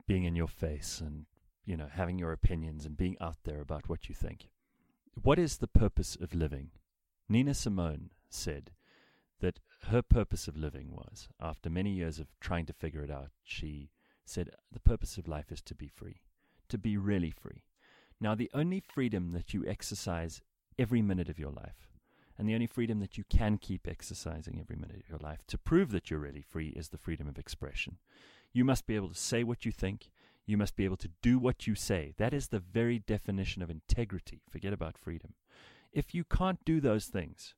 being 0.07 0.24
in 0.24 0.35
your 0.35 0.49
face 0.49 1.03
and 1.05 1.26
you 1.66 1.76
know 1.76 1.89
having 1.93 2.18
your 2.18 2.33
opinions 2.33 2.87
and 2.87 2.97
being 2.97 3.18
out 3.20 3.37
there 3.45 3.61
about 3.61 3.87
what 3.87 4.09
you 4.09 4.14
think. 4.14 4.49
What 5.20 5.39
is 5.39 5.59
the 5.59 5.68
purpose 5.68 6.16
of 6.18 6.35
living? 6.35 6.70
Nina 7.28 7.53
Simone 7.53 8.12
said 8.30 8.70
that 9.43 9.61
her 9.88 10.01
purpose 10.03 10.49
of 10.49 10.57
living 10.57 10.90
was, 10.90 11.28
after 11.38 11.68
many 11.68 11.90
years 11.90 12.18
of 12.18 12.28
trying 12.40 12.66
to 12.66 12.72
figure 12.72 13.05
it 13.05 13.11
out, 13.11 13.30
she 13.45 13.90
said 14.24 14.49
the 14.72 14.80
purpose 14.80 15.18
of 15.18 15.28
life 15.28 15.53
is 15.53 15.61
to 15.62 15.74
be 15.74 15.88
free, 15.88 16.22
to 16.68 16.78
be 16.78 16.97
really 16.97 17.30
free. 17.30 17.64
Now, 18.20 18.34
the 18.34 18.51
only 18.55 18.80
freedom 18.80 19.32
that 19.32 19.53
you 19.53 19.66
exercise 19.66 20.40
every 20.78 21.03
minute 21.03 21.28
of 21.28 21.38
your 21.38 21.53
life 21.53 21.90
And 22.38 22.49
the 22.49 22.55
only 22.55 22.66
freedom 22.66 23.01
that 23.01 23.18
you 23.18 23.24
can 23.28 23.59
keep 23.59 23.86
exercising 23.86 24.59
every 24.61 24.76
minute 24.76 24.97
of 24.97 25.09
your 25.09 25.18
life 25.18 25.40
to 25.49 25.59
prove 25.59 25.90
that 25.93 26.11
you're 26.11 26.18
really 26.18 26.43
free 26.43 26.68
is 26.68 26.88
the 26.88 26.99
freedom 26.99 27.28
of 27.28 27.38
expression. 27.38 27.99
You 28.53 28.64
must 28.64 28.86
be 28.86 28.97
able 28.97 29.11
to 29.11 29.14
say 29.14 29.45
what 29.45 29.64
you 29.64 29.72
think. 29.72 30.11
You 30.47 30.57
must 30.57 30.74
be 30.74 30.84
able 30.84 30.97
to 30.97 31.11
do 31.22 31.38
what 31.38 31.66
you 31.66 31.74
say. 31.74 32.14
That 32.18 32.34
is 32.34 32.49
the 32.49 32.59
very 32.59 32.99
definition 32.99 33.62
of 33.62 33.70
integrity. 33.70 34.43
Forget 34.51 34.72
about 34.72 34.99
freedom. 34.99 35.34
If 35.93 36.14
you 36.14 36.24
can't 36.24 36.64
do 36.64 36.80
those 36.80 37.07
things, 37.07 37.55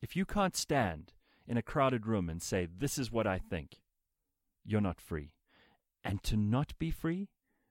if 0.00 0.16
you 0.16 0.24
can't 0.24 0.56
stand 0.56 1.12
in 1.46 1.56
a 1.56 1.62
crowded 1.62 2.06
room 2.06 2.28
and 2.28 2.42
say, 2.42 2.66
This 2.66 2.98
is 2.98 3.12
what 3.12 3.26
I 3.26 3.38
think, 3.38 3.80
you're 4.64 4.80
not 4.80 5.00
free. 5.00 5.32
And 6.04 6.22
to 6.24 6.36
not 6.36 6.78
be 6.78 6.90
free 6.90 7.28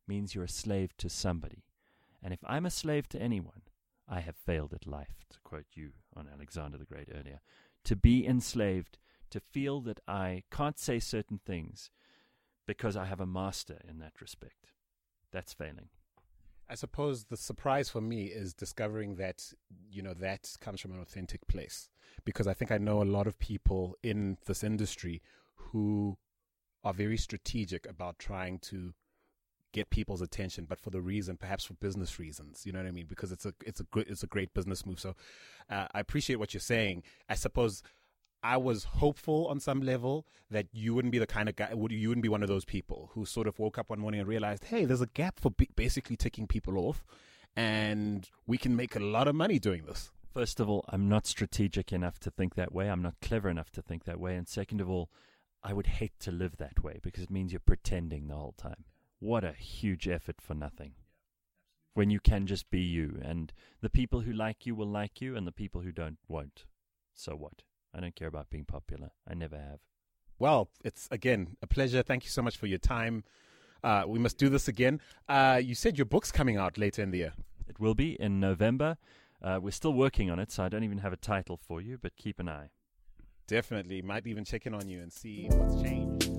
means 0.07 0.33
you're 0.33 0.45
a 0.45 0.49
slave 0.49 0.95
to 0.97 1.09
somebody. 1.09 1.63
And 2.23 2.33
if 2.33 2.39
I'm 2.45 2.65
a 2.65 2.71
slave 2.71 3.09
to 3.09 3.21
anyone, 3.21 3.63
I 4.07 4.19
have 4.19 4.35
failed 4.35 4.73
at 4.73 4.87
life, 4.87 5.25
to 5.29 5.39
quote 5.43 5.65
you 5.73 5.91
on 6.15 6.27
Alexander 6.31 6.77
the 6.77 6.85
Great 6.85 7.09
earlier. 7.13 7.41
To 7.85 7.95
be 7.95 8.25
enslaved, 8.25 8.97
to 9.31 9.39
feel 9.39 9.81
that 9.81 9.99
I 10.07 10.43
can't 10.51 10.77
say 10.77 10.99
certain 10.99 11.39
things 11.45 11.89
because 12.67 12.95
I 12.95 13.05
have 13.05 13.21
a 13.21 13.25
master 13.25 13.79
in 13.87 13.99
that 13.99 14.21
respect. 14.21 14.67
That's 15.31 15.53
failing. 15.53 15.89
I 16.71 16.75
suppose 16.75 17.25
the 17.25 17.35
surprise 17.35 17.89
for 17.89 17.99
me 17.99 18.27
is 18.27 18.53
discovering 18.53 19.15
that, 19.15 19.43
you 19.91 20.01
know, 20.01 20.13
that 20.13 20.55
comes 20.61 20.79
from 20.79 20.93
an 20.93 21.01
authentic 21.01 21.45
place. 21.47 21.89
Because 22.23 22.47
I 22.47 22.53
think 22.53 22.71
I 22.71 22.77
know 22.77 23.01
a 23.01 23.03
lot 23.03 23.27
of 23.27 23.37
people 23.39 23.97
in 24.01 24.37
this 24.45 24.63
industry 24.63 25.21
who 25.55 26.17
are 26.85 26.93
very 26.93 27.17
strategic 27.17 27.85
about 27.89 28.19
trying 28.19 28.59
to 28.59 28.93
get 29.73 29.89
people's 29.89 30.21
attention, 30.21 30.65
but 30.67 30.79
for 30.79 30.91
the 30.91 31.01
reason, 31.01 31.35
perhaps 31.35 31.65
for 31.65 31.73
business 31.73 32.19
reasons. 32.19 32.65
You 32.65 32.71
know 32.71 32.79
what 32.79 32.87
I 32.87 32.91
mean? 32.91 33.05
Because 33.07 33.33
it's 33.33 33.45
a 33.45 33.53
it's 33.65 33.81
a 33.81 33.85
good 33.85 34.07
it's 34.07 34.23
a 34.23 34.27
great 34.27 34.53
business 34.53 34.85
move. 34.85 34.99
So 34.99 35.15
uh, 35.69 35.87
I 35.93 35.99
appreciate 35.99 36.37
what 36.37 36.53
you're 36.53 36.61
saying. 36.61 37.03
I 37.27 37.35
suppose 37.35 37.83
I 38.43 38.57
was 38.57 38.85
hopeful 38.85 39.47
on 39.47 39.59
some 39.59 39.81
level 39.81 40.25
that 40.49 40.67
you 40.73 40.93
wouldn't 40.95 41.11
be 41.11 41.19
the 41.19 41.27
kind 41.27 41.47
of 41.47 41.55
guy, 41.55 41.69
you 41.89 42.09
wouldn't 42.09 42.23
be 42.23 42.29
one 42.29 42.41
of 42.41 42.49
those 42.49 42.65
people 42.65 43.11
who 43.13 43.25
sort 43.25 43.47
of 43.47 43.59
woke 43.59 43.77
up 43.77 43.89
one 43.89 43.99
morning 43.99 44.19
and 44.19 44.27
realized, 44.27 44.65
hey, 44.65 44.85
there's 44.85 45.01
a 45.01 45.07
gap 45.07 45.39
for 45.39 45.51
basically 45.75 46.15
ticking 46.15 46.47
people 46.47 46.77
off, 46.77 47.05
and 47.55 48.29
we 48.47 48.57
can 48.57 48.75
make 48.75 48.95
a 48.95 48.99
lot 48.99 49.27
of 49.27 49.35
money 49.35 49.59
doing 49.59 49.85
this. 49.85 50.11
First 50.33 50.59
of 50.59 50.69
all, 50.69 50.85
I'm 50.87 51.09
not 51.09 51.27
strategic 51.27 51.91
enough 51.91 52.17
to 52.19 52.31
think 52.31 52.55
that 52.55 52.73
way. 52.73 52.89
I'm 52.89 53.01
not 53.01 53.15
clever 53.21 53.49
enough 53.49 53.69
to 53.71 53.81
think 53.81 54.05
that 54.05 54.19
way. 54.19 54.35
And 54.35 54.47
second 54.47 54.79
of 54.79 54.89
all, 54.89 55.09
I 55.61 55.73
would 55.73 55.87
hate 55.87 56.17
to 56.21 56.31
live 56.31 56.57
that 56.57 56.83
way 56.83 56.99
because 57.03 57.23
it 57.23 57.29
means 57.29 57.51
you're 57.51 57.59
pretending 57.59 58.27
the 58.27 58.35
whole 58.35 58.55
time. 58.57 58.85
What 59.19 59.43
a 59.43 59.51
huge 59.51 60.07
effort 60.07 60.41
for 60.41 60.55
nothing. 60.55 60.93
When 61.93 62.09
you 62.09 62.21
can 62.21 62.47
just 62.47 62.71
be 62.71 62.79
you, 62.79 63.19
and 63.21 63.51
the 63.81 63.89
people 63.89 64.21
who 64.21 64.31
like 64.31 64.65
you 64.65 64.73
will 64.73 64.87
like 64.87 65.19
you, 65.21 65.35
and 65.35 65.45
the 65.45 65.51
people 65.51 65.81
who 65.81 65.91
don't 65.91 66.17
won't. 66.27 66.65
So 67.13 67.35
what? 67.35 67.63
I 67.93 67.99
don't 67.99 68.15
care 68.15 68.27
about 68.27 68.49
being 68.49 68.65
popular. 68.65 69.11
I 69.27 69.33
never 69.33 69.57
have. 69.57 69.79
Well, 70.39 70.69
it's 70.83 71.07
again 71.11 71.57
a 71.61 71.67
pleasure. 71.67 72.01
Thank 72.01 72.23
you 72.23 72.29
so 72.29 72.41
much 72.41 72.57
for 72.57 72.67
your 72.67 72.79
time. 72.79 73.23
Uh, 73.83 74.03
we 74.07 74.19
must 74.19 74.37
do 74.37 74.49
this 74.49 74.67
again. 74.67 74.99
Uh, 75.27 75.59
you 75.63 75.75
said 75.75 75.97
your 75.97 76.05
book's 76.05 76.31
coming 76.31 76.57
out 76.57 76.77
later 76.77 77.01
in 77.01 77.11
the 77.11 77.19
year. 77.19 77.33
It 77.67 77.79
will 77.79 77.95
be 77.95 78.19
in 78.19 78.39
November. 78.39 78.97
Uh, 79.41 79.59
we're 79.61 79.71
still 79.71 79.93
working 79.93 80.29
on 80.29 80.39
it, 80.39 80.51
so 80.51 80.63
I 80.63 80.69
don't 80.69 80.83
even 80.83 80.99
have 80.99 81.13
a 81.13 81.17
title 81.17 81.57
for 81.57 81.81
you, 81.81 81.97
but 81.99 82.15
keep 82.15 82.39
an 82.39 82.47
eye. 82.47 82.69
Definitely. 83.47 84.01
Might 84.01 84.27
even 84.27 84.45
check 84.45 84.65
in 84.65 84.73
on 84.73 84.87
you 84.87 85.01
and 85.01 85.11
see 85.11 85.47
what's 85.49 85.81
changed. 85.81 86.29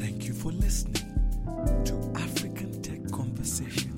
Thank 0.00 0.26
you 0.26 0.34
for 0.34 0.50
listening 0.50 1.84
to 1.84 2.12
African 2.16 2.82
Tech 2.82 3.10
Conversation. 3.12 3.92